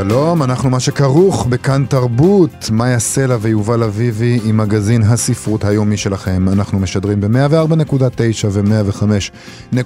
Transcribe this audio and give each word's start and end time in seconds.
שלום, 0.00 0.42
אנחנו 0.42 0.70
מה 0.70 0.80
שכרוך 0.80 1.46
בכאן 1.46 1.84
תרבות, 1.88 2.70
מאיה 2.72 2.98
סלע 2.98 3.36
ויובל 3.40 3.82
אביבי 3.82 4.40
עם 4.44 4.56
מגזין 4.56 5.02
הספרות 5.02 5.64
היומי 5.64 5.96
שלכם. 5.96 6.48
אנחנו 6.48 6.78
משדרים 6.78 7.20
ב-104.9 7.20 8.46
ו-105.3 8.50 9.78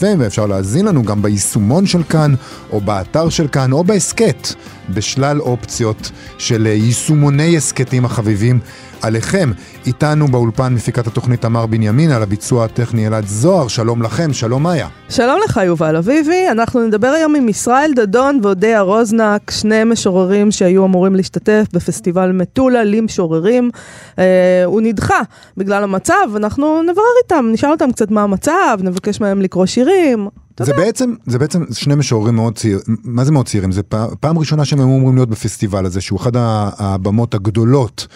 FM, 0.00 0.16
ואפשר 0.18 0.46
להאזין 0.46 0.86
לנו 0.86 1.02
גם 1.02 1.22
ביישומון 1.22 1.86
של 1.86 2.02
כאן, 2.02 2.34
או 2.70 2.80
באתר 2.80 3.28
של 3.28 3.48
כאן, 3.48 3.72
או 3.72 3.84
בהסכת, 3.84 4.48
בשלל 4.90 5.40
אופציות 5.40 6.10
של 6.38 6.66
יישומוני 6.66 7.56
הסכתים 7.56 8.04
החביבים 8.04 8.58
עליכם. 9.02 9.50
איתנו 9.86 10.28
באולפן 10.28 10.74
מפיקת 10.74 11.06
התוכנית 11.06 11.42
תמר 11.42 11.66
בנימין, 11.66 12.10
על 12.10 12.22
הביצוע 12.22 12.64
הטכני 12.64 13.06
אלעד 13.06 13.26
זוהר, 13.26 13.68
שלום 13.68 14.02
לכם, 14.02 14.32
שלום 14.32 14.62
מאיה. 14.62 14.88
שלום 15.08 15.40
לך 15.44 15.60
יובל 15.64 15.96
אביבי, 15.96 16.48
אנחנו 16.50 16.86
נדבר 16.86 17.06
היום 17.08 17.36
עם 17.36 17.48
ישראל 17.48 17.92
דדון 17.96 18.40
ואודיה 18.42 18.80
רוזנק, 18.80 19.50
שני 19.50 19.84
משוררים 19.84 20.50
שהיו 20.50 20.84
אמורים 20.84 21.16
להשתתף 21.16 21.64
בפסטיבל 21.72 22.32
מטולה 22.32 22.84
למשוררים. 22.84 23.70
אה, 24.18 24.62
הוא 24.64 24.80
נדחה 24.80 25.20
בגלל 25.56 25.82
המצב, 25.84 26.26
אנחנו 26.36 26.82
נברר 26.82 27.04
איתם, 27.24 27.46
נשאל 27.52 27.70
אותם 27.70 27.92
קצת 27.92 28.10
מה 28.10 28.22
המצב, 28.22 28.78
נבקש 28.82 29.20
מהם 29.20 29.42
לקרוא 29.42 29.66
שירים. 29.66 30.28
זה 30.64 30.72
בעצם, 30.72 31.14
זה 31.26 31.38
בעצם 31.38 31.64
שני 31.72 31.94
משוררים 31.94 32.34
מאוד 32.36 32.58
צעירים, 32.58 32.80
מה 33.04 33.24
זה 33.24 33.32
מאוד 33.32 33.46
צעירים? 33.46 33.72
זה 33.72 33.82
פעם, 33.82 34.08
פעם 34.20 34.38
ראשונה 34.38 34.64
שהם 34.64 34.78
היו 34.78 34.86
אמורים 34.86 35.14
להיות 35.14 35.28
בפסטיבל 35.28 35.86
הזה, 35.86 36.00
שהוא 36.00 36.20
אחד 36.20 36.32
הבמות 36.34 37.34
הגדולות 37.34 38.06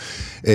אה, 0.46 0.52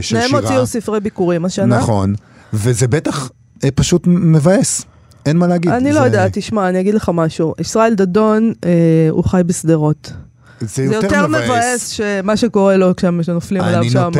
של 0.00 0.16
שירה. 0.16 0.28
שניהם 0.28 0.44
הוציאו 0.44 0.66
ספרי 0.66 1.00
ביקורים 1.00 1.44
השנה. 1.44 1.78
נכון, 1.78 2.14
וזה 2.52 2.88
בטח 2.88 3.30
אה, 3.64 3.70
פשוט 3.70 4.06
מבאס. 4.06 4.84
אין 5.26 5.36
מה 5.36 5.46
להגיד. 5.46 5.72
אני 5.72 5.92
לא 5.92 6.00
יודעת, 6.00 6.38
תשמע, 6.38 6.68
אני 6.68 6.80
אגיד 6.80 6.94
לך 6.94 7.10
משהו. 7.14 7.54
ישראל 7.60 7.94
דדון, 7.94 8.52
אה, 8.64 8.70
הוא 9.10 9.24
חי 9.24 9.42
בשדרות. 9.46 10.12
זה 10.60 10.84
יותר, 10.84 11.02
יותר 11.02 11.26
מבאס. 11.26 11.88
שמה 11.88 12.36
שקורה 12.36 12.76
לו 12.76 12.92
כשנופלים 12.96 13.62
עליו 13.62 13.84
שם, 13.90 14.10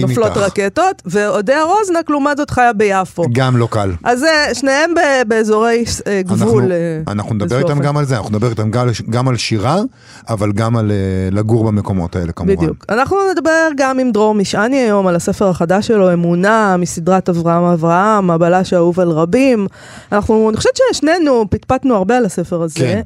נופלות 0.00 0.36
איתך. 0.36 0.38
רקטות, 0.38 1.02
ואודיה 1.06 1.62
רוזנק 1.62 2.10
לעומת 2.10 2.36
זאת 2.36 2.50
חיה 2.50 2.72
ביפו. 2.72 3.24
גם 3.32 3.56
לא 3.56 3.68
קל. 3.70 3.92
אז 4.04 4.24
שניהם 4.52 4.90
באזורי 5.28 5.84
אה, 6.06 6.22
גבול. 6.22 6.62
אנחנו, 6.62 6.70
אה, 6.70 7.12
אנחנו 7.12 7.34
נדבר 7.34 7.58
איתם 7.58 7.78
גם 7.78 7.96
על 7.96 8.04
זה, 8.04 8.16
אנחנו 8.16 8.30
נדבר 8.30 8.50
איתם 8.50 8.70
גם, 8.70 8.88
גם 9.10 9.28
על 9.28 9.36
שירה, 9.36 9.80
אבל 10.28 10.52
גם 10.52 10.76
על 10.76 10.90
אה, 10.90 10.96
לגור 11.30 11.64
במקומות 11.64 12.16
האלה 12.16 12.32
כמובן. 12.32 12.56
בדיוק. 12.56 12.84
אנחנו 12.88 13.16
נדבר 13.32 13.68
גם 13.76 13.98
עם 13.98 14.12
דרור 14.12 14.34
משעני 14.34 14.76
היום 14.76 15.06
על 15.06 15.16
הספר 15.16 15.48
החדש 15.48 15.86
שלו, 15.86 16.12
אמונה, 16.12 16.76
מסדרת 16.76 17.28
אברהם 17.28 17.64
אברהם, 17.64 18.30
הבלש 18.30 18.72
האהוב 18.72 19.00
על 19.00 19.08
רבים. 19.08 19.66
אנחנו, 20.12 20.48
אני 20.48 20.56
חושבת 20.56 20.78
ששנינו 20.92 21.44
פטפטנו 21.50 21.94
הרבה 21.94 22.16
על 22.16 22.24
הספר 22.24 22.62
הזה, 22.62 22.78
כן. 22.78 23.02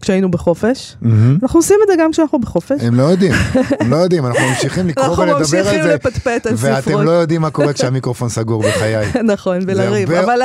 כשהיינו 0.00 0.30
בחופש. 0.30 0.96
Mm-hmm. 1.02 1.06
אנחנו 1.42 1.58
עושים 1.58 1.76
את 1.82 1.88
זה 1.88 1.94
גם 1.98 2.10
כשאנחנו... 2.10 2.29
אנחנו 2.30 2.38
בחופש? 2.38 2.82
הם 2.82 2.94
לא 2.94 3.02
יודעים, 3.02 3.32
הם 3.80 3.90
לא 3.90 3.96
יודעים, 3.96 4.26
אנחנו 4.26 4.48
ממשיכים 4.48 4.88
לקרוא 4.88 5.06
ולדבר 5.06 5.36
על 5.36 5.44
זה. 5.44 5.58
אנחנו 5.60 5.72
ממשיכים 5.72 5.90
לפטפט 5.94 6.46
על 6.46 6.56
ספרות. 6.56 6.86
ואתם 6.86 7.02
לא 7.02 7.10
יודעים 7.10 7.40
מה 7.40 7.50
קורה 7.50 7.72
כשהמיקרופון 7.72 8.28
סגור 8.28 8.62
בחיי. 8.62 9.06
נכון, 9.32 9.58
ולריב. 9.66 10.12
אבל 10.12 10.42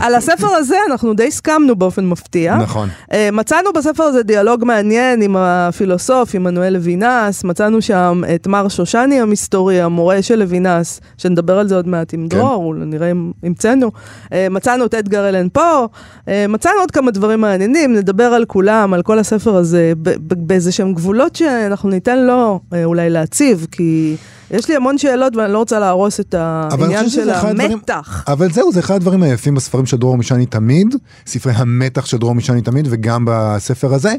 על 0.00 0.14
הספר 0.14 0.46
הזה 0.46 0.76
אנחנו 0.90 1.14
די 1.14 1.26
הסכמנו 1.26 1.76
באופן 1.76 2.06
מפתיע. 2.06 2.56
נכון. 2.56 2.88
אה, 3.12 3.28
מצאנו 3.32 3.72
בספר 3.72 4.02
הזה 4.02 4.22
דיאלוג 4.22 4.64
מעניין 4.64 5.22
עם 5.22 5.36
הפילוסוף, 5.36 6.34
עמנואל 6.34 6.72
לוינס, 6.72 7.44
מצאנו 7.44 7.82
שם 7.82 8.22
את 8.34 8.46
מר 8.46 8.68
שושני 8.68 9.20
המסתורי, 9.20 9.80
המורה 9.80 10.22
של 10.22 10.38
לוינס, 10.38 11.00
שנדבר 11.18 11.58
על 11.58 11.68
זה 11.68 11.76
עוד 11.76 11.88
מעט 11.88 12.14
עם 12.14 12.28
כן. 12.28 12.38
דרור, 12.38 12.74
נראה 12.74 13.10
אם 13.10 13.32
המצאנו. 13.42 13.90
אה, 14.32 14.46
מצאנו 14.50 14.86
את 14.86 14.94
אדגר 14.94 15.28
אלן 15.28 15.48
פה, 15.52 15.86
אה, 16.28 16.46
מצאנו 16.48 16.80
עוד 16.80 16.90
כמה 16.90 17.10
דברים 17.10 17.40
מעניינים, 17.40 17.92
נדבר 17.92 18.24
על 18.24 18.44
כולם, 18.44 18.94
על 18.94 19.02
כל 19.02 19.18
הספר 19.18 19.56
הזה, 19.56 19.92
באיזה 20.22 20.72
שהם 20.72 20.94
גבולות. 20.94 21.23
שאלות 21.24 21.36
שאנחנו 21.36 21.88
ניתן 21.88 22.18
לו 22.18 22.60
אה, 22.72 22.84
אולי 22.84 23.10
להציב, 23.10 23.66
כי 23.70 24.16
יש 24.50 24.68
לי 24.68 24.76
המון 24.76 24.98
שאלות 24.98 25.36
ואני 25.36 25.52
לא 25.52 25.58
רוצה 25.58 25.78
להרוס 25.78 26.20
את 26.20 26.34
העניין 26.34 27.08
של 27.08 27.30
המתח. 27.30 28.24
הדברים, 28.26 28.38
אבל 28.38 28.52
זהו, 28.52 28.72
זה 28.72 28.80
אחד 28.80 28.94
הדברים 28.94 29.22
היפים 29.22 29.54
בספרים 29.54 29.86
של 29.86 29.96
דרור 29.96 30.16
משני 30.16 30.46
תמיד, 30.46 30.94
ספרי 31.26 31.52
המתח 31.56 32.06
של 32.06 32.16
דרור 32.16 32.34
משני 32.34 32.62
תמיד, 32.62 32.86
וגם 32.90 33.24
בספר 33.28 33.94
הזה, 33.94 34.14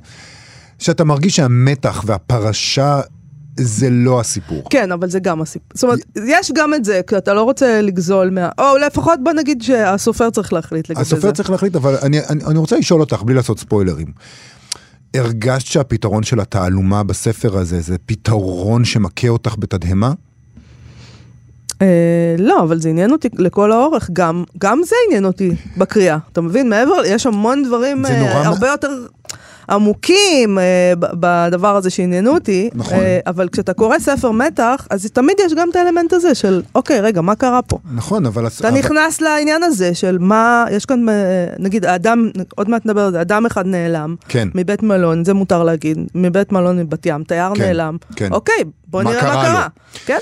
שאתה 0.79 1.03
מרגיש 1.03 1.35
שהמתח 1.35 2.03
והפרשה 2.05 3.01
זה 3.57 3.89
לא 3.89 4.19
הסיפור. 4.19 4.63
כן, 4.69 4.91
אבל 4.91 5.09
זה 5.09 5.19
גם 5.19 5.41
הסיפור. 5.41 5.67
זאת 5.73 5.83
אומרת, 5.83 5.99
יש 6.25 6.51
גם 6.55 6.73
את 6.73 6.85
זה, 6.85 7.01
כי 7.07 7.17
אתה 7.17 7.33
לא 7.33 7.43
רוצה 7.43 7.81
לגזול 7.81 8.29
מה... 8.29 8.49
או 8.57 8.77
לפחות 8.87 9.19
בוא 9.23 9.33
נגיד 9.33 9.61
שהסופר 9.61 10.29
צריך 10.29 10.53
להחליט 10.53 10.89
לגבי 10.89 11.03
זה. 11.05 11.15
הסופר 11.15 11.31
צריך 11.31 11.49
להחליט, 11.49 11.75
אבל 11.75 11.95
אני, 12.01 12.19
אני, 12.29 12.43
אני 12.45 12.57
רוצה 12.57 12.77
לשאול 12.77 13.01
אותך, 13.01 13.23
בלי 13.23 13.35
לעשות 13.35 13.59
ספוילרים. 13.59 14.07
הרגשת 15.19 15.67
שהפתרון 15.67 16.23
של 16.23 16.39
התעלומה 16.39 17.03
בספר 17.03 17.57
הזה 17.57 17.81
זה 17.81 17.95
פתרון 18.05 18.85
שמכה 18.85 19.27
אותך 19.27 19.55
בתדהמה? 19.59 20.13
אה, 21.81 22.35
לא, 22.37 22.63
אבל 22.63 22.79
זה 22.79 22.89
עניין 22.89 23.11
אותי 23.11 23.29
לכל 23.33 23.71
האורך, 23.71 24.09
גם, 24.13 24.43
גם 24.57 24.81
זה 24.85 24.95
עניין 25.07 25.25
אותי 25.25 25.51
בקריאה. 25.77 26.17
אתה 26.31 26.41
מבין? 26.41 26.69
מעבר, 26.69 27.05
יש 27.05 27.25
המון 27.25 27.63
דברים 27.63 28.05
אה, 28.05 28.47
הרבה 28.47 28.67
יותר... 28.67 29.05
עמוקים 29.69 30.59
אה, 30.59 30.93
בדבר 30.99 31.75
הזה 31.75 31.89
שעניינו 31.89 32.33
אותי, 32.33 32.69
נכון. 32.73 32.97
אה, 32.97 33.19
אבל 33.27 33.49
כשאתה 33.49 33.73
קורא 33.73 33.99
ספר 33.99 34.31
מתח, 34.31 34.87
אז 34.89 35.05
תמיד 35.13 35.35
יש 35.45 35.53
גם 35.53 35.69
את 35.69 35.75
האלמנט 35.75 36.13
הזה 36.13 36.35
של, 36.35 36.61
אוקיי, 36.75 37.01
רגע, 37.01 37.21
מה 37.21 37.35
קרה 37.35 37.61
פה? 37.61 37.77
נכון, 37.95 38.25
אבל... 38.25 38.47
אתה 38.47 38.67
אבל... 38.67 38.77
נכנס 38.77 39.21
לעניין 39.21 39.63
הזה 39.63 39.95
של 39.95 40.17
מה, 40.17 40.65
יש 40.71 40.85
כאן, 40.85 41.09
אה, 41.09 41.13
נגיד, 41.59 41.85
האדם, 41.85 42.29
עוד 42.55 42.69
מעט 42.69 42.85
נדבר 42.85 43.01
על 43.01 43.11
זה, 43.11 43.21
אדם 43.21 43.45
אחד 43.45 43.65
נעלם, 43.65 44.15
כן. 44.27 44.47
מבית 44.55 44.83
מלון, 44.83 45.25
זה 45.25 45.33
מותר 45.33 45.63
להגיד, 45.63 45.97
מבית 46.15 46.51
מלון 46.51 46.79
מבת 46.79 47.05
ים, 47.05 47.23
תייר 47.23 47.55
כן, 47.55 47.61
נעלם, 47.63 47.97
כן. 48.15 48.31
אוקיי, 48.31 48.63
בוא 48.87 49.03
נראה 49.03 49.23
מה 49.23 49.43
קרה. 49.43 49.61
לו. 49.61 49.99
כן? 50.05 50.19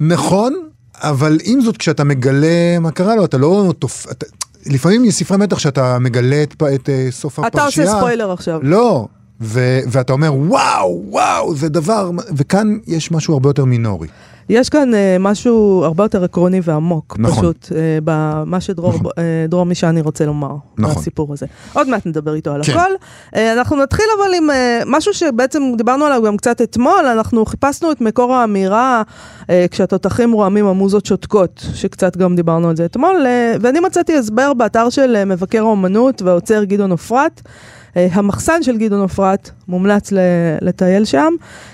נכון, 0.00 0.54
אבל 1.02 1.38
עם 1.44 1.60
זאת, 1.60 1.76
כשאתה 1.76 2.04
מגלה 2.04 2.78
מה 2.80 2.90
קרה 2.90 3.16
לו, 3.16 3.24
אתה 3.24 3.38
לא 3.38 3.72
תופ... 3.78 4.06
אתה... 4.10 4.26
לפעמים 4.68 5.04
יש 5.04 5.14
ספרי 5.14 5.36
מתח 5.36 5.58
שאתה 5.58 5.98
מגלה 5.98 6.42
את, 6.42 6.62
את 6.74 6.88
uh, 6.88 7.12
סוף 7.12 7.38
אתה 7.38 7.46
הפרשייה. 7.46 7.84
אתה 7.86 7.92
עושה 7.92 8.00
ספוילר 8.00 8.32
עכשיו. 8.32 8.60
לא, 8.62 9.06
ו- 9.40 9.80
ואתה 9.88 10.12
אומר 10.12 10.34
וואו, 10.34 11.02
וואו, 11.08 11.54
זה 11.54 11.68
דבר, 11.68 12.10
וכאן 12.36 12.78
יש 12.86 13.12
משהו 13.12 13.34
הרבה 13.34 13.48
יותר 13.48 13.64
מינורי. 13.64 14.08
יש 14.48 14.68
כאן 14.68 14.90
uh, 14.94 14.96
משהו 15.20 15.82
הרבה 15.84 16.04
יותר 16.04 16.24
עקרוני 16.24 16.60
ועמוק, 16.62 17.16
נכון. 17.18 17.38
פשוט, 17.38 17.64
uh, 17.64 17.70
במה 18.04 18.60
שדרור 18.60 18.94
נכון. 18.94 19.10
uh, 19.60 19.64
משעני 19.64 20.00
רוצה 20.00 20.26
לומר, 20.26 20.56
נכון. 20.78 20.94
בסיפור 20.94 21.32
הזה. 21.32 21.46
עוד 21.72 21.88
מעט 21.88 22.06
נדבר 22.06 22.34
איתו 22.34 22.52
על 22.52 22.62
כן. 22.64 22.72
הכל. 22.72 22.90
Uh, 23.34 23.38
אנחנו 23.52 23.76
נתחיל 23.76 24.04
אבל 24.18 24.34
עם 24.34 24.50
uh, 24.50 24.52
משהו 24.86 25.14
שבעצם 25.14 25.62
דיברנו 25.76 26.04
עליו 26.04 26.22
גם 26.22 26.36
קצת 26.36 26.62
אתמול, 26.62 27.06
אנחנו 27.06 27.46
חיפשנו 27.46 27.92
את 27.92 28.00
מקור 28.00 28.34
האמירה, 28.34 29.02
uh, 29.42 29.46
כשהתותחים 29.70 30.32
רועמים 30.32 30.66
המוזות 30.66 31.06
שותקות, 31.06 31.66
שקצת 31.74 32.16
גם 32.16 32.36
דיברנו 32.36 32.68
על 32.68 32.76
זה 32.76 32.84
אתמול, 32.84 33.16
uh, 33.16 33.58
ואני 33.60 33.80
מצאתי 33.80 34.16
הסבר 34.16 34.54
באתר 34.54 34.90
של 34.90 35.16
uh, 35.22 35.24
מבקר 35.24 35.58
האומנות 35.60 36.22
והעוצר 36.22 36.64
גדעון 36.64 36.90
עופרת. 36.90 37.42
אה, 37.96 38.08
המחסן 38.12 38.62
של 38.62 38.76
גדעון 38.78 39.00
עופרת, 39.00 39.50
מומלץ 39.68 40.12
לטייל 40.60 41.04
שם. 41.04 41.32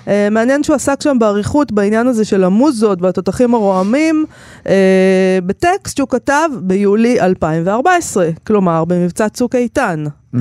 אה, 0.09 0.29
מעניין 0.31 0.63
שהוא 0.63 0.77
עסק 0.77 1.01
שם 1.01 1.17
באריכות 1.21 1.73
בעניין 1.73 2.07
הזה 2.07 2.25
של 2.25 2.45
המוזות 2.45 3.03
והתותחים 3.03 3.55
הרועמים, 3.55 4.25
אה, 4.69 5.39
בטקסט 5.47 5.97
שהוא 5.97 6.09
כתב 6.09 6.49
ביולי 6.61 7.21
2014, 7.21 8.29
כלומר 8.47 8.85
במבצע 8.85 9.29
צוק 9.29 9.55
איתן. 9.55 10.05
Mm-hmm. 10.35 10.39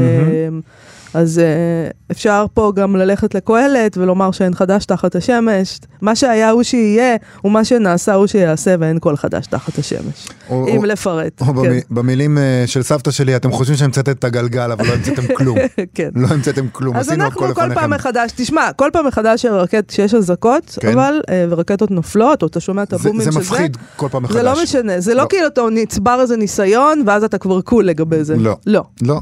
אז 1.13 1.42
uh, 1.44 2.12
אפשר 2.12 2.46
פה 2.54 2.72
גם 2.75 2.96
ללכת 2.96 3.36
לקהלת 3.36 3.98
ולומר 3.98 4.31
שאין 4.31 4.54
חדש 4.54 4.86
תחת 4.86 5.16
השמש. 5.16 5.80
מה 6.02 6.16
שהיה 6.16 6.50
הוא 6.50 6.63
שיהיה, 6.63 7.16
ומה 7.44 7.66
שנעשה 7.66 8.13
הוא 8.13 8.28
שיעשה, 8.28 8.75
ואין 8.80 9.00
כל 9.00 9.16
חדש 9.16 9.48
תחת 9.48 9.78
השמש. 9.78 10.28
או, 10.50 10.68
אם 10.68 10.78
או, 10.78 10.86
לפרט. 10.86 11.42
או 11.42 11.46
כן. 11.63 11.80
במילים 11.90 12.38
uh, 12.38 12.68
של 12.68 12.84
סבתא 12.84 13.12
שלי, 13.12 13.36
אתם 13.36 13.52
חושבים 13.52 13.78
שהמצאתם 13.78 14.12
את 14.12 14.24
הגלגל, 14.24 14.72
אבל 14.72 14.88
לא 14.88 14.94
המצאתם 14.94 15.34
כלום. 15.38 15.58
כן. 15.94 16.10
לא 16.16 16.28
המצאתם 16.28 16.68
כלום. 16.72 16.98
אז 16.98 17.10
אנחנו 17.10 17.54
כל 17.56 17.74
פעם 17.74 17.90
מחדש, 17.90 18.31
תשמע, 18.36 18.72
כל 18.75 18.90
פעם 18.94 19.08
מחדש 19.08 19.46
שיש 19.92 20.13
אזעקות, 20.13 20.78
כן. 20.81 20.92
אבל, 20.92 21.22
uh, 21.22 21.31
ורקטות 21.50 21.92
נופלות, 21.92 22.42
או 22.42 22.48
אתה 22.48 22.60
שומע 22.60 22.84
את 22.84 22.94
הבומים 22.94 23.22
של 23.22 23.25
זה. 23.25 23.31
זה 23.31 23.40
מפחיד 23.40 23.78
כל 23.96 24.08
פעם 24.12 24.24
מחדש. 24.24 24.38
זה 24.38 24.44
לא 24.44 24.63
משנה, 24.63 25.00
זה 25.00 25.13
לא, 25.13 25.24
לא 25.24 25.28
כאילו 25.30 25.48
אתה 25.48 25.62
נצבר 25.72 26.22
איזה 26.22 26.38
ניסיון, 26.38 27.04
ואז 27.06 27.24
אתה 27.24 27.38
כבר 27.38 27.62
קול 27.62 27.86
לגבי 27.86 28.24
זה. 28.24 28.36
לא. 28.38 28.58
לא. 28.66 28.84
לא. 29.02 29.19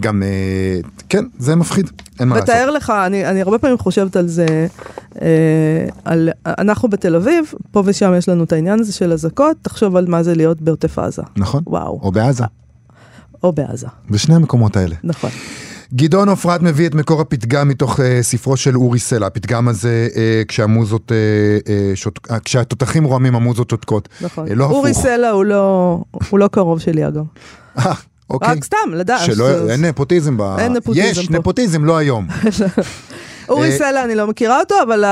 גם, 0.00 0.22
אה, 0.22 0.80
כן, 1.08 1.24
זה 1.38 1.56
מפחיד, 1.56 1.90
אין 2.20 2.28
מה 2.28 2.34
לעשות. 2.34 2.48
ותאר 2.48 2.70
לך, 2.70 2.92
אני, 3.06 3.26
אני 3.26 3.42
הרבה 3.42 3.58
פעמים 3.58 3.78
חושבת 3.78 4.16
על 4.16 4.28
זה, 4.28 4.66
אה, 5.22 5.86
על, 6.04 6.30
אנחנו 6.46 6.88
בתל 6.88 7.16
אביב, 7.16 7.52
פה 7.70 7.82
ושם 7.86 8.12
יש 8.18 8.28
לנו 8.28 8.44
את 8.44 8.52
העניין 8.52 8.80
הזה 8.80 8.92
של 8.92 9.12
אזעקות, 9.12 9.56
תחשוב 9.62 9.96
על 9.96 10.06
מה 10.08 10.22
זה 10.22 10.34
להיות 10.34 10.60
בעוטף 10.60 10.98
עזה. 10.98 11.22
נכון. 11.36 11.62
וואו. 11.66 12.00
או 12.02 12.12
בעזה. 12.12 12.44
או 13.42 13.52
בעזה. 13.52 13.86
בשני 14.10 14.34
המקומות 14.34 14.76
האלה. 14.76 14.94
נכון. 15.04 15.30
גדעון 15.94 16.28
עופרת 16.28 16.62
מביא 16.62 16.86
את 16.86 16.94
מקור 16.94 17.20
הפתגם 17.20 17.68
מתוך 17.68 18.00
uh, 18.00 18.02
ספרו 18.22 18.56
של 18.56 18.76
אורי 18.76 18.98
סלע. 18.98 19.26
הפתגם 19.26 19.68
הזה, 19.68 20.08
uh, 20.12 20.16
כשהמוזות, 20.48 21.12
uh, 21.12 21.64
uh, 21.64 21.70
שות... 21.94 22.18
uh, 22.28 22.34
כשהתותחים 22.44 23.04
רועמים 23.04 23.34
המוזות 23.34 23.70
שותקות. 23.70 24.08
נכון. 24.20 24.48
Uh, 24.48 24.54
לא 24.54 24.64
אורי 24.64 24.90
הפוך. 24.90 25.02
סלע 25.02 25.30
הוא 25.30 25.44
לא, 25.44 25.98
הוא 26.30 26.38
לא 26.38 26.48
קרוב 26.48 26.80
שלי 26.80 27.08
אגב. 27.08 27.24
אה, 28.30 28.34
אוקיי. 28.34 28.48
רק 28.48 28.64
סתם, 28.64 28.76
לדעת. 28.92 29.20
שלא, 29.20 29.64
זה- 29.66 29.72
אין 29.72 29.84
נפוטיזם 29.84 30.36
ב... 30.36 30.42
אין 30.58 30.72
נפוטיזם 30.72 31.20
יש 31.20 31.26
פה. 31.28 31.38
נפוטיזם, 31.38 31.84
לא 31.84 31.96
היום. 31.96 32.26
אורי 33.48 33.70
אה, 33.72 33.78
סלע, 33.78 34.04
אני 34.04 34.14
לא 34.14 34.26
מכירה 34.26 34.60
אותו, 34.60 34.74
אבל 34.82 35.04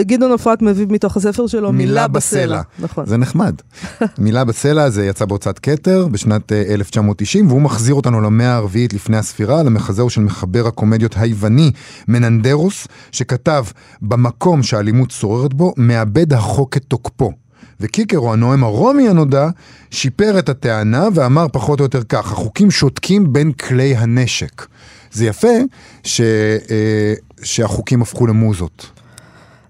גדעון 0.00 0.30
עופרת 0.32 0.62
מביא 0.62 0.86
מתוך 0.88 1.16
הספר 1.16 1.46
שלו 1.46 1.72
מילה 1.72 2.08
בסלע. 2.08 2.60
נכון. 2.78 3.06
זה 3.06 3.16
נחמד. 3.16 3.54
מילה 4.18 4.44
בסלע 4.44 4.90
זה 4.90 5.06
יצא 5.06 5.24
בהוצאת 5.24 5.58
כתר 5.58 6.06
בשנת 6.10 6.52
אה, 6.52 6.62
1990, 6.68 7.48
והוא 7.48 7.62
מחזיר 7.62 7.94
אותנו 7.94 8.20
למאה 8.20 8.54
הרביעית 8.54 8.92
לפני 8.94 9.16
הספירה, 9.16 9.62
למחזהו 9.62 10.10
של 10.10 10.20
מחבר 10.20 10.66
הקומדיות 10.66 11.14
היווני 11.16 11.70
מננדרוס, 12.08 12.88
שכתב 13.12 13.64
במקום 14.02 14.62
שהאלימות 14.62 15.10
שוררת 15.10 15.54
בו, 15.54 15.72
מאבד 15.76 16.32
החוק 16.32 16.76
את 16.76 16.84
תוקפו. 16.88 17.32
וקיקרו, 17.80 18.32
הנואם 18.32 18.64
הרומי 18.64 19.08
הנודע, 19.08 19.48
שיפר 19.90 20.38
את 20.38 20.48
הטענה 20.48 21.08
ואמר 21.14 21.46
פחות 21.52 21.80
או 21.80 21.84
יותר 21.84 22.02
כך, 22.08 22.32
החוקים 22.32 22.70
שותקים 22.70 23.32
בין 23.32 23.52
כלי 23.52 23.96
הנשק. 23.96 24.66
זה 25.12 25.26
יפה 25.26 25.56
ש, 26.04 26.20
אה, 26.20 27.14
שהחוקים 27.42 28.02
הפכו 28.02 28.26
למוזות. 28.26 28.97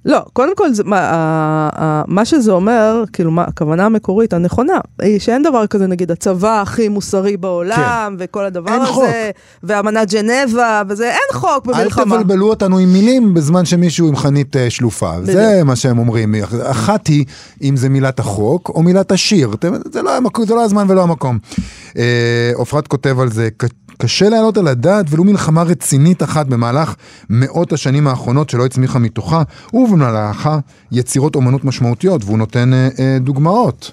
לא, 0.04 0.18
קודם 0.32 0.56
כל, 0.56 0.72
זה, 0.72 0.84
מה, 0.84 0.98
ה, 1.00 1.14
ה, 1.82 2.02
מה 2.06 2.24
שזה 2.24 2.52
אומר, 2.52 3.04
כאילו, 3.12 3.30
מה, 3.30 3.44
הכוונה 3.44 3.86
המקורית 3.86 4.32
הנכונה, 4.32 4.72
היא 5.02 5.18
שאין 5.18 5.42
דבר 5.42 5.66
כזה, 5.66 5.86
נגיד, 5.86 6.10
הצבא 6.10 6.60
הכי 6.60 6.88
מוסרי 6.88 7.36
בעולם, 7.36 7.76
כן. 8.18 8.24
וכל 8.24 8.44
הדבר 8.44 8.72
אין 8.72 8.80
הזה, 8.82 8.90
חוק. 8.92 9.04
ואמנת 9.62 10.10
ג'נבה, 10.12 10.82
וזה, 10.88 11.10
אין 11.10 11.40
חוק 11.40 11.66
במלחמה. 11.66 12.16
אל 12.16 12.22
תבלבלו 12.22 12.48
אותנו 12.50 12.78
עם 12.78 12.92
מילים 12.92 13.34
בזמן 13.34 13.64
שמישהו 13.64 14.08
עם 14.08 14.16
חנית 14.16 14.56
אה, 14.56 14.70
שלופה. 14.70 15.12
זה 15.22 15.60
מה 15.64 15.76
שהם 15.76 15.98
אומרים. 15.98 16.34
אחת 16.62 17.06
היא 17.06 17.24
אם 17.62 17.76
זה 17.76 17.88
מילת 17.88 18.20
החוק 18.20 18.68
או 18.74 18.82
מילת 18.82 19.12
השיר. 19.12 19.50
זה 19.92 20.02
לא, 20.02 20.16
המקום, 20.16 20.46
זה 20.46 20.54
לא 20.54 20.64
הזמן 20.64 20.86
ולא 20.90 21.02
המקום. 21.02 21.38
אה, 21.98 22.50
עופרת 22.54 22.86
כותב 22.88 23.20
על 23.20 23.30
זה, 23.30 23.48
"ק- 23.56 23.64
קשה 23.98 24.28
להעלות 24.28 24.56
על 24.56 24.68
הדעת 24.68 25.06
ולו 25.10 25.24
מלחמה 25.24 25.62
רצינית 25.62 26.22
אחת 26.22 26.46
במהלך 26.46 26.94
מאות 27.30 27.72
השנים 27.72 28.06
האחרונות 28.06 28.50
שלא 28.50 28.64
הצמיחה 28.66 28.98
מתוכה, 28.98 29.42
ובמהלכה 29.74 30.58
יצירות 30.92 31.34
אומנות 31.34 31.64
משמעותיות, 31.64 32.24
והוא 32.24 32.38
נותן 32.38 32.74
אה, 32.74 32.88
אה, 32.98 33.18
דוגמאות. 33.20 33.92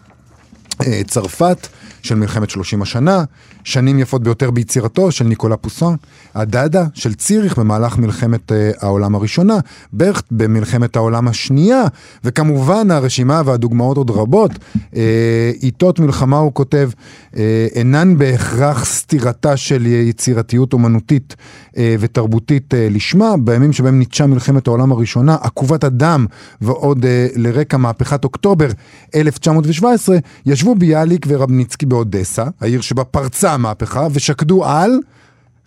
אה, 0.82 1.02
צרפת 1.08 1.68
של 2.06 2.16
מלחמת 2.16 2.50
30 2.50 2.82
השנה, 2.82 3.24
שנים 3.64 4.00
יפות 4.00 4.24
ביותר 4.24 4.52
ביצירתו 4.52 5.12
של 5.12 5.26
ניקולה 5.26 5.58
פוסון, 5.58 5.96
הדדה 6.36 6.86
של 6.94 7.14
ציריך 7.14 7.58
במהלך 7.58 7.98
מלחמת 7.98 8.52
אה, 8.52 8.72
העולם 8.82 9.16
הראשונה, 9.16 9.58
ברכט 9.94 10.26
במלחמת 10.32 10.96
העולם 10.96 11.28
השנייה, 11.28 11.84
וכמובן 12.24 12.92
הרשימה 12.92 13.42
והדוגמאות 13.46 13.98
עוד 13.98 14.10
רבות. 14.10 14.52
אה, 14.96 15.52
עיתות 15.62 16.00
מלחמה, 16.00 16.38
הוא 16.38 16.54
כותב, 16.54 16.90
אה, 17.38 17.68
אינן 17.76 18.18
בהכרח 18.18 18.86
סתירתה 18.86 19.58
של 19.58 19.86
יצירתיות 19.86 20.74
אומנותית 20.74 21.36
אה, 21.78 21.96
ותרבותית 22.00 22.74
אה, 22.74 22.88
לשמה, 22.92 23.38
בימים 23.38 23.74
שבהם 23.74 24.00
ניטשה 24.00 24.26
מלחמת 24.26 24.68
העולם 24.68 24.92
הראשונה, 24.92 25.38
עקובת 25.42 25.84
הדם 25.84 26.26
ועוד 26.62 27.06
אה, 27.06 27.28
לרקע 27.36 27.78
מהפכת 27.78 28.24
אוקטובר 28.24 28.68
1917, 29.16 30.18
ישבו 30.46 30.76
ביאליק 30.76 31.26
ורבניצקי 31.30 31.86
באודסה, 31.96 32.44
העיר 32.62 32.82
שבה 32.82 33.04
פרצה 33.04 33.54
המהפכה, 33.54 34.08
ושקדו 34.12 34.66
על 34.66 34.92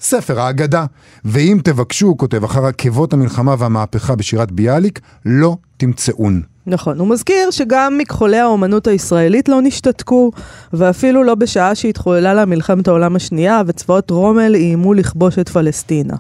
ספר 0.00 0.40
האגדה. 0.40 0.84
ואם 1.25 1.58
תבקשו, 1.64 2.06
הוא 2.06 2.19
כותב, 2.19 2.44
אחר 2.44 2.66
עקבות 2.66 3.12
המלחמה 3.12 3.54
והמהפכה 3.58 4.14
בשירת 4.16 4.52
ביאליק, 4.52 5.00
לא 5.26 5.56
תמצאון. 5.76 6.42
נכון, 6.66 6.98
הוא 6.98 7.08
מזכיר 7.08 7.50
שגם 7.50 7.98
מכחולי 7.98 8.38
האומנות 8.38 8.86
הישראלית 8.86 9.48
לא 9.48 9.60
נשתתקו, 9.62 10.30
ואפילו 10.72 11.25
לא 11.25 11.34
בשעה 11.34 11.75
שהתחוללה 11.75 12.34
לה 12.34 12.44
מלחמת 12.44 12.88
העולם 12.88 13.16
השנייה, 13.16 13.62
וצבאות 13.66 14.10
רומל 14.10 14.54
איימו 14.54 14.94
לכבוש 14.94 15.38
את 15.38 15.48
פלסטינה. 15.48 16.14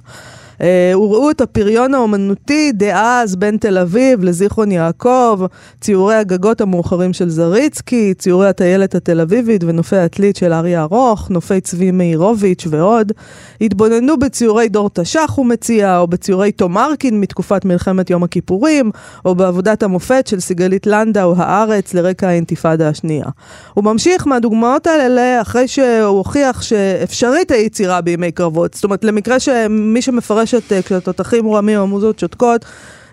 Uh, 0.58 0.60
הראו 0.92 1.30
את 1.30 1.40
הפריון 1.40 1.94
האומנותי 1.94 2.72
דאז 2.72 3.36
בין 3.36 3.56
תל 3.56 3.78
אביב 3.78 4.24
לזיכרון 4.24 4.72
יעקב, 4.72 5.40
ציורי 5.80 6.14
הגגות 6.14 6.60
המאוחרים 6.60 7.12
של 7.12 7.28
זריצקי, 7.28 8.14
ציורי 8.14 8.48
הטיילת 8.48 8.94
התל 8.94 9.20
אביבית 9.20 9.64
ונופי 9.64 9.96
העתלית 9.96 10.36
של 10.36 10.52
אריה 10.52 10.82
ארוך, 10.82 11.30
נופי 11.30 11.60
צבי 11.60 11.90
מאירוביץ' 11.90 12.66
ועוד. 12.70 13.12
התבוננו 13.60 14.18
בציורי 14.18 14.68
דור 14.68 14.90
תש"ח, 14.92 15.32
הוא 15.36 15.46
מציע, 15.46 15.98
או 15.98 16.06
בציורי 16.06 16.52
תומרקין 16.52 17.20
מתקופת 17.20 17.64
מלחמת 17.64 18.10
יום 18.10 18.22
הכיפורים, 18.22 18.90
או 19.24 19.34
בעבודת 19.34 19.82
המופת 19.82 20.26
של 20.26 20.40
סיגלית 20.40 20.86
לנדאו, 20.86 21.34
הארץ, 21.36 21.94
לרקע 21.94 22.28
האינתיפאדה 22.28 22.88
השנייה. 22.88 23.26
הוא 23.74 23.84
ממשיך 23.84 24.26
מהדוגמאות 24.26 24.86
האלה 24.86 25.42
אחרי 25.42 25.68
שהוא 25.68 26.06
הוכיח 26.06 26.62
שאפשרית 26.62 27.50
היצירה 27.50 28.00
בימי 28.00 28.32
קרבות. 28.32 28.74
זאת 28.74 28.84
אומרת, 28.84 29.04
למקרה 29.04 29.40
שמי 29.40 30.02
שמפרש 30.02 30.47
את 30.54 30.72
אה, 30.72 30.82
כשהתותחים 30.82 31.44
רועמים 31.44 31.78
המוזות 31.78 32.18
שותקות, 32.18 32.64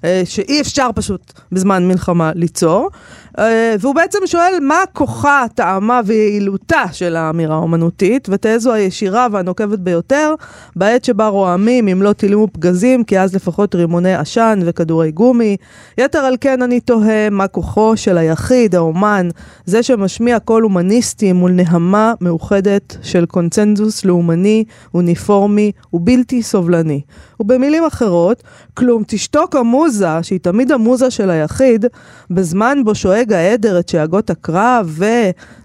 אה, 0.03 0.21
שאי 0.25 0.61
אפשר 0.61 0.89
פשוט 0.95 1.33
בזמן 1.51 1.87
מלחמה 1.87 2.31
ליצור. 2.35 2.89
אה, 3.39 3.75
והוא 3.79 3.95
בעצם 3.95 4.19
שואל 4.25 4.53
מה 4.61 4.83
כוחה, 4.93 5.45
טעמה 5.55 6.01
ויעילותה 6.05 6.83
של 6.91 7.15
האמירה 7.15 7.55
האומנותית, 7.55 8.27
ותהא 8.31 8.57
זו 8.57 8.73
הישירה 8.73 9.27
והנוקבת 9.31 9.79
ביותר, 9.79 10.33
בעת 10.75 11.05
שבה 11.05 11.27
רועמים 11.27 11.87
אם 11.87 12.01
לא 12.01 12.13
טילים 12.13 12.41
ופגזים, 12.41 13.03
כי 13.03 13.19
אז 13.19 13.35
לפחות 13.35 13.75
רימוני 13.75 14.15
עשן 14.15 14.59
וכדורי 14.65 15.11
גומי. 15.11 15.57
יתר 15.97 16.19
על 16.19 16.35
כן 16.41 16.61
אני 16.61 16.79
תוהה 16.79 17.29
מה 17.29 17.47
כוחו 17.47 17.97
של 17.97 18.17
היחיד, 18.17 18.75
האומן, 18.75 19.29
זה 19.65 19.83
שמשמיע 19.83 20.39
קול 20.39 20.63
הומניסטי 20.63 21.33
מול 21.33 21.51
נהמה 21.51 22.13
מאוחדת 22.21 22.97
של 23.01 23.25
קונצנזוס 23.25 24.05
לאומני, 24.05 24.63
אוניפורמי 24.93 25.71
ובלתי 25.93 26.43
סובלני. 26.43 27.01
ובמילים 27.39 27.83
אחרות, 27.85 28.43
כלום 28.73 29.03
תשתוק 29.07 29.55
המוזה, 29.55 30.23
שהיא 30.23 30.39
תמיד 30.39 30.71
המוזה 30.71 31.11
של 31.11 31.29
היחיד, 31.29 31.85
בזמן 32.29 32.77
בו 32.85 32.95
שואג 32.95 33.24
העדר 33.31 33.79
את 33.79 33.89
שאגות 33.89 34.29
הקרב 34.29 34.99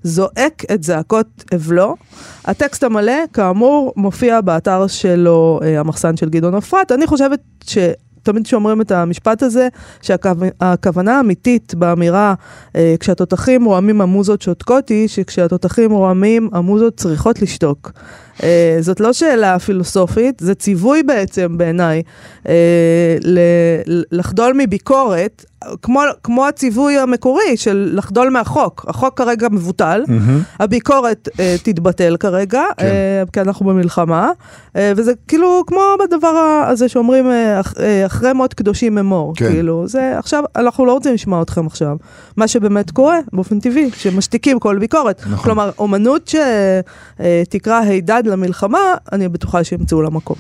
וזועק 0.05 0.63
את 0.75 0.83
זעקות 0.83 1.45
אבלו. 1.55 1.97
הטקסט 2.45 2.85
המלא, 2.85 3.13
כאמור, 3.33 3.93
מופיע 3.97 4.41
באתר 4.41 4.87
שלו, 4.87 5.61
אה, 5.63 5.81
המחסן 5.81 6.17
של 6.17 6.29
גדעון 6.29 6.55
אפרת. 6.55 6.93
אני 6.93 7.07
חושבת 7.07 7.41
ש... 7.67 7.79
תמיד 8.23 8.45
כשאומרים 8.45 8.81
את 8.81 8.93
המשפט 8.93 9.43
הזה, 9.43 9.69
שהכוונה 10.03 11.17
האמיתית 11.17 11.75
באמירה, 11.75 12.35
אה, 12.77 12.95
כשהתותחים 13.01 13.65
רועמים 13.65 14.01
המוזות 14.01 14.43
שותקות, 14.43 14.89
היא 14.89 15.09
שכשהתותחים 15.09 15.93
רועמים 15.93 16.49
המוזות 16.53 16.97
צריכות 16.97 17.43
לשתוק. 17.43 17.93
אה, 18.43 18.77
זאת 18.81 19.01
לא 19.01 19.13
שאלה 19.13 19.59
פילוסופית, 19.59 20.41
זה 20.41 20.55
ציווי 20.55 21.03
בעצם 21.03 21.59
בעיניי 21.59 22.03
ל- 23.25 23.39
לחדול 24.13 24.53
מביקורת, 24.59 25.45
כמו, 25.83 26.01
כמו 26.23 26.47
הציווי 26.47 26.99
המקורי 26.99 27.57
של 27.57 27.91
לחדול 27.95 28.29
מהחוק. 28.31 28.85
החוק 28.89 29.19
כרגע 29.19 29.49
מבוטל, 29.51 30.05
הביקורת 30.61 31.29
אה, 31.41 31.57
תתבטל 31.63 32.17
כרגע, 32.21 32.63
כן. 32.77 32.87
אה, 32.87 33.23
כי 33.33 33.41
אנחנו 33.41 33.67
במלחמה, 33.67 34.31
אה, 34.77 34.93
וזה 34.97 35.13
כאילו 35.29 35.63
כמו 35.67 35.81
בדבר 36.05 36.65
הזה 36.69 36.89
שאומרים, 36.89 37.27
אח, 37.61 37.75
אה, 37.81 38.07
אחרי 38.07 38.33
מות 38.33 38.55
קדושים 38.55 38.99
אמור. 38.99 39.33
כן. 39.37 39.49
כאילו, 39.49 39.89
זה 39.89 40.19
עכשיו, 40.19 40.45
אנחנו 40.57 40.87
לא 40.87 40.93
רוצים 40.93 41.15
לשמוע 41.15 41.43
אתכם 41.43 41.67
עכשיו. 41.67 41.97
מה 42.37 42.49
שבאמת 42.49 42.91
קורה, 42.91 43.19
באופן 43.33 43.61
טבעי, 43.61 43.91
שמשתיקים 43.97 44.59
כל 44.59 44.79
ביקורת. 44.79 45.21
נכון. 45.31 45.45
כלומר, 45.45 45.71
אומנות 45.79 46.33
שתקרא 47.49 47.81
הידד 47.81 48.23
למלחמה, 48.31 48.79
אני 49.13 49.29
בטוחה 49.29 49.65
שימצאו 49.65 50.03
לה 50.03 50.11
מקום. 50.11 50.37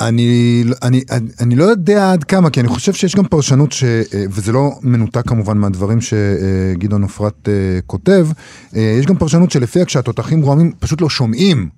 אני, 0.00 0.64
אני, 0.82 1.02
אני, 1.10 1.28
אני 1.40 1.56
לא 1.56 1.64
יודע 1.64 2.12
עד 2.12 2.24
כמה, 2.24 2.50
כי 2.50 2.60
אני 2.60 2.68
חושב 2.68 2.92
שיש 2.92 3.16
גם 3.16 3.24
פרשנות, 3.24 3.72
ש, 3.72 3.84
אה, 3.84 4.00
וזה 4.30 4.52
לא 4.52 4.70
מנותק 4.82 5.28
כמובן 5.28 5.58
מהדברים 5.58 5.98
שגדעון 6.00 7.04
אפרת 7.04 7.48
אה, 7.48 7.80
כותב, 7.86 8.28
אה, 8.76 8.96
יש 9.00 9.06
גם 9.06 9.16
פרשנות 9.16 9.50
שלפיה 9.50 9.84
כשהתותחים 9.84 10.42
רועמים 10.42 10.72
פשוט 10.78 11.00
לא 11.00 11.08
שומעים 11.08 11.68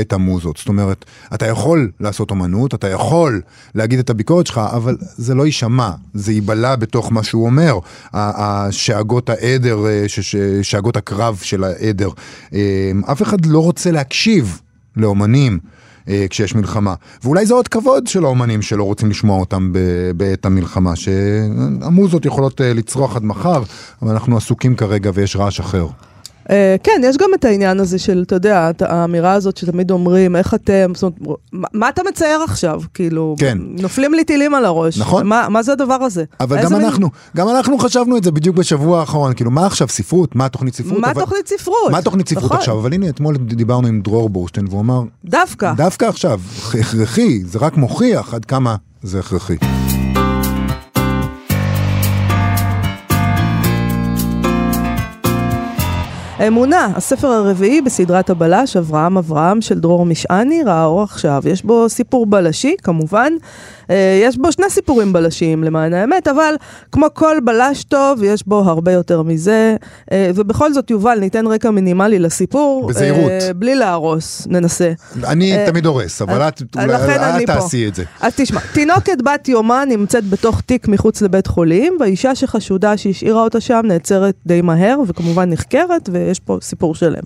את 0.00 0.12
המוזות. 0.12 0.56
זאת 0.56 0.68
אומרת, 0.68 1.04
אתה 1.34 1.46
יכול 1.46 1.90
לעשות 2.00 2.30
אומנות, 2.30 2.74
אתה 2.74 2.88
יכול 2.88 3.40
להגיד 3.74 3.98
את 3.98 4.10
הביקורת 4.10 4.46
שלך, 4.46 4.58
אבל 4.58 4.96
זה 5.00 5.34
לא 5.34 5.46
יישמע, 5.46 5.90
זה 6.14 6.32
ייבלע 6.32 6.76
בתוך 6.76 7.12
מה 7.12 7.22
שהוא 7.22 7.46
אומר. 7.46 7.78
השאגות 8.12 9.30
העדר, 9.30 9.86
אה, 9.86 10.04
שאגות 10.62 10.96
הקרב 10.96 11.38
של 11.42 11.64
העדר. 11.64 12.08
אה, 12.54 12.92
אף 13.12 13.22
אחד 13.22 13.46
לא 13.46 13.58
רוצה 13.58 13.90
להקשיב 13.90 14.60
לאומנים. 14.96 15.58
אה, 16.08 16.26
כשיש 16.30 16.54
מלחמה. 16.54 16.94
ואולי 17.24 17.46
זה 17.46 17.54
עוד 17.54 17.68
כבוד 17.68 18.06
של 18.06 18.24
האומנים 18.24 18.62
שלא 18.62 18.84
רוצים 18.84 19.10
לשמוע 19.10 19.40
אותם 19.40 19.72
בעת 20.16 20.46
המלחמה, 20.46 20.96
שהמוזות 20.96 22.26
יכולות 22.26 22.60
לצרוח 22.64 23.16
עד 23.16 23.24
מחר, 23.24 23.62
אבל 24.02 24.10
אנחנו 24.12 24.36
עסוקים 24.36 24.76
כרגע 24.76 25.10
ויש 25.14 25.36
רעש 25.36 25.60
אחר. 25.60 25.86
Uh, 26.46 26.48
כן, 26.82 27.00
יש 27.04 27.16
גם 27.16 27.30
את 27.34 27.44
העניין 27.44 27.80
הזה 27.80 27.98
של, 27.98 28.22
אתה 28.26 28.34
יודע, 28.34 28.70
האמירה 28.80 29.32
הזאת 29.32 29.56
שתמיד 29.56 29.90
אומרים, 29.90 30.36
איך 30.36 30.54
אתם, 30.54 30.92
זאת 30.94 31.02
אומרת, 31.02 31.38
מה, 31.52 31.68
מה 31.72 31.88
אתה 31.88 32.02
מצייר 32.08 32.42
עכשיו? 32.42 32.80
כאילו, 32.94 33.36
כן. 33.38 33.58
נופלים 33.60 34.14
לי 34.14 34.24
טילים 34.24 34.54
על 34.54 34.64
הראש. 34.64 34.98
נכון. 34.98 35.26
מה, 35.26 35.48
מה 35.48 35.62
זה 35.62 35.72
הדבר 35.72 35.94
הזה? 35.94 36.24
אבל 36.40 36.62
גם 36.62 36.74
אנחנו, 36.74 37.00
מין... 37.00 37.10
גם 37.36 37.48
אנחנו 37.48 37.78
חשבנו 37.78 38.16
את 38.16 38.24
זה 38.24 38.30
בדיוק 38.30 38.56
בשבוע 38.56 39.00
האחרון, 39.00 39.34
כאילו, 39.34 39.50
מה 39.50 39.66
עכשיו 39.66 39.88
ספרות? 39.88 40.36
מה 40.36 40.46
התוכנית 40.46 40.74
ספרות? 40.74 40.98
מה 40.98 41.10
אבל... 41.10 41.20
תוכנית 41.20 41.48
ספרות? 41.48 41.90
מה 41.90 42.02
תוכנית 42.02 42.28
ספרות 42.28 42.44
נכון. 42.44 42.56
עכשיו? 42.56 42.78
אבל 42.78 42.92
הנה, 42.92 43.08
אתמול 43.08 43.36
דיברנו 43.36 43.88
עם 43.88 44.00
דרור 44.00 44.28
בורשטיין, 44.30 44.66
והוא 44.70 44.80
אמר... 44.80 45.02
דווקא. 45.24 45.72
דווקא 45.76 46.04
עכשיו, 46.04 46.40
הכרחי, 46.68 47.44
זה 47.44 47.58
רק 47.58 47.76
מוכיח 47.76 48.34
עד 48.34 48.44
כמה 48.44 48.76
זה 49.02 49.18
הכרחי. 49.18 49.56
אמונה, 56.40 56.88
הספר 56.94 57.28
הרביעי 57.28 57.82
בסדרת 57.82 58.30
הבלש, 58.30 58.76
אברהם 58.76 59.18
אברהם 59.18 59.60
של 59.60 59.80
דרור 59.80 60.06
משעני, 60.06 60.62
ראה 60.62 60.84
אור 60.84 61.02
עכשיו. 61.02 61.42
יש 61.46 61.64
בו 61.64 61.88
סיפור 61.88 62.26
בלשי, 62.26 62.74
כמובן, 62.82 63.32
אה, 63.90 64.20
יש 64.22 64.36
בו 64.38 64.52
שני 64.52 64.70
סיפורים 64.70 65.12
בלשיים 65.12 65.64
למען 65.64 65.94
האמת, 65.94 66.28
אבל 66.28 66.54
כמו 66.92 67.06
כל 67.14 67.36
בלש 67.44 67.84
טוב, 67.84 68.22
יש 68.22 68.46
בו 68.46 68.58
הרבה 68.58 68.92
יותר 68.92 69.22
מזה. 69.22 69.76
אה, 70.12 70.30
ובכל 70.34 70.72
זאת, 70.72 70.90
יובל, 70.90 71.18
ניתן 71.18 71.46
רקע 71.46 71.70
מינימלי 71.70 72.18
לסיפור. 72.18 72.86
בזהירות. 72.88 73.30
אה, 73.30 73.52
בלי 73.54 73.74
להרוס, 73.74 74.46
ננסה. 74.50 74.92
אני 75.24 75.54
תמיד 75.66 75.86
הורס, 75.86 76.22
אבל 76.22 76.48
את 76.48 76.62
תעשי 77.46 77.88
את 77.88 77.94
זה. 77.94 78.04
אז 78.20 78.32
תשמע, 78.36 78.60
תינוקת 78.72 79.22
בת 79.24 79.48
יומה 79.48 79.84
נמצאת 79.84 80.28
בתוך 80.28 80.60
תיק 80.60 80.88
מחוץ 80.88 81.22
לבית 81.22 81.46
חולים, 81.46 81.96
והאישה 82.00 82.34
שחשודה 82.34 82.96
שהשאירה 82.96 83.42
אותה 83.42 83.60
שם 83.60 83.80
נעצרת 83.84 84.34
די 84.46 84.62
מהר, 84.62 84.98
וכמובן 85.06 85.50
נחקרת, 85.50 86.08
ויש 86.26 86.40
פה 86.40 86.58
סיפור 86.62 86.94
שלם. 86.94 87.22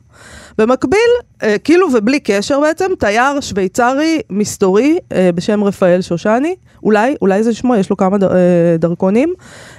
במקביל, 0.58 1.10
אה, 1.42 1.56
כאילו 1.64 1.86
ובלי 1.94 2.20
קשר 2.20 2.60
בעצם, 2.60 2.86
תייר 2.98 3.40
שוויצרי 3.40 4.20
מסתורי 4.30 4.98
אה, 5.12 5.30
בשם 5.34 5.64
רפאל 5.64 6.02
שושני, 6.02 6.54
אולי, 6.82 7.14
אולי 7.22 7.42
זה 7.42 7.54
שמו, 7.54 7.76
יש 7.76 7.90
לו 7.90 7.96
כמה 7.96 8.18
דר, 8.18 8.34
אה, 8.34 8.76
דרכונים, 8.78 9.34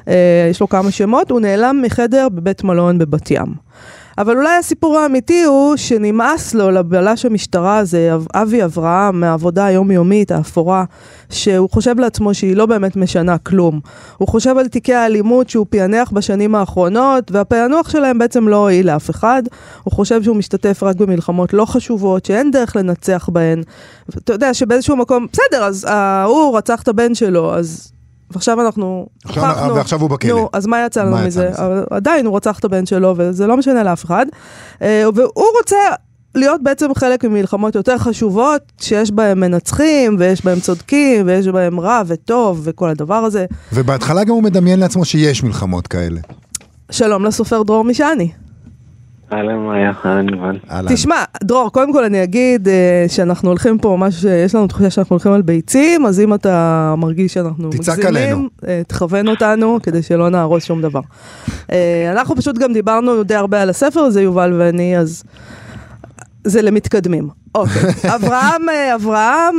אה, 0.08 0.48
יש 0.50 0.62
לו 0.62 0.70
כמה 0.70 0.92
שמות, 0.92 1.32
הוא 1.32 1.40
נעלם 1.40 1.82
מחדר 1.82 2.30
בבית 2.30 2.63
מלון 2.63 2.98
בבת 2.98 3.32
ים. 3.32 3.54
אבל 4.18 4.38
אולי 4.38 4.58
הסיפור 4.58 4.98
האמיתי 4.98 5.44
הוא 5.44 5.75
שנמאס 5.75 6.53
לו 6.53 6.72
לבלש 6.72 7.25
המשטרה 7.25 7.77
הזה, 7.77 8.12
אבי 8.34 8.63
אברהם, 8.63 9.20
מהעבודה 9.20 9.65
היומיומית, 9.65 10.32
האפורה, 10.32 10.84
שהוא 11.30 11.70
חושב 11.70 12.00
לעצמו 12.00 12.34
שהיא 12.34 12.56
לא 12.56 12.65
באמת 12.65 12.96
משנה 12.96 13.38
כלום. 13.38 13.80
הוא 14.18 14.27
חושב 14.27 14.58
על 14.58 14.68
תיקי 14.68 14.94
האלימות 14.94 15.50
שהוא 15.50 15.65
פענח 15.70 16.12
בשנים 16.12 16.56
האחרונות, 16.56 17.32
והפענוח 17.32 17.89
שלהם 17.89 18.18
בעצם 18.18 18.48
לא 18.48 18.56
הועיל 18.56 18.88
לאף 18.88 19.10
אחד. 19.10 19.44
הוא 19.84 19.94
חושב 19.94 20.24
שהוא 20.24 20.36
משתתף 20.36 20.84
רק 20.84 20.96
במלחמות 20.96 21.53
לא 21.53 21.65
חשובות, 21.65 22.25
שאין 22.25 22.51
דרך 22.51 22.75
לנצח 22.75 23.30
בהן. 23.32 23.63
אתה 24.10 24.34
יודע 24.34 24.53
שבאיזשהו 24.53 24.96
מקום, 24.96 25.27
בסדר, 25.34 25.63
אז 25.63 25.88
הוא 26.25 26.58
רצח 26.58 26.82
את 26.82 26.88
הבן 26.88 27.15
שלו, 27.15 27.53
אז 27.56 27.90
ועכשיו 28.34 28.62
אנחנו 28.62 29.06
הוכחנו, 29.26 29.76
ועכשיו 29.76 30.02
הוא 30.02 30.10
בכלא. 30.10 30.32
נו, 30.32 30.50
אז 30.54 30.68
מה 30.68 30.86
יצא 30.86 31.04
לנו 31.04 31.18
מזה? 31.18 31.50
אבל 31.56 31.84
עדיין 31.90 32.26
הוא 32.26 32.36
רצח 32.36 32.60
את 32.60 32.66
הבן 32.66 32.86
שלו, 32.86 33.14
וזה 33.18 33.48
לא 33.48 33.58
משנה 33.58 33.84
לאף 33.84 34.06
אחד. 34.06 34.26
אה, 34.82 35.04
והוא 35.16 35.46
רוצה 35.58 35.78
להיות 36.36 36.64
בעצם 36.64 36.94
חלק 36.96 37.24
ממלחמות 37.24 37.76
יותר 37.76 37.98
חשובות, 37.98 38.62
שיש 38.82 39.12
בהם 39.12 39.40
מנצחים, 39.40 40.16
ויש 40.20 40.46
בהם 40.46 40.60
צודקים, 40.60 41.28
ויש 41.28 41.48
בהם 41.48 41.80
רע 41.80 42.02
וטוב, 42.08 42.62
וכל 42.64 42.90
הדבר 42.90 43.16
הזה. 43.16 43.46
ובהתחלה 43.74 44.24
גם 44.24 44.34
הוא 44.34 44.44
מדמיין 44.44 44.80
לעצמו 44.80 45.06
שיש 45.06 45.44
מלחמות 45.44 45.88
כאלה. 45.88 46.20
שלום 46.92 47.26
לסופר 47.26 47.64
דרור 47.64 47.84
משעני. 47.84 48.32
אהלן 49.34 49.58
מאיה, 49.58 49.92
אהלן 50.06 50.30
יובל. 50.30 50.58
תשמע, 50.88 51.24
דרור, 51.44 51.70
קודם 51.72 51.94
כל 51.94 52.04
אני 52.04 52.24
אגיד 52.24 52.68
uh, 52.68 52.72
שאנחנו 53.12 53.50
הולכים 53.50 53.78
פה, 53.78 53.96
ממש, 53.98 54.24
יש 54.24 54.56
לנו 54.56 54.68
תחושה 54.68 54.90
שאנחנו 54.90 55.14
הולכים 55.14 55.32
על 55.32 55.42
ביצים, 55.42 56.06
אז 56.06 56.20
אם 56.20 56.34
אתה 56.34 56.96
מרגיש 56.98 57.34
שאנחנו 57.34 57.70
מגזימים, 57.70 58.50
uh, 58.62 58.66
תכוון 58.88 59.28
אותנו 59.28 59.80
כדי 59.84 60.02
שלא 60.02 60.30
נהרוס 60.30 60.64
שום 60.64 60.82
דבר. 60.82 61.00
Uh, 61.50 61.74
אנחנו 62.12 62.36
פשוט 62.36 62.58
גם 62.58 62.74
דיברנו 62.74 63.24
די 63.24 63.36
הרבה 63.36 63.62
על 63.62 63.70
הספר 63.70 64.00
הזה, 64.00 64.22
יובל 64.22 64.54
ואני, 64.60 64.98
אז 64.98 65.24
זה 66.44 66.62
למתקדמים. 66.62 67.30
אוקיי, 67.56 67.82
אברהם, 68.16 68.62
אברהם, 68.96 69.56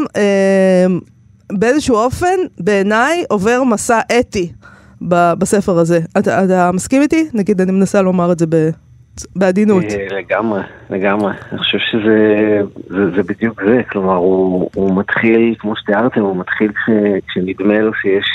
באיזשהו 1.52 1.96
אופן, 1.96 2.36
בעיניי, 2.60 3.24
עובר 3.28 3.62
מסע 3.64 4.00
אתי. 4.18 4.52
בספר 5.08 5.78
הזה. 5.78 6.00
אתה, 6.18 6.44
אתה 6.44 6.70
מסכים 6.72 7.02
איתי? 7.02 7.28
נגיד, 7.34 7.60
אני 7.60 7.72
מנסה 7.72 8.02
לומר 8.02 8.32
את 8.32 8.38
זה 8.38 8.46
ב... 8.48 8.70
בעדינות. 9.36 9.84
אה, 9.84 10.18
לגמרי, 10.18 10.60
לגמרי. 10.90 11.32
אני 11.52 11.58
חושב 11.58 11.78
שזה 11.78 12.60
זה, 12.86 13.10
זה 13.10 13.22
בדיוק 13.22 13.62
זה. 13.64 13.82
כלומר, 13.90 14.14
הוא, 14.14 14.70
הוא 14.74 14.96
מתחיל, 14.96 15.54
כמו 15.58 15.76
שתיארתם, 15.76 16.20
הוא 16.20 16.36
מתחיל 16.36 16.72
כש, 16.72 16.90
כשנדמה 17.28 17.80
לו 17.80 17.94
שיש, 17.94 18.26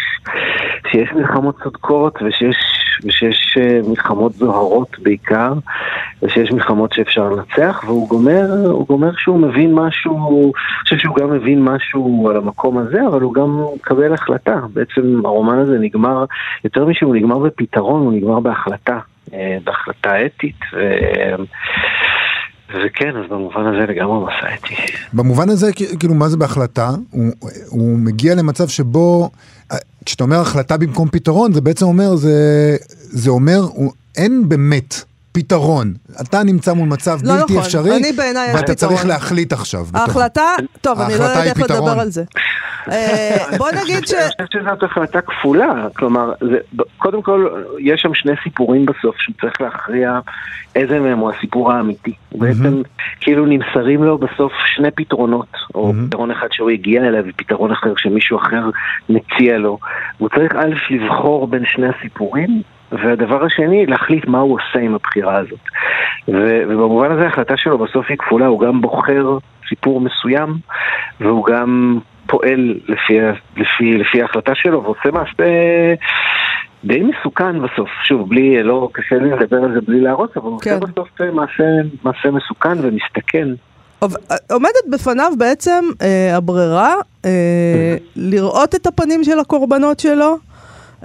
שיש 0.92 1.10
מלחמות 1.16 1.56
צודקות 1.64 2.20
ושיש, 2.22 2.56
ושיש 3.04 3.58
אה, 3.62 3.80
מלחמות 3.90 4.34
זוהרות 4.34 5.00
בעיקר, 5.00 5.54
ושיש 6.22 6.52
מלחמות 6.52 6.94
שאפשר 6.94 7.30
לנצח, 7.30 7.84
והוא 7.86 8.10
גומר, 8.10 8.46
הוא 8.72 8.88
גומר 8.88 9.12
שהוא 9.18 9.40
מבין 9.40 9.74
משהו, 9.74 10.44
אני 10.44 10.84
חושב 10.84 10.98
שהוא 10.98 11.16
גם 11.16 11.32
מבין 11.32 11.64
משהו 11.64 12.28
על 12.30 12.38
המקום 12.38 12.78
הזה, 12.78 13.08
אבל 13.08 13.22
הוא 13.22 13.34
גם 13.34 13.62
מקבל 13.76 14.14
החלטה. 14.14 14.60
בעצם 14.74 15.26
הרומן 15.26 15.58
הזה 15.58 15.78
נגמר, 15.80 16.26
יותר 16.64 16.86
משהוא 16.86 17.16
נגמר 17.16 17.40
בפתרון, 17.40 18.02
הוא 18.02 18.14
נגמר 18.14 18.40
בהחלטה. 18.40 19.00
אה, 19.34 19.58
בהחלטה 19.64 20.26
אתית. 20.26 20.60
ו... 20.74 20.78
וכן, 22.70 23.18
אז 23.18 23.30
במובן 23.30 23.66
הזה 23.66 23.94
לגמרי 23.94 24.26
מסע 24.26 24.56
אתי. 24.56 24.76
במובן 25.14 25.50
הזה, 25.50 25.74
כאילו, 26.00 26.14
מה 26.14 26.30
זה 26.30 26.38
בהחלטה? 26.38 26.90
הוא, 27.12 27.32
הוא 27.70 28.00
מגיע 28.00 28.36
למצב 28.36 28.68
שבו, 28.68 29.30
אה, 29.72 29.78
כשאתה 30.06 30.24
אומר 30.24 30.40
החלטה 30.40 30.78
במקום 30.78 31.10
פתרון, 31.10 31.54
זה 31.54 31.62
בעצם 31.62 31.86
אומר, 31.86 32.16
זה, 32.16 32.32
זה 33.00 33.30
אומר, 33.30 33.60
הוא, 33.60 33.92
אין 34.18 34.50
באמת 34.50 34.96
פתרון. 35.38 35.94
אתה 36.22 36.44
נמצא 36.44 36.74
מול 36.74 36.90
מצב 36.90 37.18
לא 37.24 37.34
בלתי 37.34 37.54
נכון. 37.54 37.58
אפשרי, 37.58 37.92
ואתה 38.56 38.76
צריך 38.76 39.06
להחליט 39.06 39.54
עכשיו. 39.54 39.86
ההחלטה, 39.94 40.56
טוב, 40.82 41.02
אני 41.02 41.14
לא 41.20 41.24
יודעת 41.24 41.58
איך 41.58 41.72
לדבר 41.72 42.00
על 42.00 42.10
זה. 42.10 42.24
אה, 42.92 43.58
בוא 43.58 43.70
נגיד 43.72 44.08
ש... 44.08 44.14
אני 44.14 44.24
חושבת 44.30 44.52
שזאת 44.52 44.84
החלטה 44.84 45.22
כפולה, 45.22 45.88
כלומר, 45.96 46.34
קודם 46.98 47.22
כל, 47.22 47.48
יש 47.80 48.02
שם 48.02 48.14
שני 48.14 48.32
סיפורים 48.44 48.86
בסוף 48.86 49.16
שהוא 49.18 49.36
צריך 49.42 49.62
להכריע 49.62 50.20
איזה 50.76 51.00
מהם 51.00 51.18
הוא 51.18 51.32
הסיפור 51.32 51.72
האמיתי. 51.72 52.14
בעצם, 52.32 52.82
כאילו 53.22 53.46
נמסרים 53.46 54.04
לו 54.04 54.18
בסוף 54.18 54.52
שני 54.66 54.92
פתרונות, 54.92 55.52
או 55.76 55.94
פתרון 56.08 56.32
אחד 56.32 56.48
שהוא 56.52 56.70
הגיע 56.70 57.02
אליו 57.02 57.24
ופתרון 57.28 57.72
אחר 57.72 57.94
שמישהו 57.98 58.38
אחר 58.38 58.70
מציע 59.10 59.58
לו. 59.58 59.80
הוא 60.18 60.30
צריך 60.30 60.56
א', 60.56 60.94
לבחור 60.94 61.48
בין 61.48 61.64
שני 61.66 61.88
הסיפורים, 61.88 62.62
והדבר 62.92 63.46
השני, 63.46 63.86
להחליט 63.86 64.28
מה 64.28 64.40
הוא 64.40 64.54
עושה 64.54 64.80
עם 64.80 64.96
הבחירה 64.96 65.38
הזאת. 65.38 65.60
ובמובן 66.28 67.12
הזה 67.12 67.24
ההחלטה 67.24 67.58
שלו 67.58 67.78
בסוף 67.78 68.06
היא 68.10 68.18
כפולה, 68.18 68.46
הוא 68.46 68.60
גם 68.60 68.82
בוחר 68.82 69.38
סיפור 69.70 70.02
מסוים, 70.02 70.58
והוא 71.20 71.46
גם 71.46 72.00
פועל 72.28 72.80
לפי, 72.88 73.20
לפי, 73.58 73.98
לפי 73.98 74.22
ההחלטה 74.22 74.52
שלו, 74.56 74.84
ועושה 74.84 75.12
מעשה 75.12 75.94
די 76.84 77.04
מסוכן 77.04 77.62
בסוף. 77.62 77.90
שוב, 78.04 78.30
בלי, 78.30 78.64
לא 78.64 78.90
קשה 78.94 79.16
לי 79.16 79.32
לדבר 79.32 79.58
על 79.58 79.74
זה 79.74 79.82
בלי 79.82 80.02
להרוס, 80.02 80.30
אבל 80.36 80.46
הוא 80.46 80.60
כן. 80.62 80.74
עושה 80.74 80.86
בסוף 80.86 81.22
מעשה, 81.34 81.64
מעשה 82.04 82.32
מסוכן 82.32 82.78
ומסתכן. 82.82 83.48
עומדת 84.52 84.88
בפניו 84.92 85.32
בעצם 85.38 85.86
אה, 86.02 86.38
הברירה 86.38 86.96
אה, 87.26 87.96
לראות 88.16 88.76
את 88.76 88.88
הפנים 88.88 89.24
של 89.24 89.40
הקורבנות 89.40 90.00
שלו 90.00 90.26
אה, 90.32 90.38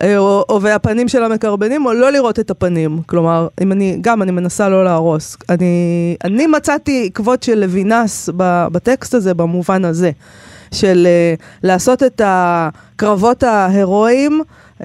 או, 0.00 0.44
או 0.48 0.62
והפנים 0.62 1.08
של 1.08 1.22
המקרבנים, 1.22 1.86
או 1.86 1.92
לא 1.92 2.12
לראות 2.12 2.40
את 2.40 2.50
הפנים. 2.50 3.02
כלומר, 3.06 3.48
אם 3.62 3.72
אני, 3.72 3.98
גם 4.00 4.22
אני 4.22 4.30
מנסה 4.30 4.68
לא 4.68 4.84
להרוס. 4.84 5.36
אני, 5.48 6.16
אני 6.24 6.46
מצאתי 6.46 7.06
עקבות 7.06 7.42
של 7.42 7.60
לוינס 7.60 8.28
בטקסט 8.72 9.14
הזה, 9.14 9.34
במובן 9.34 9.84
הזה, 9.84 10.10
של 10.74 11.06
uh, 11.38 11.42
לעשות 11.62 12.02
את 12.02 12.20
הקרבות 12.24 13.42
ההירואיים. 13.42 14.42
uh, 14.78 14.84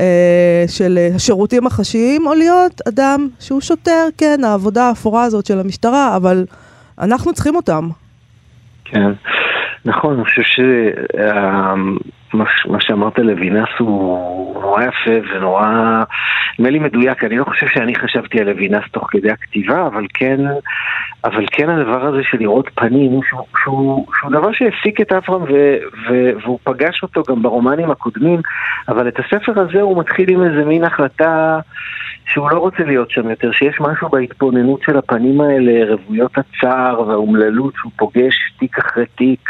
של 0.67 0.97
השירותים 1.15 1.67
החשאיים, 1.67 2.27
או 2.27 2.33
להיות 2.33 2.81
אדם 2.87 3.27
שהוא 3.39 3.61
שוטר, 3.61 4.07
כן, 4.17 4.43
העבודה 4.43 4.83
האפורה 4.83 5.23
הזאת 5.23 5.45
של 5.45 5.59
המשטרה, 5.59 6.15
אבל 6.15 6.45
אנחנו 6.99 7.33
צריכים 7.33 7.55
אותם. 7.55 7.89
כן, 8.85 9.11
נכון, 9.87 10.13
אני 10.13 10.23
חושב 10.25 10.41
ש... 10.41 10.59
מה 12.67 12.79
שאמרת 12.79 13.19
לוינס 13.19 13.69
הוא 13.79 14.61
נורא 14.61 14.83
יפה 14.83 15.27
ונורא 15.31 16.03
נדמה 16.59 16.69
לי 16.69 16.79
מדויק, 16.79 17.23
אני 17.23 17.37
לא 17.37 17.43
חושב 17.43 17.67
שאני 17.67 17.95
חשבתי 17.95 18.39
על 18.39 18.49
לוינס 18.49 18.83
תוך 18.91 19.07
כדי 19.11 19.31
הכתיבה, 19.31 19.87
אבל 19.87 20.05
כן, 20.13 20.37
אבל 21.23 21.45
כן 21.51 21.69
הדבר 21.69 22.05
הזה 22.05 22.23
של 22.23 22.37
לראות 22.37 22.69
פנים, 22.75 23.19
שהוא, 23.29 23.41
שהוא, 23.63 24.05
שהוא 24.19 24.31
דבר 24.31 24.51
שהעסיק 24.51 25.01
את 25.01 25.11
אברהם 25.11 25.43
ו, 25.43 25.75
ו, 26.09 26.31
והוא 26.43 26.59
פגש 26.63 27.03
אותו 27.03 27.21
גם 27.29 27.41
ברומנים 27.41 27.91
הקודמים, 27.91 28.41
אבל 28.89 29.07
את 29.07 29.19
הספר 29.19 29.61
הזה 29.61 29.81
הוא 29.81 29.99
מתחיל 29.99 30.29
עם 30.29 30.43
איזה 30.43 30.65
מין 30.65 30.83
החלטה 30.83 31.59
שהוא 32.33 32.51
לא 32.51 32.57
רוצה 32.57 32.83
להיות 32.83 33.11
שם 33.11 33.29
יותר, 33.29 33.51
שיש 33.51 33.75
משהו 33.79 34.09
בהתבוננות 34.09 34.81
של 34.81 34.97
הפנים 34.97 35.41
האלה, 35.41 35.93
רוויות 35.93 36.31
הצער 36.37 37.01
והאומללות 37.07 37.73
שהוא 37.75 37.91
פוגש 37.95 38.35
תיק 38.59 38.77
אחרי 38.79 39.05
תיק, 39.17 39.49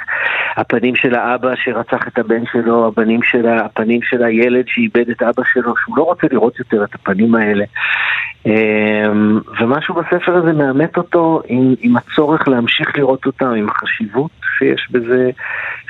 הפנים 0.58 0.96
של 0.96 1.16
האבא 1.16 1.56
שרצח 1.56 2.08
את 2.08 2.20
הבן 2.20 2.44
שלו, 2.52 2.88
הפנים 2.88 3.24
של, 3.24 3.48
הפנים 3.48 4.00
של 4.04 4.24
הילד 4.24 4.66
שאיבד 4.68 5.10
את 5.10 5.22
אבא 5.22 5.44
שלו, 5.54 5.74
שהוא 5.78 5.98
לא 5.98 6.04
רוצה 6.04 6.28
לראות 6.32 6.60
יותר 6.60 6.84
את 6.84 6.96
הפנים 6.96 7.36
האלה. 7.36 7.66
אמ, 8.46 9.40
ומשהו 9.62 9.96
בספר 9.96 10.36
הזה 10.36 10.54
מאמת 10.54 10.98
אותו 10.98 11.42
עם, 11.48 11.74
עם 11.80 11.98
הצורך 11.98 12.48
להמשיך 12.48 12.98
לראות 12.98 13.26
אותם, 13.26 13.46
עם 13.46 13.70
החשיבות 13.70 14.32
שיש 14.58 14.88
בזה 14.92 15.30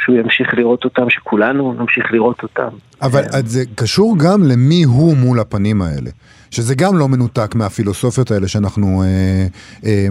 שהוא 0.04 0.16
ימשיך 0.16 0.54
לראות 0.54 0.86
אותם, 0.86 1.10
שכולנו 1.10 1.76
נמשיך 1.80 2.12
לראות 2.12 2.44
אותם. 2.44 2.70
אבל 3.02 3.22
זה 3.46 3.60
קשור 3.76 4.16
גם 4.20 4.44
למי 4.44 4.84
הוא 4.84 5.18
מול 5.18 5.40
הפנים 5.40 5.82
האלה. 5.82 6.10
שזה 6.52 6.76
גם 6.76 6.98
לא 6.98 7.08
מנותק 7.08 7.56
מהפילוסופיות 7.56 8.32
האלה 8.32 8.48
שאנחנו 8.48 9.04
אה, 9.04 9.48
אה, 9.86 10.08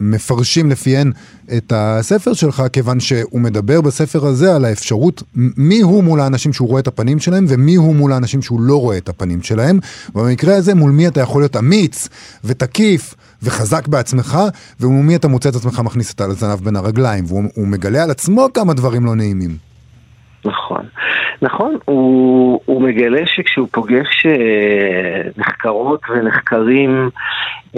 מפרשים 0.00 0.70
לפיהן 0.70 1.12
את 1.56 1.72
הספר 1.76 2.32
שלך, 2.32 2.62
כיוון 2.72 3.00
שהוא 3.00 3.40
מדבר 3.40 3.80
בספר 3.80 4.26
הזה 4.26 4.56
על 4.56 4.64
האפשרות 4.64 5.22
מי 5.34 5.80
הוא 5.80 6.04
מול 6.04 6.20
האנשים 6.20 6.52
שהוא 6.52 6.68
רואה 6.68 6.80
את 6.80 6.86
הפנים 6.86 7.18
שלהם 7.18 7.44
ומי 7.48 7.74
הוא 7.74 7.94
מול 7.94 8.12
האנשים 8.12 8.42
שהוא 8.42 8.60
לא 8.60 8.80
רואה 8.80 8.96
את 8.96 9.08
הפנים 9.08 9.42
שלהם. 9.42 9.78
ובמקרה 10.14 10.56
הזה 10.56 10.74
מול 10.74 10.90
מי 10.90 11.08
אתה 11.08 11.20
יכול 11.20 11.42
להיות 11.42 11.56
אמיץ 11.56 12.08
ותקיף 12.44 13.14
וחזק 13.42 13.88
בעצמך, 13.88 14.38
ומול 14.80 15.04
מי 15.04 15.16
אתה 15.16 15.28
מוצא 15.28 15.48
את 15.48 15.54
עצמך 15.54 15.80
מכניס 15.80 16.12
את 16.12 16.20
הזנב 16.20 16.60
בין 16.64 16.76
הרגליים, 16.76 17.24
והוא 17.28 17.68
מגלה 17.68 18.02
על 18.02 18.10
עצמו 18.10 18.48
כמה 18.54 18.74
דברים 18.74 19.04
לא 19.04 19.14
נעימים. 19.14 19.56
נכון. 20.44 20.77
נכון, 21.42 21.76
הוא, 21.84 22.60
הוא 22.64 22.82
מגלה 22.82 23.26
שכשהוא 23.26 23.68
פוגש 23.72 24.26
אה, 24.26 25.22
נחקרות 25.36 26.00
ונחקרים 26.10 27.10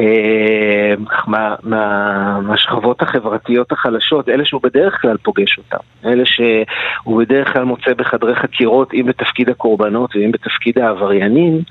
אה, 0.00 0.94
מה, 1.26 1.54
מה, 1.62 2.40
מהשכבות 2.40 3.02
החברתיות 3.02 3.72
החלשות, 3.72 4.28
אלה 4.28 4.44
שהוא 4.44 4.60
בדרך 4.62 5.00
כלל 5.02 5.16
פוגש 5.16 5.58
אותם, 5.58 5.84
אלה 6.04 6.26
שהוא 6.26 7.22
בדרך 7.22 7.52
כלל 7.52 7.64
מוצא 7.64 7.94
בחדרי 7.94 8.34
חקירות, 8.34 8.94
אם 8.94 9.06
בתפקיד 9.06 9.50
הקורבנות 9.50 10.16
ואם 10.16 10.32
בתפקיד 10.32 10.78
העבריינים, 10.78 11.62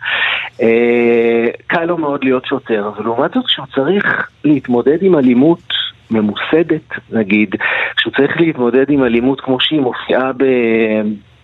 אה, 0.62 1.48
קל 1.68 1.86
לו 1.86 1.98
מאוד 1.98 2.24
להיות 2.24 2.46
שוטר, 2.46 2.92
ולעומת 2.98 3.34
זאת 3.34 3.46
כשהוא 3.46 3.66
צריך 3.76 4.30
להתמודד 4.44 4.98
עם 5.02 5.16
אלימות 5.16 5.74
ממוסדת, 6.12 6.94
נגיד, 7.12 7.56
כשהוא 7.96 8.14
צריך 8.14 8.42
להתמודד 8.42 8.90
עם 8.90 9.04
אלימות 9.04 9.42
כמו 9.42 9.60
שהיא 9.60 9.82
מופיעה 9.82 10.32
ב... 10.38 10.44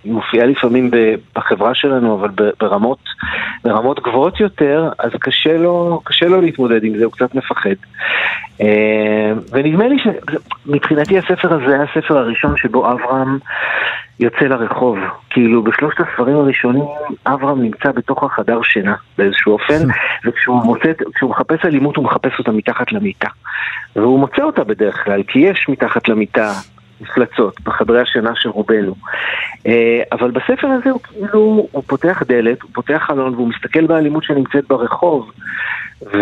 מופיעה 0.06 0.46
לפעמים 0.46 0.92
בחברה 1.36 1.76
שלנו, 1.76 2.20
אבל 2.20 2.30
ברמות, 2.60 3.00
ברמות 3.64 4.00
גבוהות 4.00 4.40
יותר, 4.40 4.90
אז 5.00 5.12
קשה 5.20 5.58
לו, 5.58 6.02
קשה 6.04 6.26
לו 6.26 6.42
להתמודד 6.42 6.84
עם 6.84 6.98
זה, 6.98 7.06
הוא 7.06 7.12
קצת 7.12 7.36
מפחד. 7.36 7.76
אה, 8.62 9.34
ונדמה 9.52 9.88
לי 9.88 9.96
שמבחינתי 10.04 11.18
הספר 11.18 11.54
הזה 11.54 11.74
היה 11.74 11.84
הספר 11.84 12.18
הראשון 12.18 12.58
שבו 12.58 12.92
אברהם 12.92 13.38
יוצא 14.20 14.46
לרחוב. 14.46 14.98
כאילו 15.30 15.64
בשלושת 15.64 16.00
הספרים 16.00 16.36
הראשונים 16.36 16.84
אברהם 17.26 17.62
נמצא 17.62 17.92
בתוך 17.92 18.24
החדר 18.24 18.62
שינה 18.64 18.96
באיזשהו 19.18 19.54
אופן, 19.54 19.88
וכשהוא 20.26 20.64
מוצא, 20.64 20.92
מחפש 21.24 21.66
אלימות 21.66 21.96
הוא 21.96 22.06
מחפש 22.06 22.40
אותה 22.40 22.52
מתחת 22.52 22.92
למיטה. 22.92 23.30
והוא 23.96 24.20
מוצא 24.20 24.44
אותה 24.44 24.64
בדרך 24.64 25.04
כלל, 25.04 25.24
כי 25.24 25.40
יש 25.40 25.66
מתחת 25.70 26.10
למיטה 26.10 26.52
מפלצות 27.02 27.62
בחדרי 27.62 28.02
השינה 28.02 28.32
של 28.36 28.50
רובנו. 28.50 28.96
אה, 29.68 30.04
אבל 30.12 30.32
בספר 30.32 30.68
הזה 30.68 30.90
הוא 30.90 31.02
כאילו, 31.02 31.68
הוא 31.72 31.84
פותח 31.88 32.24
דלת, 32.28 32.62
הוא 32.62 32.70
פותח 32.74 33.04
חלון 33.08 33.34
והוא 33.34 33.48
מסתכל 33.48 33.88
באלימות 33.88 34.24
שנמצאת 34.24 34.68
ברחוב. 34.68 35.32
ו... 36.04 36.18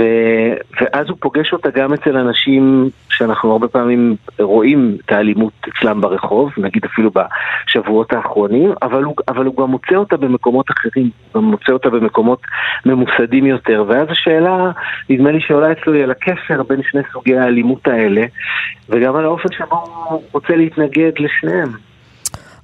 ואז 0.82 1.10
הוא 1.10 1.18
פוגש 1.20 1.54
אותה 1.54 1.70
גם 1.70 1.94
אצל 1.94 2.18
אנשים 2.18 2.90
שאנחנו 3.10 3.52
הרבה 3.52 3.68
פעמים 3.68 4.16
רואים 4.40 4.98
את 5.06 5.12
האלימות 5.12 5.54
אצלם 5.70 6.02
ברחוב, 6.02 6.52
נגיד 6.58 6.86
אפילו 6.86 7.12
בשבועות 7.12 8.14
האחרונים, 8.14 8.74
אבל 8.82 9.04
הוא, 9.04 9.16
אבל 9.28 9.46
הוא 9.46 9.56
גם 9.58 9.72
מוצא 9.72 9.96
אותה 9.96 10.18
במקומות 10.18 10.72
אחרים, 10.72 11.10
הוא 11.32 11.42
גם 11.42 11.50
מוצא 11.50 11.72
אותה 11.72 11.90
במקומות 11.90 12.42
ממוסדים 12.86 13.46
יותר, 13.46 13.86
ואז 13.88 14.08
השאלה, 14.10 14.72
נדמה 15.10 15.32
לי 15.32 15.42
שעולה 15.42 15.72
אצלו 15.72 15.94
היא 15.94 16.04
על 16.04 16.12
הקשר 16.12 16.64
בין 16.64 16.82
שני 16.92 17.02
סוגי 17.14 17.38
האלימות 17.38 17.88
האלה, 17.88 18.26
וגם 18.90 19.16
על 19.16 19.26
האופן 19.26 19.50
שבו 19.58 19.76
הוא 20.10 20.22
רוצה 20.32 20.56
להתנגד 20.56 21.12
לשניהם. 21.20 21.70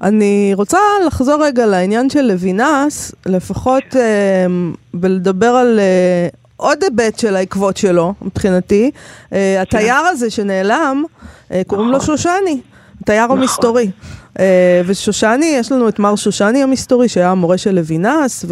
אני 0.01 0.51
רוצה 0.55 0.77
לחזור 1.07 1.45
רגע 1.45 1.65
לעניין 1.65 2.09
של 2.09 2.21
לוינס, 2.21 3.15
לפחות 3.25 3.95
אה, 3.95 4.45
ולדבר 4.93 5.47
על 5.47 5.79
אה, 5.79 6.27
עוד 6.59 6.83
היבט 6.83 7.19
של 7.19 7.35
העקבות 7.35 7.77
שלו, 7.77 8.13
מבחינתי. 8.21 8.91
אה, 9.33 9.61
התייר 9.61 9.95
הזה 9.95 10.29
שנעלם, 10.29 11.03
אה, 11.51 11.61
קוראים 11.67 11.89
לו 11.89 11.97
נכון. 11.97 12.17
שושני, 12.17 12.61
התייר 13.01 13.25
נכון. 13.25 13.39
המסתורי. 13.39 13.91
אה, 14.39 14.81
ושושני, 14.85 15.45
יש 15.45 15.71
לנו 15.71 15.89
את 15.89 15.99
מר 15.99 16.15
שושני 16.15 16.63
המסתורי, 16.63 17.09
שהיה 17.09 17.31
המורה 17.31 17.57
של 17.57 17.75
לוינס, 17.75 18.45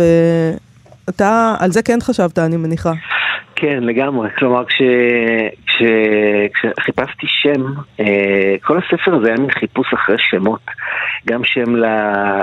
ואתה 1.07 1.55
על 1.59 1.71
זה 1.71 1.83
כן 1.83 1.97
חשבת, 2.01 2.39
אני 2.39 2.57
מניחה. 2.57 2.91
כן, 3.55 3.83
לגמרי. 3.83 4.29
כלומר, 4.37 4.65
כש... 4.65 4.81
כש... 5.67 5.83
כשחיפשתי 6.53 7.27
שם, 7.27 7.63
כל 8.61 8.77
הספר 8.77 9.15
הזה 9.15 9.27
היה 9.27 9.37
מין 9.39 9.51
חיפוש 9.51 9.93
אחרי 9.93 10.15
שמות. 10.19 10.61
גם 11.27 11.43
שם 11.43 11.75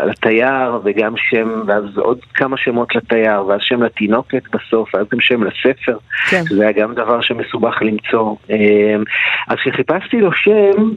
לתייר 0.06 0.80
וגם 0.84 1.14
שם, 1.16 1.62
ואז 1.66 1.84
עוד 1.96 2.18
כמה 2.34 2.56
שמות 2.56 2.94
לתייר, 2.94 3.46
ואז 3.46 3.60
שם 3.62 3.82
לתינוקת 3.82 4.42
בסוף, 4.52 4.94
ואז 4.94 5.06
גם 5.12 5.20
שם 5.20 5.42
לספר, 5.44 5.98
כן. 6.30 6.42
שזה 6.48 6.62
היה 6.62 6.72
גם 6.72 6.94
דבר 6.94 7.20
שמסובך 7.20 7.82
למצוא. 7.82 8.36
אמ, 8.50 9.04
אז 9.48 9.56
כשחיפשתי 9.58 10.20
לו 10.20 10.32
שם, 10.32 10.90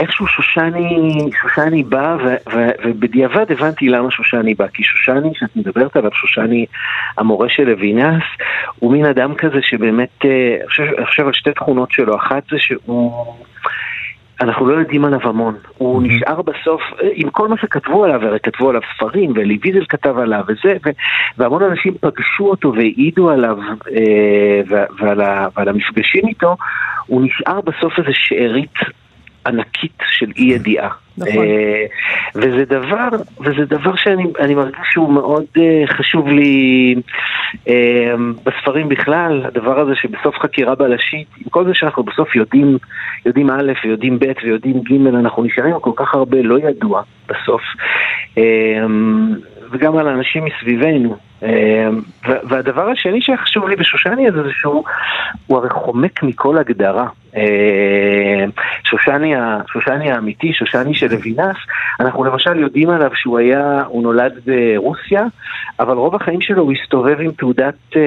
איכשהו 0.00 0.26
שושני, 0.26 1.08
שושני 1.42 1.82
בא, 1.82 2.16
ו, 2.24 2.36
ו, 2.52 2.68
ובדיעבד 2.84 3.52
הבנתי 3.52 3.88
למה 3.88 4.10
שושני 4.10 4.54
בא. 4.54 4.66
כי 4.66 4.82
שושני, 4.84 5.30
שאת 5.34 5.56
מדברת 5.56 5.96
עליו, 5.96 6.10
שושני 6.14 6.66
המורה 7.18 7.48
של 7.48 7.64
לוינס, 7.64 8.24
הוא 8.78 8.92
מין 8.92 9.06
אדם 9.06 9.34
כזה 9.34 9.58
שבאמת, 9.62 10.24
אה, 10.24 10.56
אני 10.96 11.06
חושב 11.06 11.26
על 11.26 11.32
שתי 11.32 11.52
תכונות 11.52 11.92
שלו. 11.92 12.16
אחת 12.16 12.42
זה 12.50 12.56
שהוא... 12.58 13.34
אנחנו 14.40 14.66
לא 14.68 14.78
יודעים 14.78 15.04
עליו 15.04 15.20
המון. 15.22 15.56
הוא 15.78 16.02
mm-hmm. 16.02 16.06
נשאר 16.06 16.42
בסוף, 16.42 16.82
עם 17.12 17.30
כל 17.30 17.48
מה 17.48 17.56
שכתבו 17.58 18.04
עליו, 18.04 18.26
הרי 18.26 18.38
כתבו 18.40 18.68
עליו 18.68 18.80
ספרים, 18.96 19.32
ואלי 19.34 19.58
ויזל 19.62 19.84
כתב 19.88 20.18
עליו 20.18 20.40
וזה, 20.48 20.76
ו- 20.86 20.90
והמון 21.38 21.62
אנשים 21.62 21.94
פגשו 22.00 22.46
אותו 22.46 22.72
והעידו 22.74 23.30
עליו 23.30 23.56
אה, 23.90 24.84
ועל, 24.98 25.20
ועל 25.56 25.68
המפגשים 25.68 26.28
איתו, 26.28 26.56
הוא 27.06 27.22
נשאר 27.24 27.60
בסוף 27.60 27.98
איזה 27.98 28.10
שארית 28.12 28.74
ענקית 29.46 30.02
של 30.06 30.26
אי 30.36 30.44
ידיעה. 30.44 30.88
נכון. 31.18 31.44
אה, 31.44 31.84
וזה 32.34 32.64
דבר, 32.64 33.08
וזה 33.40 33.64
דבר 33.68 33.96
שאני 33.96 34.54
מרגיש 34.54 34.86
שהוא 34.92 35.12
מאוד 35.12 35.44
אה, 35.58 35.82
חשוב 35.86 36.28
לי 36.28 36.94
אה, 37.68 38.14
בספרים 38.44 38.88
בכלל, 38.88 39.42
הדבר 39.44 39.80
הזה 39.80 39.92
שבסוף 39.94 40.38
חקירה 40.38 40.74
בלשית, 40.74 41.26
עם 41.38 41.50
כל 41.50 41.64
זה 41.64 41.70
שאנחנו 41.74 42.02
בסוף 42.02 42.36
יודעים, 42.36 42.78
יודעים 43.26 43.50
א' 43.50 43.72
ויודעים 43.84 44.18
ב' 44.18 44.32
ויודעים 44.44 44.80
ג', 44.80 45.06
אנחנו 45.06 45.44
נשארים 45.44 45.80
כל 45.80 45.92
כך 45.96 46.14
הרבה 46.14 46.42
לא 46.42 46.58
ידוע 46.58 47.02
בסוף. 47.28 47.62
וגם 49.70 49.96
על 49.96 50.08
האנשים 50.08 50.44
מסביבנו. 50.44 51.16
והדבר 52.22 52.88
השני 52.90 53.22
שחשוב 53.22 53.68
לי 53.68 53.76
בשושני 53.76 54.28
הזה 54.28 54.42
זה 54.42 54.50
שהוא 54.52 54.84
הרי 55.50 55.70
חומק 55.70 56.22
מכל 56.22 56.58
הגדרה. 56.58 57.06
אה, 57.36 58.44
שושני, 58.84 59.34
שושני 59.72 60.12
האמיתי, 60.12 60.52
שושני 60.52 60.94
של 60.94 61.06
לוינס, 61.10 61.56
אנחנו 62.00 62.24
למשל 62.24 62.58
יודעים 62.58 62.90
עליו 62.90 63.10
שהוא 63.14 63.38
היה, 63.38 63.82
הוא 63.86 64.02
נולד 64.02 64.32
ברוסיה, 64.46 65.22
אבל 65.80 65.96
רוב 65.96 66.14
החיים 66.14 66.40
שלו 66.40 66.62
הוא 66.62 66.72
הסתובב 66.72 67.20
עם 67.20 67.30
תעודת, 67.32 67.74
אה, 67.96 68.02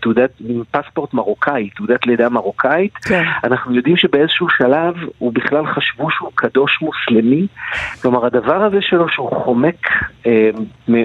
תעודת, 0.00 0.30
עם 0.48 0.62
פספורט 0.70 1.14
מרוקאי, 1.14 1.70
תעודת 1.76 2.06
לידה 2.06 2.28
מרוקאית. 2.28 2.94
כן. 2.94 3.24
אנחנו 3.44 3.74
יודעים 3.74 3.96
שבאיזשהו 3.96 4.48
שלב 4.48 4.94
הוא 5.18 5.32
בכלל 5.32 5.66
חשבו 5.66 6.10
שהוא 6.10 6.30
קדוש 6.34 6.78
מוסלמי. 6.82 7.46
כלומר, 8.02 8.26
הדבר 8.26 8.62
הזה 8.62 8.78
שלו 8.80 9.08
שהוא 9.08 9.30
חומק 9.44 9.88
אה, 10.26 10.50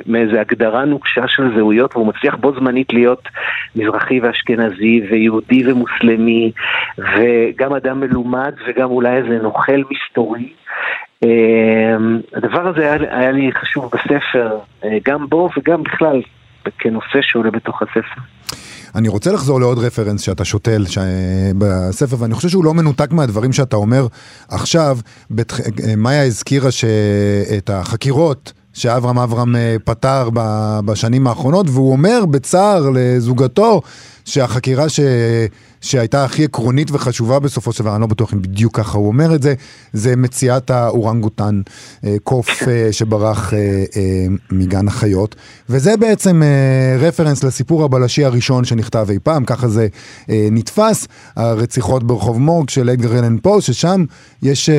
מאיזו 0.05 0.37
הגדרה 0.37 0.85
נוקשה 0.85 1.27
של 1.27 1.55
זהויות, 1.55 1.95
והוא 1.95 2.07
מצליח 2.07 2.35
בו 2.35 2.53
זמנית 2.59 2.93
להיות 2.93 3.27
מזרחי 3.75 4.19
ואשכנזי 4.19 5.01
ויהודי 5.11 5.71
ומוסלמי, 5.71 6.51
ו... 6.99 7.21
גם 7.55 7.73
אדם 7.73 7.99
מלומד 7.99 8.53
וגם 8.67 8.89
אולי 8.89 9.17
איזה 9.17 9.39
נוכל 9.43 9.81
מסתורי. 9.91 10.53
אמ, 11.23 12.19
הדבר 12.35 12.67
הזה 12.67 12.81
היה, 12.81 13.19
היה 13.19 13.31
לי 13.31 13.51
חשוב 13.51 13.85
בספר, 13.85 14.57
אה, 14.83 14.97
גם 15.05 15.29
בו 15.29 15.49
וגם 15.57 15.83
בכלל 15.83 16.21
כנושא 16.79 17.19
שעולה 17.21 17.51
בתוך 17.51 17.81
הספר. 17.81 18.21
אני 18.95 19.07
רוצה 19.07 19.31
לחזור 19.31 19.59
לעוד 19.59 19.77
רפרנס 19.77 20.21
שאתה 20.21 20.45
שותל 20.45 20.85
ש... 20.85 20.97
בספר, 21.57 22.15
ואני 22.19 22.33
חושב 22.33 22.49
שהוא 22.49 22.65
לא 22.65 22.73
מנותק 22.73 23.11
מהדברים 23.11 23.53
שאתה 23.53 23.75
אומר 23.75 24.07
עכשיו. 24.49 24.97
בת... 25.31 25.53
מאיה 25.97 26.23
הזכירה 26.23 26.71
שאת 26.71 27.69
החקירות 27.69 28.53
שאברהם 28.75 29.19
אברהם 29.19 29.55
אה, 29.55 29.75
פתר 29.83 30.29
בשנים 30.85 31.27
האחרונות, 31.27 31.65
והוא 31.69 31.91
אומר 31.91 32.25
בצער 32.25 32.89
לזוגתו 32.93 33.81
שהחקירה 34.25 34.89
ש... 34.89 34.99
שהייתה 35.85 36.25
הכי 36.25 36.43
עקרונית 36.43 36.91
וחשובה 36.91 37.39
בסופו 37.39 37.73
של 37.73 37.83
דבר, 37.83 37.93
אני 37.93 38.01
לא 38.01 38.07
בטוח 38.07 38.33
אם 38.33 38.41
בדיוק 38.41 38.77
ככה 38.77 38.97
הוא 38.97 39.07
אומר 39.07 39.35
את 39.35 39.41
זה, 39.41 39.53
זה 39.93 40.15
מציאת 40.15 40.69
האורנגוטן, 40.69 41.61
אה, 42.05 42.15
קוף 42.23 42.49
אה, 42.67 42.87
שברח 42.91 43.53
אה, 43.53 43.59
מגן 44.51 44.87
החיות, 44.87 45.35
וזה 45.69 45.97
בעצם 45.97 46.41
רפרנס 46.99 47.43
לסיפור 47.43 47.83
הבלשי 47.83 48.25
הראשון 48.25 48.65
שנכתב 48.65 49.07
אי 49.09 49.19
פעם, 49.23 49.45
ככה 49.45 49.67
זה 49.67 49.87
נתפס, 50.27 51.07
הרציחות 51.35 52.03
ברחוב 52.03 52.39
מורג 52.39 52.69
של 52.69 52.89
אדגר 52.89 53.19
אלן 53.19 53.37
פו, 53.37 53.61
ששם 53.61 54.05
יש 54.43 54.69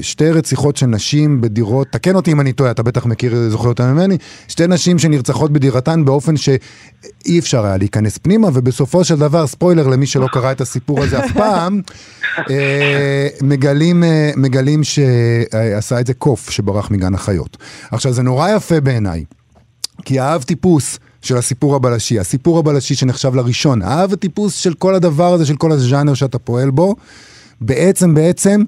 שתי 0.00 0.30
רציחות 0.30 0.76
של 0.76 0.86
נשים 0.86 1.40
בדירות, 1.40 1.86
תקן 1.90 2.14
אותי 2.14 2.32
אם 2.32 2.40
אני 2.40 2.52
טועה, 2.52 2.70
אתה 2.70 2.82
בטח 2.82 3.06
מכיר, 3.06 3.50
זוכר 3.50 3.68
אותה 3.68 3.92
ממני, 3.92 4.18
שתי 4.48 4.66
נשים 4.66 4.98
שנרצחות 4.98 5.52
בדירתן 5.52 6.04
באופן 6.04 6.36
שאי 6.36 7.38
אפשר 7.38 7.64
היה 7.64 7.76
להיכנס 7.76 8.18
פנימה, 8.18 8.48
ובסופו 8.54 8.85
של 9.04 9.16
דבר, 9.16 9.46
ספוילר 9.46 9.86
למי 9.86 10.06
שלא 10.06 10.26
קרא 10.32 10.52
את 10.52 10.60
הסיפור 10.60 11.02
הזה 11.02 11.24
אף 11.24 11.32
פעם, 11.32 11.80
אה, 12.50 13.28
מגלים, 13.42 14.04
אה, 14.04 14.30
מגלים 14.36 14.84
שעשה 14.84 16.00
את 16.00 16.06
זה 16.06 16.14
קוף 16.14 16.50
שברח 16.50 16.90
מגן 16.90 17.14
החיות. 17.14 17.56
עכשיו 17.90 18.12
זה 18.12 18.22
נורא 18.22 18.50
יפה 18.50 18.80
בעיניי, 18.80 19.24
כי 20.04 20.20
האב 20.20 20.42
טיפוס 20.42 20.98
של 21.22 21.36
הסיפור 21.36 21.76
הבלשי, 21.76 22.18
הסיפור 22.18 22.58
הבלשי 22.58 22.94
שנחשב 22.94 23.34
לראשון, 23.34 23.82
האב 23.82 24.12
הטיפוס 24.12 24.56
של 24.56 24.74
כל 24.74 24.94
הדבר 24.94 25.32
הזה, 25.32 25.46
של 25.46 25.56
כל 25.56 25.72
הז'אנר 25.72 26.14
שאתה 26.14 26.38
פועל 26.38 26.70
בו, 26.70 26.96
בעצם 27.60 28.14
בעצם 28.14 28.62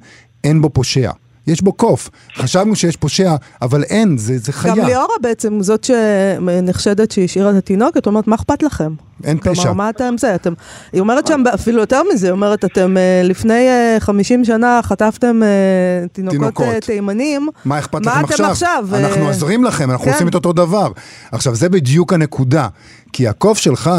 אין 0.44 0.62
בו 0.62 0.70
פושע. 0.70 1.10
יש 1.48 1.62
בו 1.62 1.72
קוף. 1.72 2.10
חשבנו 2.36 2.76
שיש 2.76 2.96
פושע, 2.96 3.34
אבל 3.62 3.82
אין, 3.82 4.18
זה, 4.18 4.38
זה 4.38 4.52
חיה. 4.52 4.74
גם 4.74 4.86
ליאורה 4.86 5.14
בעצם, 5.22 5.62
זאת 5.62 5.84
שנחשדת 5.84 7.10
שהשאירה 7.10 7.50
את 7.50 7.54
התינוקת, 7.54 8.06
אומרת, 8.06 8.26
מה 8.26 8.34
אכפת 8.36 8.62
לכם? 8.62 8.94
אין 9.24 9.38
כלומר, 9.38 9.54
פשע. 9.54 9.62
כלומר, 9.62 9.76
מה 9.76 9.90
אתם 9.90 10.14
זה? 10.18 10.34
אתם... 10.34 10.52
היא 10.92 11.00
אומרת 11.00 11.26
שם 11.26 11.42
אפילו 11.54 11.80
יותר 11.80 12.02
מזה, 12.12 12.26
היא 12.26 12.32
אומרת, 12.32 12.64
אתם 12.64 12.96
אה, 12.96 13.20
לפני 13.24 13.68
50 13.98 14.40
אה, 14.40 14.44
שנה 14.44 14.80
חטפתם 14.82 15.42
אה, 15.42 16.08
תינוקות, 16.12 16.38
תינוקות. 16.38 16.66
תימנים. 16.84 17.48
מה 17.64 17.78
אכפת 17.78 18.06
לכם 18.06 18.24
עכשיו? 18.24 18.50
עכשיו? 18.50 18.86
אנחנו 18.94 19.26
עוזרים 19.26 19.64
לכם, 19.64 19.90
אנחנו 19.90 20.04
כן. 20.04 20.12
עושים 20.12 20.28
את 20.28 20.34
אותו 20.34 20.52
דבר. 20.52 20.92
עכשיו, 21.32 21.54
זה 21.54 21.68
בדיוק 21.68 22.12
הנקודה. 22.12 22.68
כי 23.12 23.28
הקוף 23.28 23.58
שלך, 23.58 23.90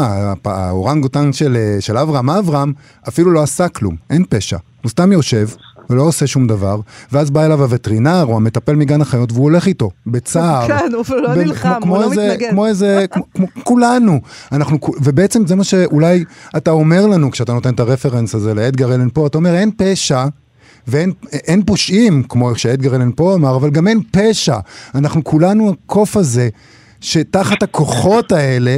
האורנגוטן 0.44 1.32
של, 1.32 1.56
של 1.80 1.98
אברהם 1.98 2.30
אברהם, 2.30 2.72
אפילו 3.08 3.30
לא 3.30 3.42
עשה 3.42 3.68
כלום, 3.68 3.96
אין 4.10 4.24
פשע. 4.28 4.56
הוא 4.82 4.90
סתם 4.90 5.12
יושב, 5.12 5.48
ולא 5.90 6.02
עושה 6.02 6.26
שום 6.26 6.46
דבר, 6.46 6.80
ואז 7.12 7.30
בא 7.30 7.44
אליו 7.44 7.62
הווטרינר 7.62 8.24
או 8.28 8.36
המטפל 8.36 8.76
מגן 8.76 9.00
החיות 9.00 9.32
והוא 9.32 9.44
הולך 9.44 9.66
איתו, 9.66 9.90
בצער. 10.06 10.66
כן, 10.66 10.90
הוא 10.94 11.16
לא 11.16 11.34
נלחם, 11.34 11.80
הוא 11.82 11.98
לא 11.98 12.10
מתנגד. 12.10 12.50
כמו 12.50 12.66
איזה, 12.66 13.04
כמו, 13.12 13.24
כמו 13.34 13.46
כולנו. 13.64 14.20
אנחנו, 14.52 14.78
ובעצם 15.02 15.46
זה 15.46 15.56
מה 15.56 15.64
שאולי 15.64 16.24
אתה 16.56 16.70
אומר 16.70 17.06
לנו 17.06 17.30
כשאתה 17.30 17.52
נותן 17.52 17.74
את 17.74 17.80
הרפרנס 17.80 18.34
הזה 18.34 18.54
לאדגר 18.54 18.94
אלן 18.94 19.08
פה, 19.14 19.26
אתה 19.26 19.38
אומר 19.38 19.54
אין 19.54 19.70
פשע. 19.76 20.26
ואין 20.86 21.62
פושעים, 21.66 22.22
כמו 22.22 22.54
שאדגר 22.54 22.96
אלן 22.96 23.10
פה 23.16 23.34
אמר, 23.34 23.56
אבל 23.56 23.70
גם 23.70 23.88
אין 23.88 24.00
פשע. 24.10 24.58
אנחנו 24.94 25.24
כולנו 25.24 25.70
הקוף 25.70 26.16
הזה, 26.16 26.48
שתחת 27.00 27.62
הכוחות 27.62 28.32
האלה, 28.32 28.76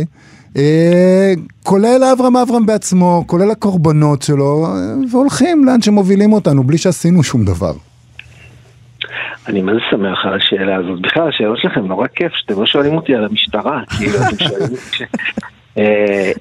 כולל 1.63 2.05
אברהם 2.13 2.37
אברהם 2.37 2.67
בעצמו, 2.67 3.25
כולל 3.27 3.51
הקורבנות 3.51 4.23
שלו, 4.23 4.67
והולכים 5.11 5.65
לאן 5.65 5.83
שמובילים 5.83 6.33
אותנו, 6.33 6.63
בלי 6.63 6.79
שעשינו 6.79 7.23
שום 7.23 7.45
דבר. 7.45 7.73
אני 9.49 9.63
זה 9.63 9.81
שמח 9.91 10.27
על 10.27 10.35
השאלה 10.35 10.77
הזאת. 10.77 11.01
בכלל, 11.01 11.29
השאלות 11.29 11.59
שלכם 11.59 11.87
נורא 11.87 12.07
כיף, 12.15 12.33
שאתם 12.33 12.61
לא 12.61 12.67
שואלים 12.67 12.95
אותי 12.95 13.15
על 13.15 13.25
המשטרה, 13.25 13.83
כאילו, 13.97 14.19
אתם 14.19 14.39
שואלים. 14.49 14.77
אה, 15.01 15.07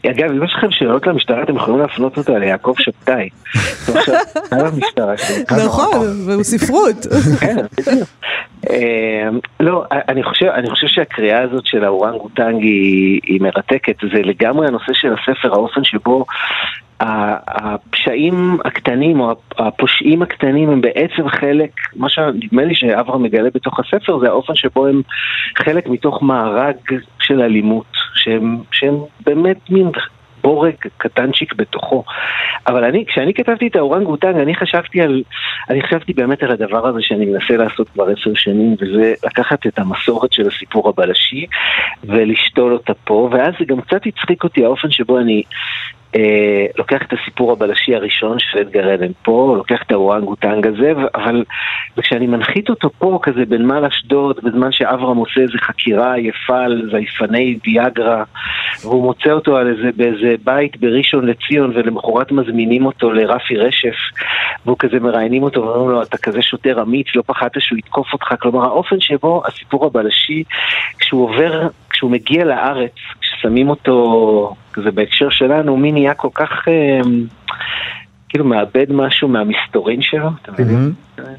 אגב, 0.10 0.32
אם 0.32 0.44
יש 0.44 0.54
לכם 0.58 0.72
שאלות 0.72 1.08
למשטרה, 1.08 1.44
אתם 1.44 1.56
יכולים 1.56 1.80
להפנות 1.80 2.17
אותה 2.17 2.39
ליעקב 2.39 2.74
שבתאי. 2.80 3.30
נכון, 5.65 6.08
והוא 6.26 6.44
ספרות. 6.44 7.08
כן, 7.39 7.58
אה, 8.70 9.30
לא, 9.60 9.86
אני 9.91 10.24
חושב 10.70 10.88
שהקריאה 10.88 11.41
הזאת 11.41 11.65
של 11.65 11.84
האורנגוטנג 11.84 12.62
היא 13.24 13.41
מרתקת. 13.41 13.96
זה 14.02 14.22
לגמרי 14.22 14.67
הנושא 14.67 14.94
של 14.94 15.13
הספר, 15.13 15.54
האופן 15.54 15.84
שבו 15.84 16.26
הפשעים 17.00 18.58
הקטנים 18.65 19.20
או 19.20 19.36
הפושעים 19.58 20.22
הקטנים 20.22 20.70
הם 20.70 20.82
בעצם 20.82 21.30
חלק, 21.30 21.72
מה 21.96 22.10
שנדמה 22.10 22.63
לי 22.63 22.76
שאברהם 22.76 23.24
מגלה 23.24 23.50
בתוך 23.54 23.80
הספר 23.80 24.20
זה 24.20 24.28
האופן 24.28 24.56
שבו 24.56 24.88
הם 24.88 25.02
חלק 25.58 25.88
מתוך 25.88 26.24
מארג 26.24 26.76
של 27.20 27.41
אלימות, 27.41 28.00
שהם, 28.23 28.57
שהם 28.71 28.95
באמת 29.25 29.69
מין 29.69 29.91
בורג 30.43 30.73
קטנצ'יק 30.97 31.53
בתוכו. 31.53 32.03
אבל 32.67 32.84
אני, 32.84 33.05
כשאני 33.05 33.34
כתבתי 33.34 33.67
את 33.67 33.75
האורנגוטנג, 33.75 34.36
אני 34.36 34.55
חשבתי 34.55 35.01
על, 35.01 35.23
אני 35.69 35.81
חשבתי 35.81 36.13
באמת 36.13 36.43
על 36.43 36.51
הדבר 36.51 36.88
הזה 36.88 36.99
שאני 37.01 37.25
מנסה 37.25 37.57
לעשות 37.57 37.89
כבר 37.89 38.03
עשר 38.03 38.31
שנים, 38.36 38.75
וזה 38.81 39.13
לקחת 39.25 39.67
את 39.67 39.79
המסורת 39.79 40.34
של 40.34 40.47
הסיפור 40.47 40.89
הבלשי 40.89 41.45
ולשתול 42.03 42.73
אותה 42.73 42.93
פה, 42.93 43.29
ואז 43.31 43.53
זה 43.60 43.65
גם 43.65 43.81
קצת 43.81 44.01
הצחיק 44.05 44.43
אותי 44.43 44.65
האופן 44.65 44.91
שבו 44.91 45.19
אני 45.19 45.43
אה, 46.15 46.65
לוקח 46.78 47.02
את 47.08 47.13
הסיפור 47.13 47.52
הבלשי 47.52 47.95
הראשון 47.95 48.39
של 48.39 48.60
אדגר 48.60 48.93
אלן 48.93 49.12
פה, 49.24 49.54
לוקח 49.58 49.82
את 49.88 49.91
הוואנגוטנג 49.91 50.67
הזה, 50.67 50.93
אבל 51.15 51.43
כשאני 52.02 52.28
מנחית 52.28 52.69
אותו 52.69 52.89
פה, 52.97 53.19
כזה 53.24 53.45
בנמל 53.45 53.86
אשדוד, 53.86 54.39
בזמן 54.43 54.71
שאברהם 54.71 55.17
עושה 55.17 55.41
איזה 55.41 55.58
חקירה 55.58 56.19
יפה 56.19 56.63
על 56.63 56.89
זייפני 56.91 57.58
ויאגרה, 57.65 58.24
והוא 58.82 59.04
מוצא 59.04 59.32
אותו 59.32 59.58
על 59.58 59.67
איזה, 59.67 59.89
באיזה 59.95 60.36
בית 60.43 60.78
בראשון 60.78 61.26
לציון, 61.26 61.71
ולמחרת 61.76 62.32
מזמינים 62.32 62.86
אותו 62.86 63.12
לרפי 63.12 63.58
רשף, 63.58 63.95
והוא 64.65 64.78
כזה 64.80 65.00
מראיינים 65.00 65.43
אותו 65.43 65.62
ואומרים 65.62 65.89
לו, 65.89 66.02
אתה 66.02 66.17
כזה 66.17 66.41
שוטר 66.41 66.82
אמיץ, 66.82 67.08
לא 67.15 67.24
פחדת 67.26 67.52
שהוא 67.60 67.80
יתקוף 67.80 68.13
אותך. 68.13 68.34
כלומר, 68.39 68.63
האופן 68.63 69.00
שבו 69.00 69.43
הסיפור 69.45 69.86
הבלשי, 69.86 70.43
כשהוא 71.00 71.24
עובר, 71.24 71.67
כשהוא 71.89 72.12
מגיע 72.12 72.45
לארץ, 72.45 72.95
כששמים 73.41 73.69
אותו, 73.69 74.56
זה 74.75 74.91
בהקשר 74.91 75.30
שלנו, 75.30 75.77
מי 75.77 75.91
נהיה 75.91 76.13
כל 76.13 76.30
כך... 76.34 76.67
אה, 76.67 77.01
כאילו 78.30 78.45
מאבד 78.45 78.86
משהו 78.89 79.27
מהמסתורין 79.27 80.01
שלו, 80.01 80.30
אתה 80.41 80.51
מבין? 80.51 80.93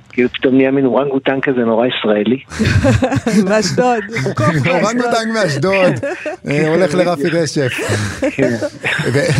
כאילו 0.09 0.29
פתאום 0.29 0.57
נהיה 0.57 0.71
מין 0.71 0.87
אורנגוטן 0.87 1.41
כזה 1.41 1.61
נורא 1.61 1.87
ישראלי. 1.87 2.39
מאשדוד. 3.51 4.03
אורנגוטן 4.71 5.31
מאשדוד, 5.35 5.93
אה, 6.49 6.69
הולך 6.69 6.95
לרפי 6.95 7.29
רשף. 7.29 7.73
כן. 8.31 8.57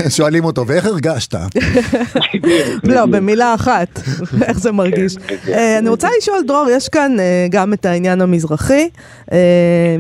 שואלים 0.09 0.45
אותו, 0.45 0.67
ואיך 0.67 0.87
הרגשת? 0.87 1.35
לא, 2.85 3.07
במילה 3.07 3.55
אחת, 3.55 4.01
איך 4.43 4.59
זה 4.59 4.73
מרגיש. 4.73 5.17
כן, 5.17 5.37
אה, 5.53 5.79
אני 5.79 5.89
רוצה 5.89 6.09
לשאול, 6.19 6.39
דרור, 6.47 6.67
יש 6.71 6.89
כאן 6.89 7.21
אה, 7.21 7.47
גם 7.51 7.73
את 7.73 7.87
העניין 7.87 8.21
המזרחי, 8.21 8.89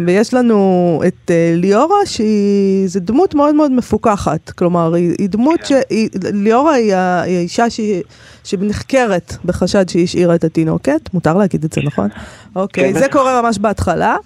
ויש 0.06 0.34
לנו 0.34 1.02
את 1.06 1.30
ליאורה, 1.56 2.06
שהיא 2.06 2.88
דמות 2.96 3.34
מאוד 3.34 3.54
מאוד 3.54 3.72
מפוקחת. 3.72 4.50
כלומר, 4.50 4.94
היא 4.94 5.28
דמות 5.28 5.60
כן. 5.60 5.80
ש... 5.90 6.08
ליאורה 6.32 6.72
היא 6.72 6.94
האישה 6.94 7.70
שהיא... 7.70 8.02
שנחקרת 8.44 9.36
בחשד 9.44 9.88
שהיא 9.88 10.04
השאירה 10.04 10.31
את 10.34 10.44
התינוקת, 10.44 11.14
מותר 11.14 11.36
להגיד 11.36 11.64
את 11.64 11.72
זה, 11.72 11.80
נכון? 11.84 12.08
אוקיי, 12.56 12.92
כן. 12.92 12.98
זה 12.98 13.06
קורה 13.12 13.42
ממש 13.42 13.58
בהתחלה, 13.58 14.16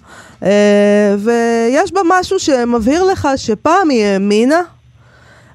אה, 0.43 1.15
ויש 1.19 1.93
בה 1.93 2.01
משהו 2.19 2.39
שמבהיר 2.39 3.03
לך 3.03 3.27
שפעם 3.35 3.89
היא 3.89 4.05
האמינה, 4.05 4.61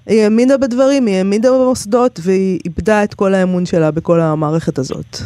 היא 0.06 0.22
האמינה 0.22 0.56
בדברים, 0.56 1.06
היא 1.06 1.16
האמינה 1.16 1.50
במוסדות, 1.50 2.20
והיא 2.22 2.58
איבדה 2.64 3.04
את 3.04 3.14
כל 3.14 3.34
האמון 3.34 3.66
שלה 3.66 3.90
בכל 3.90 4.20
המערכת 4.20 4.78
הזאת. 4.78 5.16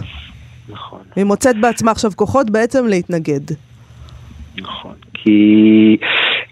נכון. 0.68 1.00
היא 1.16 1.24
מוצאת 1.24 1.60
בעצמה 1.60 1.90
עכשיו 1.90 2.12
כוחות 2.16 2.50
בעצם 2.50 2.86
להתנגד. 2.86 3.40
נכון, 4.56 4.94
כי 5.26 5.96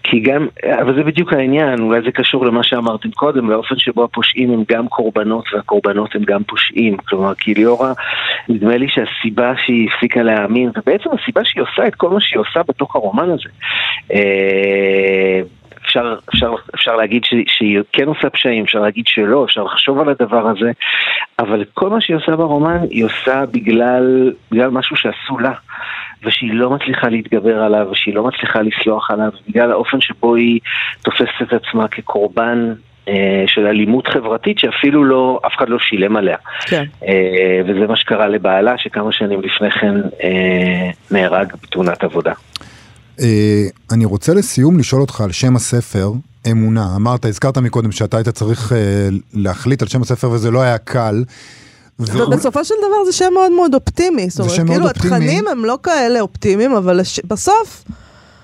כי 0.03 0.19
גם, 0.19 0.47
אבל 0.81 0.95
זה 0.95 1.03
בדיוק 1.03 1.33
העניין, 1.33 1.79
אולי 1.79 2.01
זה 2.05 2.11
קשור 2.11 2.45
למה 2.45 2.63
שאמרתם 2.63 3.11
קודם, 3.11 3.49
לאופן 3.49 3.75
שבו 3.77 4.03
הפושעים 4.03 4.51
הם 4.51 4.63
גם 4.71 4.87
קורבנות 4.87 5.45
והקורבנות 5.53 6.15
הם 6.15 6.21
גם 6.23 6.43
פושעים. 6.43 6.97
כלומר, 6.97 7.33
כי 7.35 7.53
ליאורה, 7.53 7.93
נדמה 8.49 8.77
לי 8.77 8.87
שהסיבה 8.89 9.53
שהיא 9.65 9.89
הפסיקה 9.89 10.23
להאמין, 10.23 10.69
ובעצם 10.69 11.09
הסיבה 11.09 11.41
שהיא 11.45 11.63
עושה 11.63 11.87
את 11.87 11.95
כל 11.95 12.09
מה 12.09 12.21
שהיא 12.21 12.39
עושה 12.39 12.59
בתוך 12.67 12.95
הרומן 12.95 13.29
הזה. 13.29 13.49
אה, 14.13 15.41
אפשר, 15.85 16.15
אפשר, 16.29 16.53
אפשר 16.75 16.95
להגיד 16.95 17.23
שהיא 17.47 17.79
כן 17.91 18.07
עושה 18.07 18.29
פשעים, 18.29 18.63
אפשר 18.63 18.79
להגיד 18.79 19.07
שלא, 19.07 19.45
אפשר 19.45 19.63
לחשוב 19.63 19.99
על 19.99 20.09
הדבר 20.09 20.47
הזה, 20.47 20.71
אבל 21.39 21.63
כל 21.73 21.89
מה 21.89 22.01
שהיא 22.01 22.15
עושה 22.15 22.35
ברומן 22.35 22.77
היא 22.89 23.05
עושה 23.05 23.43
בגלל, 23.51 24.33
בגלל 24.51 24.69
משהו 24.69 24.95
שעשו 24.95 25.39
לה. 25.39 25.53
ושהיא 26.25 26.53
לא 26.53 26.69
מצליחה 26.69 27.09
להתגבר 27.09 27.63
עליו, 27.63 27.87
ושהיא 27.91 28.15
לא 28.15 28.23
מצליחה 28.23 28.61
לסלוח 28.61 29.11
עליו, 29.11 29.29
בגלל 29.49 29.71
האופן 29.71 30.01
שבו 30.01 30.35
היא 30.35 30.59
תופסת 31.03 31.41
את 31.41 31.53
עצמה 31.53 31.87
כקורבן 31.87 32.73
אה, 33.07 33.43
של 33.47 33.67
אלימות 33.67 34.07
חברתית 34.07 34.59
שאפילו 34.59 35.03
לא, 35.03 35.39
אף 35.47 35.51
אחד 35.57 35.69
לא 35.69 35.77
שילם 35.79 36.17
עליה. 36.17 36.37
כן. 36.61 36.83
אה, 37.07 37.61
וזה 37.63 37.87
מה 37.87 37.95
שקרה 37.95 38.27
לבעלה 38.27 38.77
שכמה 38.77 39.11
שנים 39.11 39.41
לפני 39.41 39.71
כן 39.71 39.95
אה, 40.23 40.89
נהרג 41.11 41.53
בתאונת 41.63 42.03
עבודה. 42.03 42.33
אני 43.91 44.05
רוצה 44.05 44.33
לסיום 44.33 44.79
לשאול 44.79 45.01
אותך 45.01 45.21
על 45.21 45.31
שם 45.31 45.55
הספר, 45.55 46.11
אמונה. 46.51 46.85
אמרת, 46.95 47.25
הזכרת 47.25 47.57
מקודם 47.57 47.91
שאתה 47.91 48.17
היית 48.17 48.29
צריך 48.29 48.71
להחליט 49.33 49.81
על 49.81 49.87
שם 49.87 50.01
הספר 50.01 50.29
וזה 50.29 50.51
לא 50.51 50.61
היה 50.61 50.77
קל. 50.77 51.23
ובסופו 51.99 52.65
של 52.65 52.75
דבר 52.77 53.05
זה 53.05 53.11
שם 53.11 53.29
מאוד 53.33 53.51
מאוד 53.51 53.73
אופטימי. 53.73 54.29
זאת 54.29 54.39
אומרת, 54.39 54.69
כאילו 54.69 54.89
התכנים 54.89 55.47
הם 55.47 55.65
לא 55.65 55.79
כאלה 55.83 56.21
אופטימיים, 56.21 56.71
אבל 56.71 56.99
בסוף... 57.27 57.83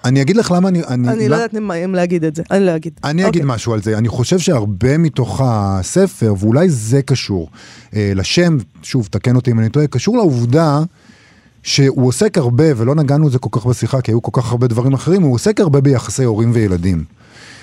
אני 0.06 0.22
אגיד 0.22 0.38
לך 0.38 0.52
למה 0.52 0.70
אני... 0.70 0.84
אני, 0.84 1.10
אני 1.10 1.30
לא 1.30 1.36
יודעת 1.36 1.56
אם 1.56 1.96
להגיד 1.96 2.24
את 2.24 2.36
זה, 2.36 2.44
אני 2.52 2.66
לא 2.66 2.76
אגיד. 2.76 2.94
אני 3.04 3.28
אגיד 3.28 3.42
אוקיי. 3.42 3.56
משהו 3.56 3.74
על 3.74 3.82
זה. 3.82 3.98
אני 3.98 4.08
חושב 4.08 4.40
שהרבה 4.40 4.98
מתוך 4.98 5.42
הספר, 5.44 6.34
ואולי 6.40 6.70
זה 6.70 7.02
קשור 7.02 7.50
אה, 7.96 8.12
לשם, 8.16 8.58
שוב, 8.82 9.08
תקן 9.12 9.36
אותי 9.36 9.52
אם 9.52 9.60
אני 9.60 9.70
טועה, 9.70 9.88
קשור 9.88 10.18
לעובדה 10.18 10.82
שהוא 11.64 12.08
עוסק 12.08 12.38
הרבה, 12.38 12.66
ולא 12.78 12.96
נגענו 12.96 13.28
בזה 13.28 13.40
כל 13.40 13.50
כך 13.52 13.66
בשיחה, 13.66 14.02
כי 14.02 14.12
היו 14.12 14.22
כל 14.22 14.42
כך 14.42 14.52
הרבה 14.52 14.68
דברים 14.68 14.94
אחרים, 14.94 15.22
הוא 15.22 15.34
עוסק 15.34 15.60
הרבה 15.60 15.82
ביחסי 15.82 16.24
הורים 16.24 16.52
וילדים. 16.54 17.04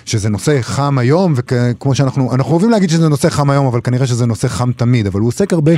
שזה 0.09 0.29
נושא 0.29 0.59
חם 0.61 0.99
היום, 0.99 1.35
וכמו 1.37 1.95
שאנחנו, 1.95 2.35
אנחנו 2.35 2.53
אוהבים 2.53 2.71
להגיד 2.71 2.91
שזה 2.91 3.09
נושא 3.09 3.29
חם 3.29 3.51
היום, 3.51 3.67
אבל 3.67 3.81
כנראה 3.81 4.07
שזה 4.07 4.27
נושא 4.27 4.49
חם 4.49 4.73
תמיד, 4.73 5.07
אבל 5.07 5.21
הוא 5.21 5.29
עוסק 5.29 5.53
הרבה 5.53 5.73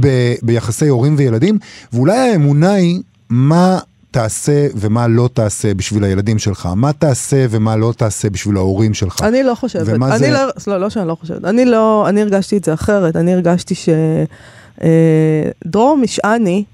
ב, 0.00 0.08
ביחסי 0.42 0.88
הורים 0.88 1.14
וילדים, 1.18 1.58
ואולי 1.92 2.18
האמונה 2.18 2.72
היא 2.72 3.02
מה 3.30 3.78
תעשה 4.12 4.66
ומה 4.74 5.08
לא 5.08 5.28
תעשה 5.34 5.74
בשביל 5.74 6.04
הילדים 6.04 6.38
שלך? 6.38 6.68
מה 6.76 6.92
תעשה 6.92 7.46
ומה 7.50 7.76
לא 7.76 7.92
תעשה 7.96 8.30
בשביל 8.30 8.56
ההורים 8.56 8.94
שלך? 8.94 9.22
אני 9.22 9.42
לא 9.42 9.54
חושבת. 9.54 9.88
אני 9.88 10.18
זה... 10.18 10.30
לא, 10.30 10.40
לא, 10.66 10.80
לא 10.80 10.90
שאני 10.90 11.08
לא 11.08 11.16
חושבת. 11.20 11.44
אני 11.44 11.64
לא, 11.64 12.08
אני 12.08 12.22
הרגשתי 12.22 12.56
את 12.56 12.64
זה 12.64 12.74
אחרת. 12.74 13.16
אני 13.16 13.34
הרגשתי 13.34 13.74
שדרור 13.74 15.96
אה, 15.96 16.02
משעני 16.02 16.64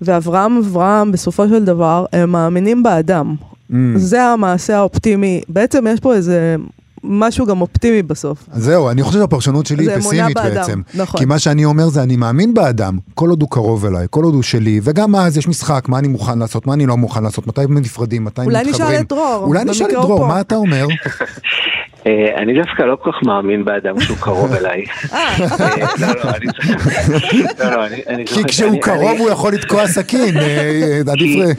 ואברהם 0.00 0.56
אברהם, 0.56 1.12
בסופו 1.12 1.48
של 1.48 1.64
דבר, 1.64 2.04
הם 2.12 2.30
מאמינים 2.30 2.82
באדם. 2.82 3.34
Mm. 3.70 3.74
זה 3.96 4.24
המעשה 4.24 4.76
האופטימי. 4.76 5.40
בעצם 5.48 5.86
יש 5.90 6.00
פה 6.00 6.14
איזה 6.14 6.56
משהו 7.04 7.46
גם 7.46 7.60
אופטימי 7.60 8.02
בסוף. 8.02 8.38
זהו, 8.52 8.90
אני 8.90 9.02
חושב 9.02 9.18
שהפרשנות 9.18 9.66
שלי 9.66 9.90
היא 9.90 9.98
פסימית 9.98 10.36
בעצם. 10.36 10.80
נכון. 10.94 11.20
כי 11.20 11.26
מה 11.26 11.38
שאני 11.38 11.64
אומר 11.64 11.88
זה, 11.88 12.02
אני 12.02 12.16
מאמין 12.16 12.54
באדם, 12.54 12.98
כל 13.14 13.28
עוד 13.28 13.42
הוא 13.42 13.50
קרוב 13.50 13.86
אליי, 13.86 14.06
כל 14.10 14.24
עוד 14.24 14.34
הוא 14.34 14.42
שלי, 14.42 14.80
וגם 14.82 15.16
אז 15.16 15.38
יש 15.38 15.48
משחק, 15.48 15.88
מה 15.88 15.98
אני 15.98 16.08
מוכן 16.08 16.38
לעשות, 16.38 16.66
מה 16.66 16.74
אני 16.74 16.86
לא 16.86 16.96
מוכן 16.96 17.22
לעשות, 17.22 17.46
מתי 17.46 17.60
נפרדים, 17.70 18.24
מתי 18.24 18.40
מתחברים. 18.40 18.56
אולי 18.56 18.70
נשאל 18.70 19.00
את 19.00 19.08
דרור. 19.08 19.44
אולי 19.46 19.64
נשאל 19.64 19.86
את 19.86 19.92
דרור, 19.92 20.26
מה 20.26 20.40
אתה 20.40 20.54
אומר? 20.54 20.86
אה, 22.06 22.42
אני 22.42 22.54
דווקא 22.54 22.82
לא 22.82 22.96
כל 23.02 23.10
כך 23.12 23.18
מאמין 23.26 23.64
באדם 23.64 23.98
כשהוא 23.98 24.16
קרוב 24.20 24.52
אליי. 24.52 24.84
אה. 25.12 25.36
אה, 25.60 25.86
לא, 25.98 26.06
לא. 27.60 27.76
לא, 27.76 28.24
כי 28.26 28.44
כשהוא 28.44 28.80
קרוב 28.82 29.18
הוא 29.18 29.30
יכול 29.30 29.52
לתקוע 29.52 29.86
סכין, 29.86 30.34
עדיף... 31.10 31.56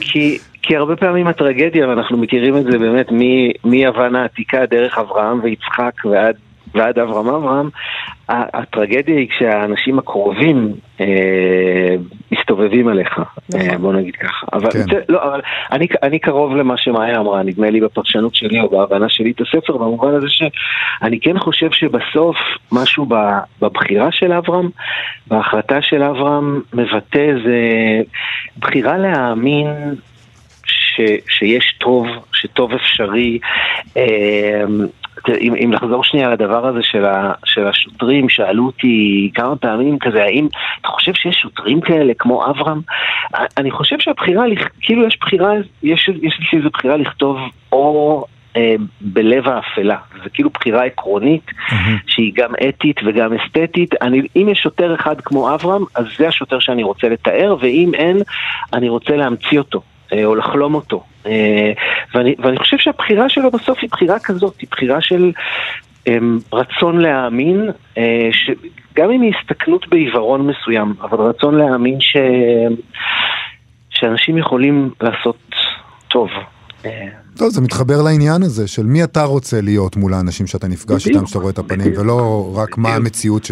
כי 0.70 0.76
הרבה 0.76 0.96
פעמים 0.96 1.26
הטרגדיה, 1.26 1.88
ואנחנו 1.88 2.18
מכירים 2.18 2.56
את 2.56 2.64
זה 2.64 2.78
באמת 2.78 3.06
מיוון 3.64 4.16
העתיקה 4.16 4.66
דרך 4.66 4.98
אברהם 4.98 5.40
ויצחק 5.42 5.92
ועד, 6.04 6.36
ועד 6.74 6.98
אברהם 6.98 7.28
אברהם, 7.28 7.68
הטרגדיה 8.28 9.16
היא 9.16 9.28
כשהאנשים 9.28 9.98
הקרובים 9.98 10.72
אה, 11.00 11.96
מסתובבים 12.32 12.88
עליך, 12.88 13.18
אה, 13.18 13.24
נכון. 13.66 13.78
בוא 13.82 13.92
נגיד 13.92 14.16
ככה. 14.16 14.46
אבל, 14.52 14.70
כן. 14.70 14.98
לא, 15.08 15.22
אבל 15.22 15.40
אני, 15.72 15.86
אני 16.02 16.18
קרוב 16.18 16.56
למה 16.56 16.76
שמאיה 16.76 17.20
אמרה, 17.20 17.42
נדמה 17.42 17.70
לי 17.70 17.80
בפרשנות 17.80 18.34
שלי 18.34 18.60
או 18.60 18.68
בהבנה 18.68 19.08
שלי 19.08 19.30
את 19.30 19.40
הספר, 19.40 19.76
במובן 19.76 20.14
הזה 20.14 20.26
שאני 20.28 21.20
כן 21.20 21.38
חושב 21.38 21.70
שבסוף 21.70 22.36
משהו 22.72 23.06
בבחירה 23.60 24.12
של 24.12 24.32
אברהם, 24.32 24.68
בהחלטה 25.26 25.82
של 25.82 26.02
אברהם, 26.02 26.60
מבטא 26.74 27.18
איזה 27.18 27.58
בחירה 28.58 28.98
להאמין 28.98 29.66
ש, 31.00 31.38
שיש 31.38 31.74
טוב, 31.78 32.06
שטוב 32.32 32.72
אפשרי. 32.72 33.38
אה, 33.96 34.64
אם, 35.40 35.54
אם 35.54 35.72
לחזור 35.72 36.04
שנייה 36.04 36.30
לדבר 36.30 36.66
הזה 36.66 36.82
של, 36.82 37.04
ה, 37.04 37.32
של 37.44 37.66
השוטרים, 37.66 38.28
שאלו 38.28 38.66
אותי 38.66 39.30
כמה 39.34 39.56
פעמים 39.56 39.98
כזה, 39.98 40.22
האם 40.22 40.48
אתה 40.80 40.88
חושב 40.88 41.14
שיש 41.14 41.36
שוטרים 41.36 41.80
כאלה 41.80 42.12
כמו 42.18 42.46
אברהם? 42.46 42.80
אני 43.56 43.70
חושב 43.70 43.96
שהבחירה, 43.98 44.44
כאילו 44.80 45.06
יש 45.06 45.18
בחירה, 45.20 45.52
יש, 45.82 46.08
יש 46.22 46.38
לי 46.52 46.58
איזו 46.58 46.70
בחירה 46.70 46.96
לכתוב 46.96 47.38
או 47.72 48.24
אה, 48.56 48.74
בלב 49.00 49.48
האפלה. 49.48 49.96
זה 50.24 50.30
כאילו 50.30 50.50
בחירה 50.50 50.84
עקרונית 50.84 51.46
mm-hmm. 51.48 51.74
שהיא 52.06 52.32
גם 52.34 52.52
אתית 52.68 52.96
וגם 53.06 53.32
אסתטית. 53.32 53.94
אני, 54.02 54.22
אם 54.36 54.48
יש 54.48 54.58
שוטר 54.58 54.94
אחד 54.94 55.20
כמו 55.20 55.54
אברהם, 55.54 55.82
אז 55.94 56.04
זה 56.18 56.28
השוטר 56.28 56.58
שאני 56.58 56.82
רוצה 56.82 57.08
לתאר, 57.08 57.56
ואם 57.60 57.90
אין, 57.94 58.16
אני 58.72 58.88
רוצה 58.88 59.16
להמציא 59.16 59.58
אותו. 59.58 59.82
אה, 60.12 60.24
או 60.24 60.34
לחלום 60.34 60.74
אותו. 60.74 61.04
אה, 61.26 61.72
ואני, 62.14 62.34
ואני 62.38 62.56
חושב 62.56 62.78
שהבחירה 62.78 63.28
שלו 63.28 63.50
בסוף 63.50 63.78
היא 63.82 63.90
בחירה 63.90 64.18
כזאת, 64.18 64.60
היא 64.60 64.68
בחירה 64.70 65.00
של 65.00 65.32
אמ, 66.06 66.38
רצון 66.52 67.00
להאמין, 67.00 67.70
אה. 67.98 68.28
גם 68.94 69.10
אם 69.10 69.20
היא 69.20 69.32
הסתכנות 69.38 69.88
בעיוורון 69.88 70.46
מסוים, 70.46 70.94
אבל 71.02 71.18
רצון 71.18 71.54
להאמין 71.54 72.00
ש... 72.00 72.16
שאנשים 73.90 74.38
יכולים 74.38 74.90
לעשות 75.00 75.36
טוב. 76.08 76.30
טוב, 77.36 77.50
זה 77.52 77.60
מתחבר 77.60 78.02
לעניין 78.02 78.42
הזה 78.42 78.66
של 78.66 78.86
מי 78.86 79.04
אתה 79.04 79.24
רוצה 79.24 79.60
להיות 79.60 79.96
מול 79.96 80.14
האנשים 80.14 80.46
שאתה 80.46 80.68
נפגש 80.68 81.06
איתם, 81.06 81.26
שאתה 81.26 81.38
רואה 81.38 81.50
את 81.50 81.58
הפנים, 81.58 81.92
ולא 81.96 82.52
רק 82.54 82.78
מה 82.78 82.94
המציאות 82.94 83.48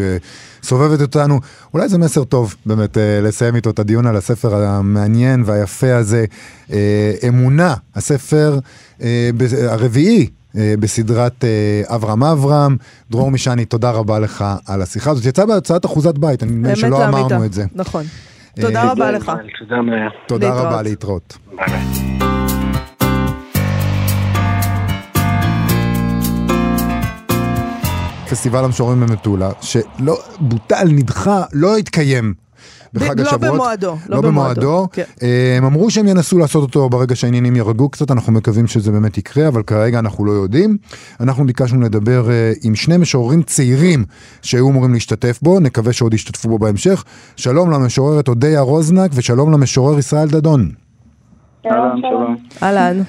שסובבת 0.63 1.01
אותנו. 1.01 1.41
אולי 1.75 1.89
זה 1.89 1.99
מסר 1.99 2.25
טוב 2.25 2.55
באמת 2.67 2.99
אה, 2.99 3.21
לסיים 3.23 3.57
איתו 3.57 3.71
את 3.71 3.79
הדיון 3.79 4.07
על 4.07 4.17
הספר 4.17 4.55
המעניין 4.55 5.43
והיפה 5.47 5.97
הזה, 5.97 6.25
אה, 6.73 7.13
אמונה, 7.29 7.75
הספר 7.95 8.59
אה, 9.03 9.31
הרביעי 9.69 10.29
בסדרת 10.55 11.45
אברהם 11.85 12.25
אברהם. 12.25 12.77
דרור 13.11 13.31
משני, 13.31 13.65
תודה 13.65 13.91
רבה 13.91 14.19
לך 14.19 14.45
על 14.67 14.83
השיחה 14.83 15.11
הזאת. 15.11 15.25
יצא 15.25 15.45
בהצעת 15.45 15.87
אחוזת 15.87 16.19
בית, 16.19 16.43
אני 16.43 16.53
נדמה 16.53 16.77
שלא 16.77 17.09
אמרנו 17.09 17.45
את 17.45 17.53
זה. 17.53 17.65
נכון. 17.75 18.05
תודה 18.61 18.93
רבה 18.93 19.11
לך. 19.11 19.33
תודה 20.29 20.53
רבה, 20.53 20.83
להתראות. 20.83 21.39
פסטיבל 28.31 28.65
המשוררים 28.65 29.01
במטולה, 29.01 29.51
שלא 29.61 30.19
בוטל, 30.41 30.89
נדחה, 30.89 31.43
לא 31.53 31.77
התקיים. 31.77 32.35
בחג 32.95 33.21
לא 33.21 33.27
השבועות. 33.27 33.43
לא 33.43 33.53
במועדו. 33.53 33.97
לא 34.09 34.21
במועדו. 34.21 34.89
כן. 34.93 35.03
אה, 35.23 35.55
הם 35.57 35.65
אמרו 35.65 35.91
שהם 35.91 36.09
ינסו 36.09 36.39
לעשות 36.39 36.63
אותו 36.63 36.89
ברגע 36.89 37.17
שהעניינים 37.17 37.57
ירגעו 37.57 37.89
קצת, 37.89 38.11
אנחנו 38.11 38.33
מקווים 38.33 38.67
שזה 38.67 38.93
באמת 38.93 39.19
יקרה, 39.19 39.49
אבל 39.49 39.63
כרגע 39.63 39.99
אנחנו 39.99 40.25
לא 40.25 40.33
יודעים. 40.33 40.77
אנחנו 41.21 41.47
ביקשנו 41.47 41.81
לדבר 41.81 42.31
אה, 42.31 42.53
עם 42.63 42.75
שני 42.75 42.97
משוררים 42.97 43.43
צעירים 43.43 44.05
שהיו 44.43 44.69
אמורים 44.71 44.95
להשתתף 44.95 45.39
בו, 45.43 45.61
נקווה 45.61 45.93
שעוד 45.93 46.15
ישתתפו 46.15 46.49
בו 46.49 46.59
בהמשך. 46.59 47.05
שלום 47.37 47.71
למשוררת 47.71 48.29
אודיה 48.29 48.61
רוזנק 48.61 49.11
ושלום 49.15 49.53
למשורר 49.53 49.99
ישראל 49.99 50.29
דדון. 50.29 50.71
שלום, 51.63 52.01
שלום. 52.01 52.37
אהלן. 52.63 53.03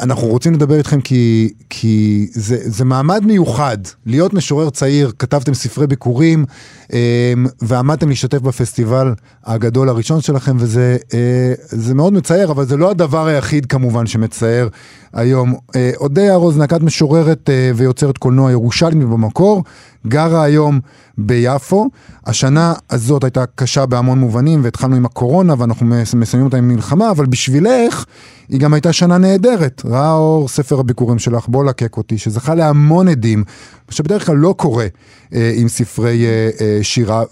אנחנו 0.00 0.26
רוצים 0.26 0.52
לדבר 0.52 0.78
איתכם 0.78 1.00
כי, 1.00 1.52
כי 1.70 2.26
זה, 2.32 2.56
זה 2.60 2.84
מעמד 2.84 3.26
מיוחד, 3.26 3.78
להיות 4.06 4.34
משורר 4.34 4.70
צעיר, 4.70 5.12
כתבתם 5.18 5.54
ספרי 5.54 5.86
ביקורים 5.86 6.44
אמ, 6.92 7.46
ועמדתם 7.62 8.08
להשתתף 8.08 8.38
בפסטיבל 8.38 9.14
הגדול 9.44 9.88
הראשון 9.88 10.20
שלכם 10.20 10.56
וזה 10.58 10.96
אה, 11.14 11.94
מאוד 11.94 12.12
מצער, 12.12 12.50
אבל 12.50 12.66
זה 12.66 12.76
לא 12.76 12.90
הדבר 12.90 13.26
היחיד 13.26 13.66
כמובן 13.66 14.06
שמצער 14.06 14.68
היום. 15.12 15.54
אה, 15.76 15.90
אודיה 15.96 16.34
רוזנק, 16.34 16.72
את 16.72 16.82
משוררת 16.82 17.50
אה, 17.50 17.70
ויוצרת 17.74 18.18
קולנוע 18.18 18.50
ירושלמי 18.50 19.04
במקור, 19.04 19.64
גרה 20.06 20.42
היום 20.42 20.80
ביפו. 21.18 21.90
השנה 22.26 22.74
הזאת 22.90 23.24
הייתה 23.24 23.44
קשה 23.54 23.86
בהמון 23.86 24.18
מובנים 24.18 24.64
והתחלנו 24.64 24.96
עם 24.96 25.04
הקורונה 25.04 25.54
ואנחנו 25.58 25.86
מסיימים 26.16 26.46
אותה 26.46 26.56
עם 26.56 26.68
מלחמה, 26.68 27.10
אבל 27.10 27.26
בשבילך 27.26 28.04
היא 28.48 28.60
גם 28.60 28.74
הייתה 28.74 28.92
שנה 28.92 29.18
נהדרת. 29.18 29.63
ראה 29.84 30.12
אור 30.12 30.48
ספר 30.48 30.80
הביקורים 30.80 31.18
שלך, 31.18 31.48
בוא 31.48 31.64
לקק 31.64 31.96
אותי, 31.96 32.18
שזכה 32.18 32.54
להמון 32.54 33.08
עדים, 33.08 33.44
שבדרך 33.90 34.26
כלל 34.26 34.36
לא 34.36 34.54
קורה 34.56 34.86
אה, 35.34 35.50
עם 35.60 35.68
ספרי 35.68 36.24
אה, 36.26 36.50
אה, 36.60 36.78
שירה. 36.82 37.22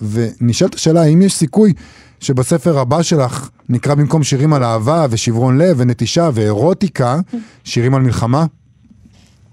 ונשאלת 0.40 0.74
השאלה, 0.74 1.02
האם 1.02 1.22
יש 1.22 1.34
סיכוי 1.34 1.72
שבספר 2.20 2.78
הבא 2.78 3.02
שלך 3.02 3.50
נקרא 3.68 3.94
במקום 3.94 4.22
שירים 4.22 4.52
על 4.52 4.64
אהבה 4.64 5.06
ושברון 5.10 5.58
לב 5.58 5.76
ונטישה 5.78 6.28
ואירוטיקה, 6.34 7.16
שירים 7.64 7.94
על 7.94 8.02
מלחמה? 8.02 8.44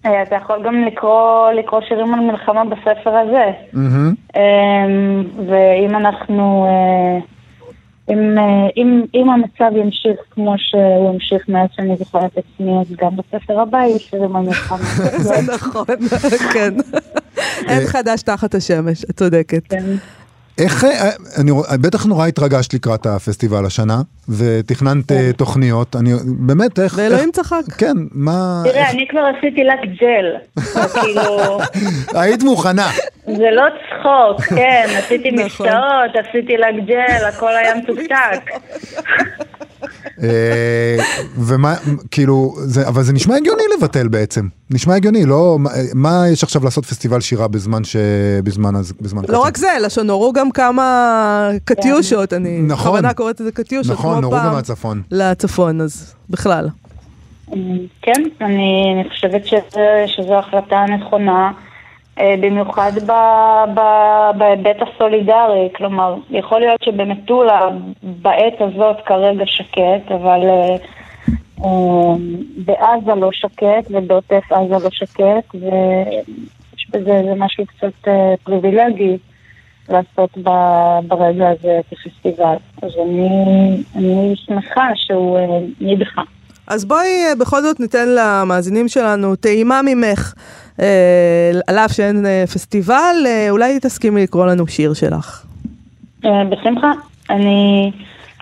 אה, 0.05 0.23
אתה 0.23 0.35
יכול 0.35 0.63
גם 0.65 0.75
לקרוא, 0.75 1.51
לקרוא 1.51 1.81
שירים 1.87 2.13
על 2.13 2.19
מלחמה 2.19 2.63
בספר 2.65 3.09
הזה. 3.09 3.51
Mm-hmm. 3.73 4.37
ואם 5.49 5.95
אנחנו... 5.95 6.67
אה, 8.09 8.13
אם, 8.15 8.37
אה, 8.37 8.43
אם, 8.77 9.05
אם 9.13 9.29
המצב 9.29 9.77
ימשיך 9.77 10.19
כמו 10.31 10.53
שהוא 10.57 11.13
ימשיך 11.13 11.49
מאז 11.49 11.67
שאני 11.75 11.95
זוכרת 11.97 12.31
את 12.33 12.37
עצמי, 12.37 12.71
אז 12.79 12.85
גם 13.01 13.09
בספר 13.15 13.59
הבא 13.59 13.79
יש 13.95 14.13
איזה 14.13 14.27
מלחמה. 14.27 14.77
זה 15.27 15.53
נכון, 15.53 15.85
כן. 16.53 16.73
אין 17.67 17.87
חדש 17.87 18.21
תחת 18.21 18.55
השמש, 18.55 19.03
את 19.03 19.17
צודקת. 19.17 19.67
כן. 19.69 19.85
איך, 20.57 20.83
אה, 20.83 21.09
אני, 21.37 21.51
בטח 21.81 22.05
נורא 22.05 22.27
התרגשת 22.27 22.73
לקראת 22.73 23.05
הפסטיבל 23.05 23.65
השנה, 23.65 24.01
ותכננת 24.29 25.07
כן. 25.07 25.31
תוכניות, 25.31 25.95
אני 25.95 26.13
באמת, 26.25 26.79
איך... 26.79 26.93
ואלוהים 26.97 27.31
צחק. 27.31 27.61
כן, 27.77 27.97
מה... 28.11 28.61
תראה, 28.65 28.81
איך... 28.81 28.89
אני 28.95 29.07
כבר 29.09 29.21
עשיתי 29.37 29.63
לק 29.63 29.79
ג'ל, 30.01 30.61
כאילו... 31.01 31.59
היית 32.13 32.43
מוכנה. 32.43 32.87
זה 33.25 33.51
לא 33.51 33.63
צחוק, 33.75 34.41
כן, 34.41 34.85
עשיתי 34.97 35.31
נכון. 35.31 35.67
מבצעות, 35.67 36.27
עשיתי 36.27 36.57
לק 36.57 36.87
ג'ל, 36.87 37.25
הכל 37.27 37.55
היה 37.55 37.75
מתוקתק. 37.75 38.51
אה, 40.23 40.97
ומה, 41.37 41.75
כאילו, 42.11 42.53
זה, 42.57 42.87
אבל 42.87 43.03
זה 43.03 43.13
נשמע 43.13 43.35
הגיוני 43.35 43.63
לבטל 43.77 44.07
בעצם. 44.07 44.47
נשמע 44.71 44.95
הגיוני, 44.95 45.25
לא, 45.25 45.57
מה 45.93 46.23
יש 46.31 46.43
עכשיו 46.43 46.63
לעשות 46.63 46.85
פסטיבל 46.85 47.19
שירה 47.21 47.47
בזמן 47.47 47.83
ש... 47.83 47.95
בזמן, 48.43 48.73
בזמן 49.01 49.21
לא 49.29 49.39
רק 49.39 49.57
זה, 49.57 49.75
אלא 49.77 49.89
שנורו 49.89 50.33
גם 50.33 50.51
כמה 50.51 51.49
קטיושות, 51.65 52.33
אני 52.33 52.61
נכון, 52.61 52.91
בכוונה 52.91 53.13
קוראת 53.13 53.39
לזה 53.39 53.51
קטיושות, 53.51 53.91
נכון, 53.91 54.18
נורו 54.21 54.35
גם 54.35 54.53
מהצפון. 54.53 55.01
לצפון, 55.11 55.81
אז 55.81 56.15
בכלל. 56.29 56.67
כן, 58.01 58.23
אני 58.41 59.03
חושבת 59.09 59.41
שזו 60.07 60.35
החלטה 60.35 60.85
נכונה. 60.85 61.51
אה, 62.19 62.35
במיוחד 62.39 62.91
בהיבט 64.37 64.77
הסולידרי, 64.81 65.69
כלומר, 65.75 66.15
יכול 66.29 66.59
להיות 66.59 66.83
שבמטולה 66.83 67.69
בעת 68.03 68.61
הזאת 68.61 68.97
כרגע 69.05 69.43
שקט, 69.45 70.11
אבל 70.11 70.41
אה, 70.49 70.75
אה, 71.63 72.15
בעזה 72.57 73.15
לא 73.15 73.29
שקט 73.31 73.91
ובעוטף 73.91 74.51
עזה 74.51 74.83
לא 74.83 74.89
שקט, 74.91 75.55
ויש 75.55 76.87
בזה 76.89 77.33
משהו 77.37 77.65
קצת 77.65 78.11
פריבילגי 78.43 79.17
לעשות 79.89 80.37
ברגע 81.07 81.49
הזה 81.49 81.79
כפסטיבל. 81.89 82.55
אז 82.81 82.91
אני, 83.05 83.29
אני 83.95 84.33
שמחה 84.45 84.89
שהוא 84.95 85.39
נדחה. 85.81 86.21
אז 86.67 86.85
בואי 86.85 87.07
בכל 87.39 87.61
זאת 87.61 87.79
ניתן 87.79 88.07
למאזינים 88.07 88.87
שלנו 88.87 89.35
טעימה 89.35 89.81
ממך. 89.85 90.33
אה, 90.81 91.51
על 91.67 91.77
אף 91.77 91.91
שאין 91.91 92.25
אה, 92.25 92.43
פסטיבל, 92.53 93.15
אה, 93.25 93.47
אולי 93.49 93.79
תסכימי 93.79 94.23
לקרוא 94.23 94.45
לנו 94.45 94.67
שיר 94.67 94.93
שלך. 94.93 95.45
בשמחה. 96.23 96.91
אני, 97.29 97.91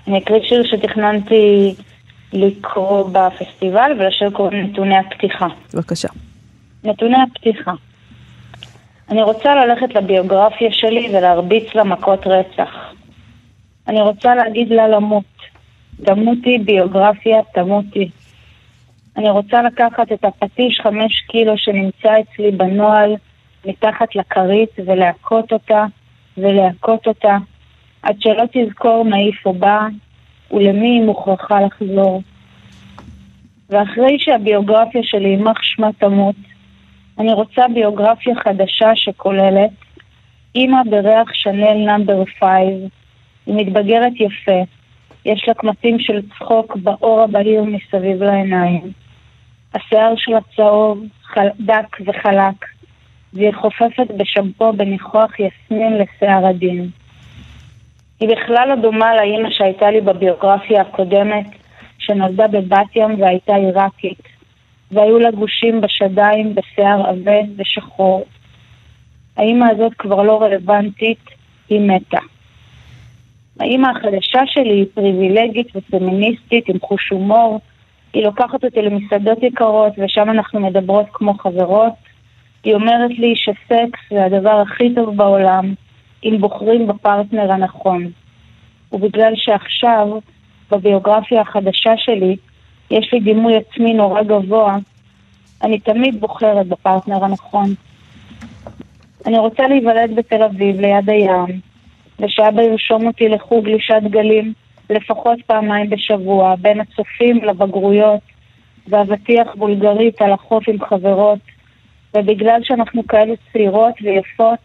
אני 0.08 0.18
אקריא 0.18 0.40
שיר 0.42 0.62
שתכננתי 0.64 1.74
לקרוא 2.32 3.10
בפסטיבל, 3.12 3.92
ולשיר 3.98 4.30
קוראים 4.30 4.62
נתוני 4.62 4.98
הפתיחה. 4.98 5.46
בבקשה. 5.74 6.08
נתוני 6.84 7.16
הפתיחה. 7.22 7.72
אני 9.10 9.22
רוצה 9.22 9.54
ללכת 9.54 9.94
לביוגרפיה 9.94 10.72
שלי 10.72 11.08
ולהרביץ 11.12 11.74
לה 11.74 11.84
מכות 11.84 12.26
רצח. 12.26 12.70
אני 13.88 14.00
רוצה 14.00 14.34
להגיד 14.34 14.68
לה 14.68 14.88
למות. 14.88 15.24
תמותי 16.04 16.58
ביוגרפיה, 16.58 17.40
תמותי. 17.54 18.08
אני 19.16 19.30
רוצה 19.30 19.62
לקחת 19.62 20.12
את 20.12 20.24
הפטיש 20.24 20.80
חמש 20.82 21.20
קילו 21.20 21.52
שנמצא 21.56 22.12
אצלי 22.20 22.50
בנוהל 22.50 23.14
מתחת 23.64 24.16
לכרית 24.16 24.70
ולהכות 24.86 25.52
אותה 25.52 25.84
ולהכות 26.38 27.06
אותה 27.06 27.36
עד 28.02 28.16
שלא 28.20 28.44
תזכור 28.52 29.04
מאיפה 29.04 29.52
בא 29.52 29.80
ולמי 30.50 30.88
היא 30.88 31.02
מוכרחה 31.02 31.60
לחזור. 31.60 32.22
ואחרי 33.70 34.16
שהביוגרפיה 34.18 35.00
שלי 35.04 35.28
יימח 35.28 35.62
שמה 35.62 35.90
תמות, 35.98 36.36
אני 37.18 37.32
רוצה 37.32 37.62
ביוגרפיה 37.74 38.34
חדשה 38.34 38.96
שכוללת 38.96 39.70
אימא 40.54 40.82
בריח 40.90 41.34
Chanel 41.34 41.74
Number 41.74 42.24
Five, 42.38 42.88
היא 43.46 43.54
מתבגרת 43.54 44.12
יפה, 44.14 44.60
יש 45.24 45.44
לה 45.48 45.54
קמטים 45.54 45.98
של 46.00 46.22
צחוק 46.28 46.76
באור 46.76 47.20
הבהיר 47.20 47.64
מסביב 47.64 48.22
לעיניים. 48.22 48.92
השיער 49.74 50.14
שלה 50.16 50.38
צהוב, 50.56 51.04
חל... 51.22 51.48
דק 51.60 51.96
וחלק, 52.06 52.64
והיא 53.32 53.52
חופפת 53.54 54.06
בשמפו 54.16 54.72
בניחוח 54.72 55.30
יסמין 55.38 55.98
לשיער 55.98 56.46
עדין. 56.46 56.90
היא 58.20 58.28
בכלל 58.28 58.68
לא 58.68 58.74
דומה 58.74 59.16
לאימא 59.16 59.50
שהייתה 59.50 59.90
לי 59.90 60.00
בביוגרפיה 60.00 60.80
הקודמת, 60.80 61.46
שנולדה 61.98 62.48
בבת 62.48 62.96
ים 62.96 63.20
והייתה 63.20 63.54
עיראקית, 63.54 64.37
והיו 64.92 65.18
לה 65.18 65.30
גושים 65.30 65.80
בשדיים 65.80 66.54
בשיער 66.54 67.06
עבה 67.06 67.38
ושחור. 67.56 68.24
האימא 69.36 69.64
הזאת 69.70 69.92
כבר 69.98 70.22
לא 70.22 70.42
רלוונטית, 70.42 71.24
היא 71.68 71.80
מתה. 71.80 72.18
האימא 73.60 73.88
החדשה 73.88 74.40
שלי 74.46 74.74
היא 74.74 74.86
פריבילגית 74.94 75.76
ופמיניסטית 75.76 76.68
עם 76.68 76.76
חוש 76.80 77.08
הומור, 77.10 77.60
היא 78.12 78.24
לוקחת 78.24 78.64
אותי 78.64 78.82
למסעדות 78.82 79.42
יקרות, 79.42 79.92
ושם 79.98 80.30
אנחנו 80.30 80.60
מדברות 80.60 81.06
כמו 81.12 81.34
חברות. 81.34 81.92
היא 82.64 82.74
אומרת 82.74 83.10
לי 83.10 83.34
שסקס 83.36 84.00
זה 84.10 84.24
הדבר 84.24 84.60
הכי 84.60 84.94
טוב 84.94 85.16
בעולם, 85.16 85.74
אם 86.24 86.36
בוחרים 86.40 86.86
בפרטנר 86.86 87.52
הנכון. 87.52 88.10
ובגלל 88.92 89.32
שעכשיו, 89.36 90.18
בביוגרפיה 90.70 91.40
החדשה 91.40 91.92
שלי, 91.96 92.36
יש 92.90 93.12
לי 93.12 93.20
דימוי 93.20 93.56
עצמי 93.56 93.94
נורא 93.94 94.22
גבוה, 94.22 94.76
אני 95.62 95.78
תמיד 95.78 96.20
בוחרת 96.20 96.66
בפרטנר 96.66 97.24
הנכון. 97.24 97.74
אני 99.26 99.38
רוצה 99.38 99.68
להיוולד 99.68 100.14
בתל 100.16 100.42
אביב, 100.42 100.80
ליד 100.80 101.10
הים, 101.10 101.60
ושאבא 102.20 102.62
ירשום 102.62 103.06
אותי 103.06 103.28
לחוג 103.28 103.64
גלישת 103.64 104.02
גלים, 104.10 104.52
לפחות 104.90 105.38
פעמיים 105.46 105.90
בשבוע, 105.90 106.54
בין 106.56 106.80
הצופים 106.80 107.44
לבגרויות, 107.44 108.20
ואבטיח 108.88 109.54
בולגרית 109.54 110.22
על 110.22 110.32
החוף 110.32 110.68
עם 110.68 110.84
חברות, 110.84 111.38
ובגלל 112.16 112.60
שאנחנו 112.62 113.06
כאלה 113.06 113.34
צעירות 113.52 113.94
ויפות, 114.02 114.58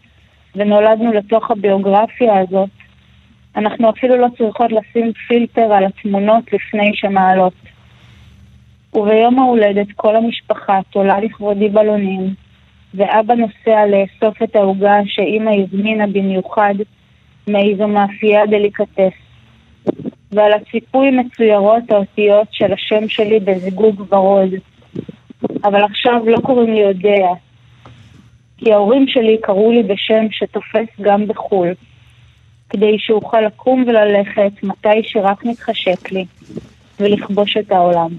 ונולדנו 0.56 1.12
לתוך 1.12 1.50
הביוגרפיה 1.50 2.38
הזאת, 2.38 2.70
אנחנו 3.56 3.90
אפילו 3.90 4.16
לא 4.16 4.26
צריכות 4.38 4.72
לשים 4.72 5.12
פילטר 5.28 5.72
על 5.72 5.84
התמונות 5.84 6.52
לפני 6.52 6.90
שמעלות. 6.94 7.52
וביום 8.94 9.38
ההולדת 9.38 9.86
כל 9.96 10.16
המשפחה 10.16 10.80
תולה 10.90 11.20
לכבודי 11.20 11.68
בלונים, 11.68 12.34
ואבא 12.94 13.34
נוסע 13.34 13.86
לאסוף 13.86 14.42
את 14.42 14.56
העוגה 14.56 14.94
שאימא 15.06 15.50
הזמינה 15.50 16.06
במיוחד 16.06 16.74
מאיזו 17.48 17.88
מאפייה 17.88 18.46
דליקטס. 18.46 19.12
ועל 20.32 20.52
הציפוי 20.52 21.10
מצוירות 21.10 21.90
האותיות 21.90 22.48
של 22.50 22.72
השם 22.72 23.08
שלי 23.08 23.40
בזיגוג 23.40 24.12
ורוד. 24.12 24.50
אבל 25.64 25.84
עכשיו 25.84 26.22
לא 26.26 26.40
קוראים 26.40 26.74
לי 26.74 26.80
יודע, 26.80 27.26
כי 28.58 28.72
ההורים 28.72 29.08
שלי 29.08 29.38
קראו 29.42 29.72
לי 29.72 29.82
בשם 29.82 30.26
שתופס 30.30 30.88
גם 31.00 31.26
בחו"ל, 31.26 31.68
כדי 32.70 32.96
שאוכל 32.98 33.40
לקום 33.40 33.84
וללכת 33.86 34.62
מתי 34.62 35.02
שרק 35.02 35.44
מתחשק 35.44 36.12
לי, 36.12 36.24
ולכבוש 37.00 37.56
את 37.56 37.72
העולם. 37.72 38.10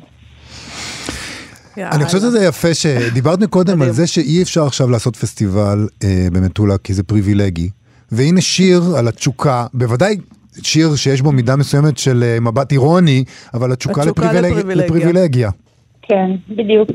אני 1.77 2.05
חושבת 2.05 2.21
שזה 2.21 2.45
יפה 2.45 2.73
שדיברת 2.73 3.43
קודם 3.43 3.81
על 3.81 3.91
זה 3.91 4.07
שאי 4.07 4.41
אפשר 4.41 4.65
עכשיו 4.65 4.89
לעשות 4.89 5.15
פסטיבל 5.15 5.87
אה, 6.03 6.27
במטולה 6.31 6.77
כי 6.77 6.93
זה 6.93 7.03
פריבילגי. 7.03 7.69
והנה 8.11 8.41
שיר 8.41 8.83
על 8.97 9.07
התשוקה, 9.07 9.65
בוודאי 9.73 10.17
שיר 10.61 10.95
שיש 10.95 11.21
בו 11.21 11.31
מידה 11.31 11.55
מסוימת 11.55 11.97
של 11.97 12.23
אה, 12.23 12.39
מבט 12.39 12.71
אירוני, 12.71 13.23
אבל 13.53 13.71
התשוקה, 13.71 14.01
התשוקה 14.01 14.21
לפריבילג... 14.21 14.51
לפריבילגיה. 14.51 14.85
לפריבילגיה. 14.85 15.49
כן, 16.01 16.31
בדיוק. 16.49 16.89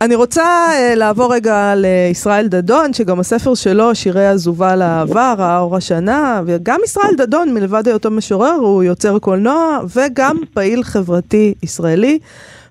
אני 0.00 0.14
רוצה 0.14 0.68
uh, 0.70 0.96
לעבור 0.96 1.34
רגע 1.34 1.74
לישראל 1.76 2.48
דדון, 2.48 2.92
שגם 2.92 3.20
הספר 3.20 3.54
שלו, 3.54 3.94
שירי 3.94 4.26
עזובה 4.26 4.76
לעבר, 4.76 5.34
האור 5.38 5.76
השנה, 5.76 6.42
וגם 6.46 6.80
ישראל 6.84 7.14
דדון, 7.16 7.54
מלבד 7.54 7.88
היותו 7.88 8.10
משורר, 8.10 8.52
הוא 8.52 8.82
יוצר 8.82 9.18
קולנוע 9.18 9.78
וגם 9.96 10.36
פעיל 10.54 10.82
חברתי 10.82 11.54
ישראלי, 11.62 12.18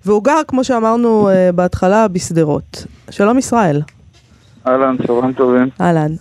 והוא 0.07 0.23
גר, 0.23 0.41
כמו 0.47 0.63
שאמרנו 0.63 1.29
uh, 1.29 1.55
בהתחלה, 1.55 2.07
בשדרות. 2.07 2.85
שלום 3.09 3.37
ישראל. 3.37 3.81
אהלן, 4.67 4.95
צהריים 5.07 5.33
טובים. 5.33 5.69
אהלן. 5.81 6.11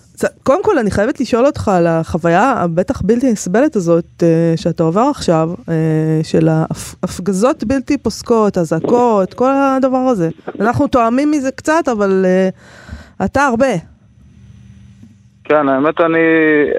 קודם 0.43 0.65
כל, 0.65 0.79
אני 0.79 0.91
חייבת 0.91 1.21
לשאול 1.21 1.47
אותך 1.47 1.69
על 1.69 1.87
החוויה 1.87 2.53
הבטח 2.57 3.03
בלתי 3.03 3.33
נסבלת 3.33 3.77
הזאת 3.77 4.05
אה, 4.23 4.53
שאתה 4.57 4.83
עובר 4.83 5.07
עכשיו, 5.11 5.51
אה, 5.69 6.21
של 6.23 6.49
ההפגזות 6.49 7.65
בלתי 7.65 7.99
פוסקות, 7.99 8.59
אזעקות, 8.59 9.35
כל 9.35 9.51
הדבר 9.55 9.97
הזה. 9.97 10.29
אנחנו 10.61 10.87
תואמים 10.87 11.31
מזה 11.31 11.51
קצת, 11.51 11.89
אבל 11.93 12.25
אה, 12.25 12.49
אתה 13.27 13.43
הרבה. 13.43 13.73
כן, 15.45 15.69
האמת 15.69 16.01
אני, 16.01 16.19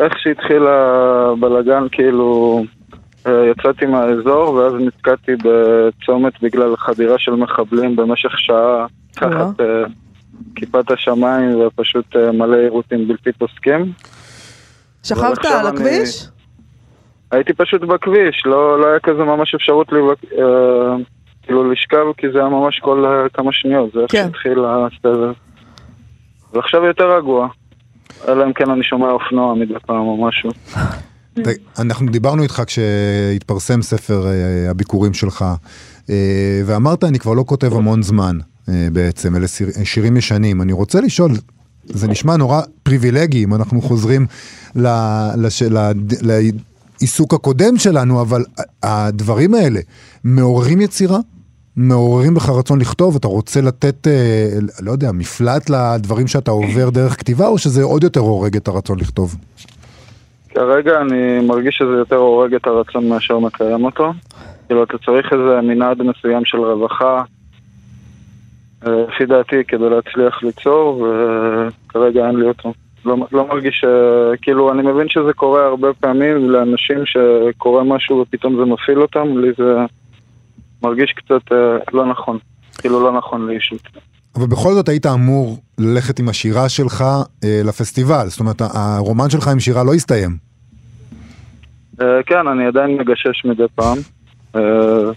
איך 0.03 0.13
שהתחיל 0.19 0.63
הבלאגן, 0.67 1.83
כאילו, 1.91 2.61
יצאתי 3.51 3.85
מהאזור 3.85 4.53
ואז 4.53 4.73
נתקעתי 4.73 5.31
בצומת 5.43 6.33
בגלל 6.41 6.77
חדירה 6.77 7.19
של 7.19 7.31
מחבלים 7.31 7.95
במשך 7.95 8.39
שעה 8.39 8.85
תחת 9.11 9.63
כיפת 10.55 10.91
השמיים 10.91 11.59
ופשוט 11.59 12.15
מלא 12.15 12.55
עירותים 12.57 13.07
בלתי 13.07 13.31
פוסקים. 13.31 13.91
שכבת 15.03 15.45
על 15.45 15.67
הכביש? 15.67 16.23
אני... 16.23 16.37
הייתי 17.31 17.53
פשוט 17.53 17.81
בכביש, 17.81 18.43
לא, 18.45 18.79
לא 18.79 18.87
היה 18.87 18.99
כזה 18.99 19.23
ממש 19.23 19.55
אפשרות 19.55 19.91
לי, 19.91 19.99
אה, 19.99 20.95
כאילו 21.43 21.71
לשכב, 21.71 22.05
כי 22.17 22.27
זה 22.33 22.39
היה 22.39 22.49
ממש 22.49 22.79
כל 22.79 23.05
uh, 23.05 23.29
כמה 23.33 23.53
שניות, 23.53 23.91
זה 23.93 23.99
איך 23.99 24.11
כן. 24.11 24.23
שהתחיל 24.23 24.59
הסבב. 24.65 25.33
ועכשיו 26.53 26.85
יותר 26.85 27.17
רגוע, 27.17 27.47
אלא 28.27 28.45
אם 28.45 28.53
כן 28.53 28.69
אני 28.69 28.83
שומע 28.83 29.09
אופנוע 29.09 29.53
מדי 29.53 29.73
פעם 29.85 30.07
או 30.07 30.25
משהו. 30.25 30.49
אנחנו 31.79 32.11
דיברנו 32.11 32.43
איתך 32.43 32.63
כשהתפרסם 32.65 33.81
ספר 33.81 34.25
uh, 34.25 34.71
הביקורים 34.71 35.13
שלך, 35.13 35.45
uh, 36.05 36.09
ואמרת, 36.65 37.03
אני 37.03 37.19
כבר 37.19 37.33
לא 37.33 37.43
כותב 37.47 37.73
המון 37.73 38.03
זמן 38.03 38.37
uh, 38.39 38.69
בעצם, 38.93 39.35
אלה 39.35 39.47
שיר, 39.47 39.69
שירים 39.83 40.17
ישנים. 40.17 40.61
אני 40.61 40.73
רוצה 40.73 41.01
לשאול, 41.01 41.31
זה 41.85 42.07
נשמע 42.07 42.37
נורא 42.37 42.61
פריבילגי 42.83 43.43
אם 43.43 43.53
אנחנו 43.55 43.81
חוזרים 43.81 44.25
ל, 44.75 44.87
לש, 45.37 45.61
ל, 45.63 45.77
ל, 46.21 46.49
העיסוק 46.99 47.33
הקודם 47.33 47.77
שלנו, 47.77 48.21
אבל 48.21 48.45
הדברים 48.83 49.53
האלה 49.53 49.79
מעוררים 50.23 50.81
יצירה? 50.81 51.19
מעוררים 51.75 52.33
בך 52.33 52.49
רצון 52.49 52.81
לכתוב? 52.81 53.15
אתה 53.15 53.27
רוצה 53.27 53.61
לתת, 53.61 54.07
אה, 54.07 54.59
לא 54.79 54.91
יודע, 54.91 55.11
מפלט 55.11 55.69
לדברים 55.69 56.27
שאתה 56.27 56.51
עובר 56.51 56.89
דרך 56.89 57.19
כתיבה, 57.19 57.47
או 57.47 57.57
שזה 57.57 57.83
עוד 57.83 58.03
יותר 58.03 58.19
הורג 58.19 58.55
את 58.55 58.67
הרצון 58.67 58.99
לכתוב? 58.99 59.35
כרגע 60.57 61.01
אני 61.01 61.39
מרגיש 61.47 61.75
שזה 61.77 61.97
יותר 61.97 62.15
הורג 62.15 62.53
את 62.53 62.67
הרצון 62.67 63.09
מאשר 63.09 63.39
מקיים 63.39 63.85
אותו. 63.85 64.13
כאילו, 64.67 64.83
אתה 64.83 64.97
צריך 64.97 65.33
איזה 65.33 65.61
מנעד 65.61 66.01
מסוים 66.01 66.45
של 66.45 66.57
רווחה, 66.57 67.23
אה, 68.87 68.91
לפי 69.07 69.25
דעתי, 69.25 69.63
כדי 69.67 69.89
להצליח 69.89 70.43
ליצור, 70.43 71.07
וכרגע 71.87 72.27
אין 72.27 72.35
לי 72.35 72.47
אותו. 72.47 72.73
לא, 73.05 73.15
לא 73.31 73.47
מרגיש, 73.47 73.85
כאילו, 74.41 74.71
אני 74.71 74.81
מבין 74.81 75.09
שזה 75.09 75.33
קורה 75.33 75.65
הרבה 75.65 75.93
פעמים 75.93 76.49
לאנשים 76.49 77.03
שקורה 77.05 77.83
משהו 77.83 78.17
ופתאום 78.17 78.55
זה 78.55 78.65
מפעיל 78.65 79.01
אותם, 79.01 79.37
לי 79.37 79.49
זה 79.57 79.75
מרגיש 80.83 81.11
קצת 81.11 81.51
אה, 81.51 81.77
לא 81.93 82.05
נכון, 82.05 82.37
כאילו 82.77 83.03
לא 83.03 83.11
נכון 83.11 83.47
לי. 83.49 83.57
אבל 84.35 84.47
בכל 84.47 84.73
זאת 84.73 84.89
היית 84.89 85.05
אמור 85.05 85.57
ללכת 85.77 86.19
עם 86.19 86.29
השירה 86.29 86.69
שלך 86.69 87.03
אה, 87.43 87.61
לפסטיבל, 87.63 88.27
זאת 88.27 88.39
אומרת, 88.39 88.61
הרומן 88.61 89.29
שלך 89.29 89.47
עם 89.47 89.59
שירה 89.59 89.83
לא 89.83 89.93
הסתיים. 89.93 90.37
אה, 92.01 92.23
כן, 92.25 92.47
אני 92.47 92.67
עדיין 92.67 92.97
מגשש 92.97 93.45
מדי 93.45 93.63
פעם. 93.75 93.97
אה, 94.55 95.11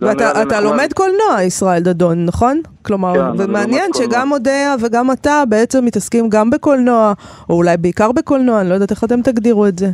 ואתה 0.00 0.60
לומד 0.60 0.92
קולנוע, 0.94 1.42
ישראל 1.42 1.82
דדון, 1.82 2.24
נכון? 2.26 2.60
כלומר, 2.82 3.14
כן, 3.14 3.42
ומעניין 3.42 3.90
שגם 3.94 4.32
אודיה 4.32 4.74
וגם 4.82 5.12
אתה 5.12 5.42
בעצם 5.48 5.84
מתעסקים 5.84 6.28
גם 6.28 6.50
בקולנוע, 6.50 7.12
או 7.48 7.54
אולי 7.54 7.76
בעיקר 7.76 8.12
בקולנוע, 8.12 8.60
אני 8.60 8.68
לא 8.68 8.74
יודעת 8.74 8.90
איך 8.90 9.04
אתם 9.04 9.22
תגדירו 9.22 9.66
את 9.66 9.78
זה. 9.78 9.90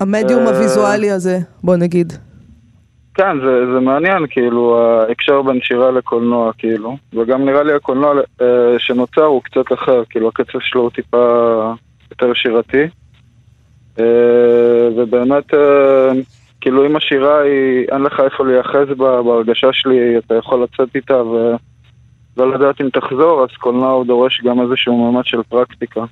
המדיום 0.00 0.46
אה, 0.46 0.48
הוויזואלי 0.48 1.10
הזה, 1.10 1.38
בוא 1.64 1.76
נגיד. 1.76 2.12
כן, 3.14 3.40
זה, 3.40 3.72
זה 3.72 3.80
מעניין, 3.80 4.26
כאילו, 4.30 4.78
ההקשר 4.78 5.42
בין 5.42 5.60
שירה 5.62 5.90
לקולנוע, 5.90 6.52
כאילו. 6.58 6.96
וגם 7.14 7.44
נראה 7.44 7.62
לי 7.62 7.72
הקולנוע 7.72 8.14
אה, 8.42 8.46
שנוצר 8.78 9.24
הוא 9.24 9.42
קצת 9.42 9.72
אחר, 9.72 10.02
כאילו, 10.10 10.28
הקצב 10.28 10.58
שלו 10.60 10.80
הוא 10.80 10.90
טיפה 10.90 11.72
יותר 12.10 12.34
שירתי. 12.34 12.82
אה, 13.98 14.88
ובאמת... 14.96 15.54
אה, 15.54 16.12
כאילו 16.60 16.86
אם 16.86 16.96
השירה 16.96 17.40
היא, 17.40 17.86
אין 17.92 18.02
לך 18.02 18.20
איפה 18.20 18.44
להיאחז 18.44 18.96
בה, 18.96 19.22
בהרגשה 19.22 19.68
שלי, 19.72 20.18
אתה 20.18 20.34
יכול 20.34 20.62
לצאת 20.62 20.96
איתה 20.96 21.22
ולא 21.22 22.54
לדעת 22.54 22.80
אם 22.80 22.88
תחזור, 22.90 23.44
אז 23.44 23.56
קולנוע 23.58 23.90
הוא 23.90 24.06
דורש 24.06 24.40
גם 24.44 24.60
איזשהו 24.60 25.12
ממד 25.12 25.24
של 25.24 25.42
פרקטיקה, 25.42 26.04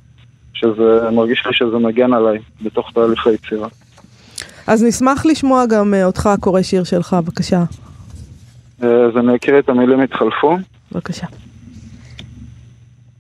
שזה, 0.55 1.11
מרגיש 1.13 1.47
לי 1.47 1.55
שזה 1.55 1.79
מגן 1.79 2.13
עליי 2.13 2.39
בתוך 2.63 2.91
תהליך 2.95 3.27
היצירה. 3.27 3.69
אז 4.69 4.85
נשמח 4.85 5.27
לשמוע 5.27 5.67
גם 5.67 5.95
אה, 5.95 6.05
אותך 6.05 6.29
קורא 6.41 6.63
שיר 6.63 6.85
שלך, 6.85 7.17
בבקשה. 7.25 7.63
אה, 8.83 9.05
אז 9.05 9.17
אני 9.17 9.37
אקריא 9.37 9.59
את 9.59 9.69
המילים 9.69 10.01
התחלפו. 10.01 10.57
בבקשה. 10.93 11.27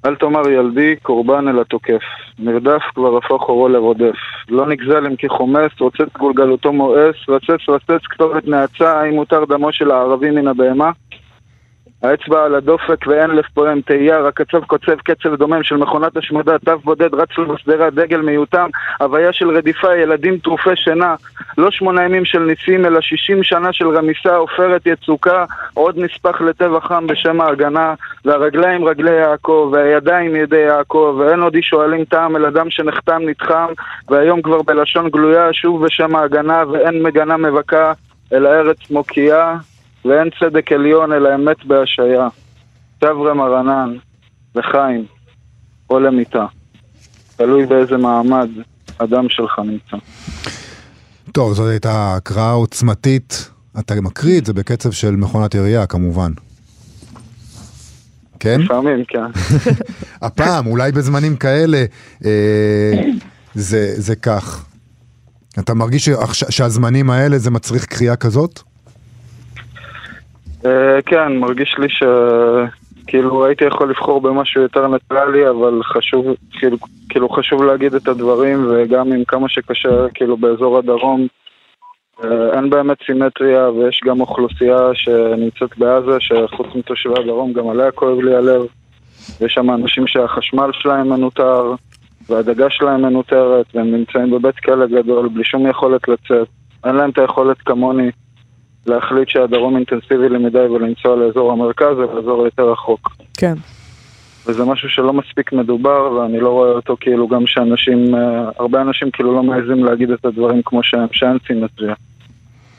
אל 0.04 0.14
תאמר 0.14 0.48
ילדי, 0.48 0.96
קורבן 1.02 1.48
אל 1.48 1.60
התוקף. 1.60 2.02
נרדף, 2.38 2.82
כבר 2.94 3.16
הפך 3.16 3.48
אורו 3.48 3.68
לרודף. 3.68 4.16
לא 4.48 4.66
נגזל 4.66 5.06
אם 5.06 5.16
כי 5.16 5.28
חומס, 5.28 5.70
רוצץ 5.80 6.16
גולגלותו 6.18 6.72
מואס, 6.72 7.16
רצץ 7.28 7.68
רצץ 7.68 8.04
כתובת 8.04 8.48
נאצה, 8.48 9.00
האם 9.00 9.14
מותר 9.14 9.44
דמו 9.44 9.72
של 9.72 9.90
הערבי 9.90 10.30
מן 10.30 10.48
הבהמה? 10.48 10.90
האצבע 12.02 12.44
על 12.44 12.54
הדופק 12.54 13.06
ואין 13.06 13.30
לב 13.30 13.44
פועם 13.54 13.80
תהייה, 13.80 14.20
רק 14.20 14.40
קצב 14.40 14.64
קוצב 14.64 14.96
קצב 15.04 15.34
דומם 15.34 15.62
של 15.62 15.76
מכונת 15.76 16.16
השמדה, 16.16 16.58
תו 16.58 16.78
בודד 16.78 17.14
רץ 17.14 17.28
בשדרה, 17.38 17.90
דגל 17.90 18.20
מיותם, 18.20 18.68
הוויה 19.00 19.32
של 19.32 19.50
רדיפה, 19.50 19.96
ילדים 19.96 20.38
טרופי 20.38 20.76
שינה, 20.76 21.14
לא 21.58 21.70
שמונה 21.70 22.04
ימים 22.04 22.24
של 22.24 22.38
ניסים, 22.38 22.86
אלא 22.86 23.00
שישים 23.00 23.42
שנה 23.42 23.72
של 23.72 23.88
רמיסה, 23.88 24.36
עופרת 24.36 24.86
יצוקה, 24.86 25.44
עוד 25.74 25.98
נספח 25.98 26.40
לטבע 26.40 26.80
חם 26.80 27.06
בשם 27.06 27.40
ההגנה, 27.40 27.94
והרגליים 28.24 28.84
רגלי 28.84 29.14
יעקב, 29.14 29.70
והידיים 29.72 30.36
ידי 30.36 30.56
יעקב, 30.56 31.16
ואין 31.18 31.40
עוד 31.40 31.54
איש 31.54 31.66
שואלים 31.66 32.04
טעם, 32.04 32.36
אל 32.36 32.46
אדם 32.46 32.70
שנחתם 32.70 33.22
נתחם, 33.28 33.68
והיום 34.08 34.42
כבר 34.42 34.62
בלשון 34.62 35.08
גלויה, 35.08 35.52
שוב 35.52 35.84
בשם 35.84 36.16
ההגנה, 36.16 36.64
ואין 36.72 37.02
מגנה 37.02 37.36
מבכה, 37.36 37.92
אלא 38.32 38.48
ארץ 38.48 38.90
מוקיעה. 38.90 39.56
ואין 40.08 40.28
צדק 40.40 40.72
עליון 40.72 41.12
אלא 41.12 41.34
אמת 41.34 41.64
בהשעיה. 41.64 42.28
תברה 42.98 43.34
מרנן, 43.34 43.96
לחיים, 44.54 45.04
או 45.90 46.00
למיתה. 46.00 46.46
תלוי 47.36 47.66
באיזה 47.66 47.96
מעמד 47.96 48.48
אדם 48.98 49.28
שלך 49.28 49.58
נמצא. 49.58 49.96
טוב, 51.32 51.52
זאת 51.52 51.70
הייתה 51.70 52.14
הקראה 52.16 52.50
עוצמתית. 52.50 53.50
אתה 53.78 53.94
מקריא 54.00 54.38
את 54.38 54.46
זה 54.46 54.52
בקצב 54.52 54.90
של 54.90 55.10
מכונת 55.10 55.54
ירייה, 55.54 55.86
כמובן. 55.86 56.32
כן? 58.40 58.60
לפעמים, 58.60 59.04
כן. 59.08 59.24
הפעם, 60.26 60.66
אולי 60.66 60.92
בזמנים 60.92 61.36
כאלה, 61.36 61.84
אה, 62.24 62.92
זה, 63.54 63.92
זה 63.96 64.16
כך. 64.16 64.64
אתה 65.58 65.74
מרגיש 65.74 66.08
שהזמנים 66.50 67.10
האלה 67.10 67.38
זה 67.38 67.50
מצריך 67.50 67.84
קריאה 67.84 68.16
כזאת? 68.16 68.62
אה, 70.66 71.02
כן, 71.06 71.36
מרגיש 71.36 71.76
לי 71.78 71.88
שכאילו 71.88 73.46
הייתי 73.46 73.64
יכול 73.64 73.90
לבחור 73.90 74.20
במשהו 74.20 74.62
יותר 74.62 74.86
ניטרלי, 74.86 75.48
אבל 75.48 75.80
חשוב, 75.82 76.26
כאילו, 76.50 76.76
כאילו 77.08 77.28
חשוב 77.28 77.62
להגיד 77.62 77.94
את 77.94 78.08
הדברים, 78.08 78.66
וגם 78.70 79.12
עם 79.12 79.24
כמה 79.24 79.48
שקשה, 79.48 80.06
כאילו 80.14 80.36
באזור 80.36 80.78
הדרום, 80.78 81.26
אה, 82.24 82.52
אין 82.54 82.70
באמת 82.70 82.96
סימטריה, 83.06 83.70
ויש 83.70 84.00
גם 84.04 84.20
אוכלוסייה 84.20 84.78
שנמצאת 84.94 85.78
בעזה, 85.78 86.20
שחוץ 86.20 86.66
מתושבי 86.74 87.20
הדרום 87.20 87.52
גם 87.52 87.68
עליה 87.68 87.90
כואב 87.90 88.20
לי 88.20 88.34
הלב. 88.34 88.62
ויש 89.40 89.52
שם 89.52 89.70
אנשים 89.70 90.06
שהחשמל 90.06 90.70
שלהם 90.72 91.08
מנוטר, 91.08 91.74
והדגה 92.28 92.70
שלהם 92.70 93.02
מנוטרת, 93.02 93.66
והם 93.74 93.94
נמצאים 93.94 94.30
בבית 94.30 94.56
כלא 94.56 94.86
גדול, 94.86 95.28
בלי 95.28 95.44
שום 95.44 95.66
יכולת 95.66 96.08
לצאת. 96.08 96.48
אין 96.84 96.94
להם 96.96 97.10
את 97.10 97.18
היכולת 97.18 97.56
כמוני 97.58 98.10
להחליט 98.86 99.28
שהדרום 99.28 99.76
אינטנסיבי 99.76 100.28
למדי 100.28 100.58
ולנסוע 100.58 101.16
לאזור 101.16 101.52
המרכז 101.52 101.98
ולאזור 101.98 102.44
יותר 102.44 102.70
רחוק. 102.70 103.16
כן. 103.34 103.54
וזה 104.46 104.64
משהו 104.64 104.88
שלא 104.88 105.12
מספיק 105.12 105.52
מדובר, 105.52 106.12
ואני 106.12 106.40
לא 106.40 106.48
רואה 106.48 106.70
אותו 106.70 106.96
כאילו 107.00 107.28
גם 107.28 107.46
שאנשים, 107.46 108.14
אה, 108.14 108.50
הרבה 108.58 108.80
אנשים 108.80 109.10
כאילו 109.10 109.34
לא 109.34 109.42
מעזים 109.42 109.84
להגיד 109.84 110.10
את 110.10 110.24
הדברים 110.24 110.62
כמו 110.64 110.82
שהם, 110.82 111.06
שאין 111.12 111.38
סימטריה. 111.46 111.94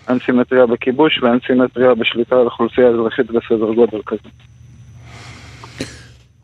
אין 0.10 0.20
סימטריה 0.20 0.66
בכיבוש 0.66 1.20
ואין 1.24 1.40
סימטריה 1.48 1.96
בשליטה 1.96 2.36
על 2.36 2.46
אוכלוסייה 2.46 2.88
אזרחית 2.88 3.32
בסדר 3.32 3.74
גודל 3.74 4.02
כזה. 4.06 4.30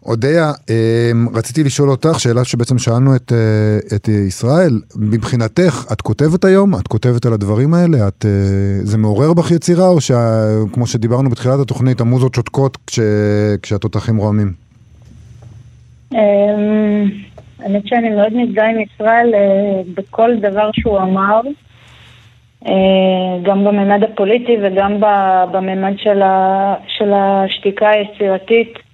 אודיה, 0.06 0.52
אמ, 0.70 1.28
רציתי 1.36 1.64
לשאול 1.64 1.90
אותך 1.90 2.20
שאלה 2.20 2.46
שבעצם 2.46 2.78
שאלנו 2.78 3.16
את, 3.16 3.32
אה, 3.32 3.96
את 3.96 4.08
ישראל, 4.08 4.72
מבחינתך, 4.96 5.86
את 5.94 6.02
כותבת 6.02 6.46
היום? 6.46 6.76
את 6.76 6.88
כותבת 6.88 7.26
על 7.26 7.34
הדברים 7.34 7.74
האלה? 7.74 8.08
את, 8.08 8.26
אה, 8.26 8.32
זה 8.84 8.98
מעורר 8.98 9.34
בך 9.34 9.52
יצירה, 9.52 9.88
או 9.88 10.02
שכמו 10.02 10.88
שדיברנו 10.88 11.30
בתחילת 11.30 11.60
התוכנית, 11.60 12.02
המוזות 12.02 12.36
שותקות 12.36 12.78
כש, 12.88 13.00
כשהתותחים 13.62 14.18
רועמים? 14.18 14.54
אמ, 16.14 16.20
האמת 17.60 17.88
שאני 17.88 18.10
מאוד 18.10 18.34
מזדהה 18.34 18.70
עם 18.70 18.80
ישראל 18.80 19.32
אה, 19.34 19.82
בכל 19.98 20.32
דבר 20.42 20.70
שהוא 20.74 21.00
אמר, 21.00 21.42
גם 23.44 23.64
בממד 23.64 24.04
הפוליטי 24.04 24.58
וגם 24.64 25.00
בממד 25.52 25.94
של 26.98 27.14
השתיקה 27.14 27.90
היצירתית. 27.90 28.85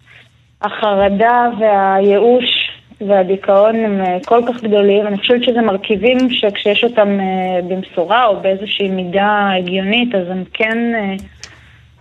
החרדה 0.61 1.49
והייאוש 1.59 2.71
והדיכאון 3.07 3.75
הם 3.75 4.01
אה, 4.01 4.17
כל 4.25 4.41
כך 4.47 4.63
גדולים. 4.63 5.07
אני 5.07 5.17
חושבת 5.17 5.43
שזה 5.43 5.61
מרכיבים 5.61 6.17
שכשיש 6.29 6.83
אותם 6.83 7.19
אה, 7.19 7.61
במשורה 7.67 8.25
או 8.25 8.41
באיזושהי 8.41 8.89
מידה 8.89 9.49
הגיונית, 9.57 10.15
אז 10.15 10.27
הם 10.29 10.43
כן, 10.53 10.77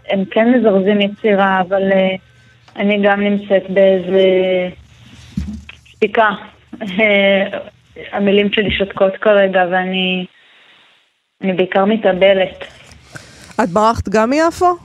הם 0.08 0.24
כן 0.30 0.52
מזרזים 0.52 1.00
יצירה, 1.00 1.60
אבל 1.60 1.82
אני 2.76 3.02
גם 3.02 3.20
נמצאת 3.20 3.70
באיזה 3.70 4.22
שתיקה. 5.84 6.30
המילים 8.12 8.52
שלי 8.52 8.70
שותקות 8.70 9.16
כרגע, 9.16 9.64
ואני 9.70 10.26
אני 11.42 11.52
בעיקר 11.52 11.84
מתאבלת. 11.84 12.64
את 13.64 13.68
ברחת 13.68 14.08
גם 14.08 14.30
מיפו? 14.30 14.76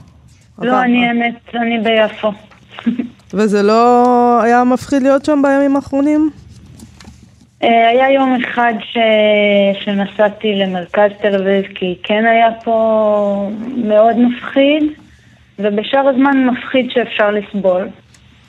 לא, 0.58 0.82
אני 0.82 1.08
האמת, 1.08 1.54
אני 1.54 1.78
ביפו. 1.78 2.32
וזה 3.34 3.62
לא 3.62 4.40
היה 4.42 4.64
מפחיד 4.64 5.02
להיות 5.02 5.24
שם 5.24 5.42
בימים 5.42 5.76
האחרונים? 5.76 6.30
אה, 7.62 7.88
היה 7.88 8.12
יום 8.12 8.36
אחד 8.44 8.74
ש... 8.80 8.98
שנסעתי 9.84 10.54
למרכז 10.54 11.10
תל 11.22 11.34
אביב 11.34 11.64
כי 11.74 11.98
כן 12.02 12.24
היה 12.26 12.48
פה 12.64 13.50
מאוד 13.76 14.16
מפחיד, 14.18 14.82
ובשאר 15.58 16.08
הזמן 16.08 16.46
מפחיד 16.46 16.90
שאפשר 16.90 17.30
לסבול. 17.30 17.88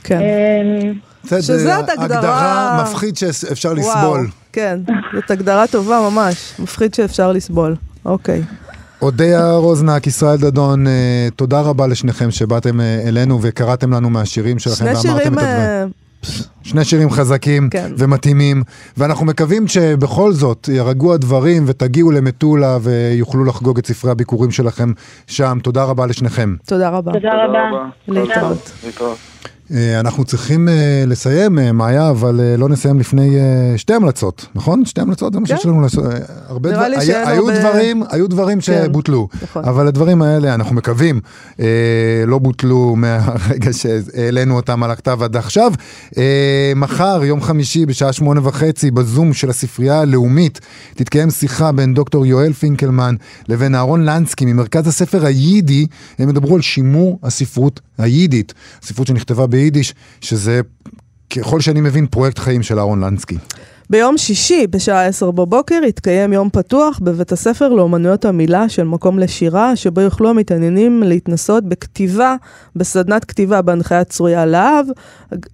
כן. 0.03 0.19
אמ, 0.21 0.93
שזאת 1.41 1.89
הגדרה... 1.89 2.17
הגדרה 2.17 2.83
מפחיד 2.83 3.17
שאפשר 3.17 3.73
לסבול. 3.73 4.19
וואו, 4.19 4.31
כן, 4.53 4.79
זאת 5.13 5.31
הגדרה 5.31 5.67
טובה 5.67 6.09
ממש, 6.09 6.53
מפחיד 6.59 6.93
שאפשר 6.93 7.31
לסבול. 7.31 7.75
אוקיי. 8.05 8.41
אודיה 9.01 9.51
רוזנק, 9.51 10.07
ישראל 10.07 10.37
דדון, 10.37 10.87
אה, 10.87 11.27
תודה 11.35 11.61
רבה 11.61 11.87
לשניכם 11.87 12.31
שבאתם 12.31 12.81
אה, 12.81 13.01
אלינו 13.07 13.39
וקראתם 13.41 13.93
לנו 13.93 14.09
מהשירים 14.09 14.59
שלכם 14.59 14.85
ואמרתם 14.85 15.01
שירים, 15.01 15.33
את 15.33 15.37
הדברים. 15.37 15.91
שני 16.63 16.85
שירים 16.85 17.09
חזקים 17.09 17.69
כן. 17.69 17.91
ומתאימים, 17.97 18.63
ואנחנו 18.97 19.25
מקווים 19.25 19.67
שבכל 19.67 20.31
זאת 20.31 20.69
ירגעו 20.73 21.13
הדברים 21.13 21.63
ותגיעו 21.67 22.11
למטולה 22.11 22.77
ויוכלו 22.81 23.45
לחגוג 23.45 23.77
את 23.77 23.87
ספרי 23.87 24.11
הביקורים 24.11 24.51
שלכם 24.51 24.91
שם. 25.27 25.57
תודה 25.63 25.83
רבה 25.83 26.05
לשניכם. 26.05 26.55
תודה 26.65 26.89
רבה. 26.89 27.11
תודה 27.13 27.45
רבה. 27.45 27.89
להתראות. 28.07 28.71
אה, 29.75 29.99
אנחנו 29.99 30.23
צריכים 30.25 30.69
אה, 30.69 31.03
לסיים, 31.07 31.59
אה, 31.59 31.71
מאיה, 31.71 32.09
אבל 32.09 32.41
לא 32.57 32.69
נסיים 32.69 32.99
לפני 32.99 33.37
שתי 33.77 33.93
המלצות, 33.93 34.45
נכון? 34.55 34.85
שתי 34.85 35.01
המלצות 35.01 35.33
זה 35.33 35.39
מה 35.39 35.47
שיש 35.47 35.63
כן. 35.63 35.69
לנו 35.69 35.81
לעשות. 35.81 36.05
הרבה 36.47 36.71
דבר... 36.71 36.79
היה, 36.79 37.29
היו, 37.29 37.49
הרבה... 37.49 37.59
דברים, 37.59 38.03
היו 38.09 38.27
דברים 38.27 38.59
כן, 38.61 38.85
שבוטלו, 38.85 39.27
נכון. 39.43 39.65
אבל 39.65 39.87
הדברים 39.87 40.21
האלה, 40.21 40.53
אנחנו 40.53 40.75
מקווים, 40.75 41.19
לא 42.27 42.39
בוטלו 42.39 42.95
מהרגע 42.95 43.73
שהעלינו 43.73 44.55
אותם 44.55 44.83
על 44.83 44.91
הכתב 44.91 45.23
עד 45.23 45.35
עכשיו. 45.35 45.71
מחר, 46.75 47.21
יום 47.23 47.41
חמישי, 47.41 47.85
בשעה 47.85 48.13
שמונה 48.13 48.47
וחצי, 48.47 48.91
בזום 48.91 49.33
של 49.33 49.49
הספרייה 49.49 49.99
הלאומית, 49.99 50.59
תתקיים 50.95 51.29
שיחה 51.29 51.71
בין 51.71 51.93
דוקטור 51.93 52.25
יואל 52.25 52.53
פינקלמן 52.53 53.15
לבין 53.47 53.75
אהרון 53.75 54.05
לנסקי 54.05 54.45
ממרכז 54.45 54.87
הספר 54.87 55.25
היידי, 55.25 55.87
הם 56.19 56.29
ידברו 56.29 56.55
על 56.55 56.61
שימור 56.61 57.19
הספרות 57.23 57.79
היידית, 57.97 58.53
ספרות 58.81 59.07
שנכתבה 59.07 59.47
ביידיש, 59.57 59.93
שזה, 60.21 60.61
ככל 61.29 61.61
שאני 61.61 61.81
מבין, 61.81 62.07
פרויקט 62.07 62.39
חיים 62.39 62.63
של 62.63 62.79
אהרון 62.79 63.03
לנסקי. 63.03 63.37
ביום 63.89 64.17
שישי, 64.17 64.67
בשעה 64.67 65.05
10 65.05 65.31
בבוקר, 65.31 65.79
יתקיים 65.87 66.33
יום 66.33 66.49
פתוח 66.49 66.99
בבית 67.03 67.31
הספר 67.31 67.69
לאומנויות 67.69 68.25
המילה 68.25 68.69
של 68.69 68.83
מקום 68.83 69.19
לשירה, 69.19 69.75
שבו 69.75 70.01
יוכלו 70.01 70.29
המתעניינים 70.29 71.03
להתנסות 71.03 71.63
בכתיבה, 71.63 72.35
בסדנת 72.75 73.25
כתיבה 73.25 73.61
בהנחיית 73.61 74.09
צרויה 74.09 74.45
להב, 74.45 74.85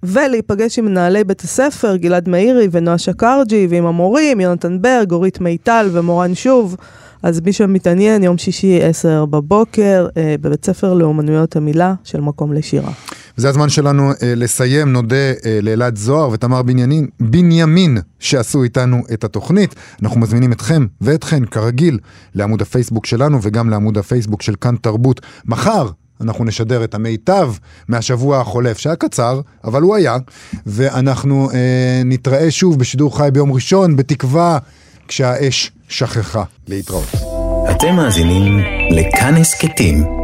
ולהיפגש 0.02 0.78
עם 0.78 0.84
מנהלי 0.84 1.24
בית 1.24 1.40
הספר, 1.40 1.96
גלעד 1.96 2.28
מאירי 2.28 2.68
ונועה 2.70 2.98
שקרג'י, 2.98 3.66
ועם 3.70 3.86
המורים, 3.86 4.40
יונתן 4.40 4.82
ברג, 4.82 5.12
אורית 5.12 5.40
מיטל 5.40 5.88
ומורן 5.92 6.34
שוב. 6.34 6.76
אז 7.22 7.40
מי 7.40 7.52
שמתעניין, 7.52 8.22
יום 8.22 8.38
שישי 8.38 8.82
10 8.82 9.24
בבוקר, 9.24 10.06
אה, 10.16 10.34
בבית 10.40 10.64
ספר 10.64 10.94
לאומנויות 10.94 11.56
המילה 11.56 11.94
של 12.04 12.20
מקום 12.20 12.52
לשירה. 12.52 12.90
זה 13.36 13.48
הזמן 13.48 13.68
שלנו 13.68 14.10
אה, 14.10 14.14
לסיים, 14.22 14.92
נודה 14.92 15.16
אה, 15.16 15.58
לאלעד 15.62 15.96
זוהר 15.96 16.30
ותמר 16.30 16.62
בנימין, 16.62 17.06
בנימין 17.20 17.98
שעשו 18.18 18.62
איתנו 18.62 19.02
את 19.12 19.24
התוכנית. 19.24 19.74
אנחנו 20.02 20.20
מזמינים 20.20 20.52
אתכם 20.52 20.86
ואתכן, 21.00 21.44
כרגיל, 21.44 21.98
לעמוד 22.34 22.62
הפייסבוק 22.62 23.06
שלנו 23.06 23.38
וגם 23.42 23.70
לעמוד 23.70 23.98
הפייסבוק 23.98 24.42
של 24.42 24.54
כאן 24.60 24.76
תרבות. 24.76 25.20
מחר 25.44 25.88
אנחנו 26.20 26.44
נשדר 26.44 26.84
את 26.84 26.94
המיטב 26.94 27.52
מהשבוע 27.88 28.40
החולף, 28.40 28.78
שהיה 28.78 28.96
קצר, 28.96 29.40
אבל 29.64 29.82
הוא 29.82 29.94
היה, 29.96 30.16
ואנחנו 30.66 31.50
אה, 31.54 32.02
נתראה 32.04 32.50
שוב 32.50 32.78
בשידור 32.78 33.18
חי 33.18 33.28
ביום 33.32 33.52
ראשון, 33.52 33.96
בתקווה 33.96 34.58
כשהאש 35.08 35.72
שכחה. 35.88 36.42
להתראות. 36.68 37.08
אתם 37.70 37.96
מאזינים 37.96 38.58
לכאן 38.90 39.34
הסכתים, 39.34 40.23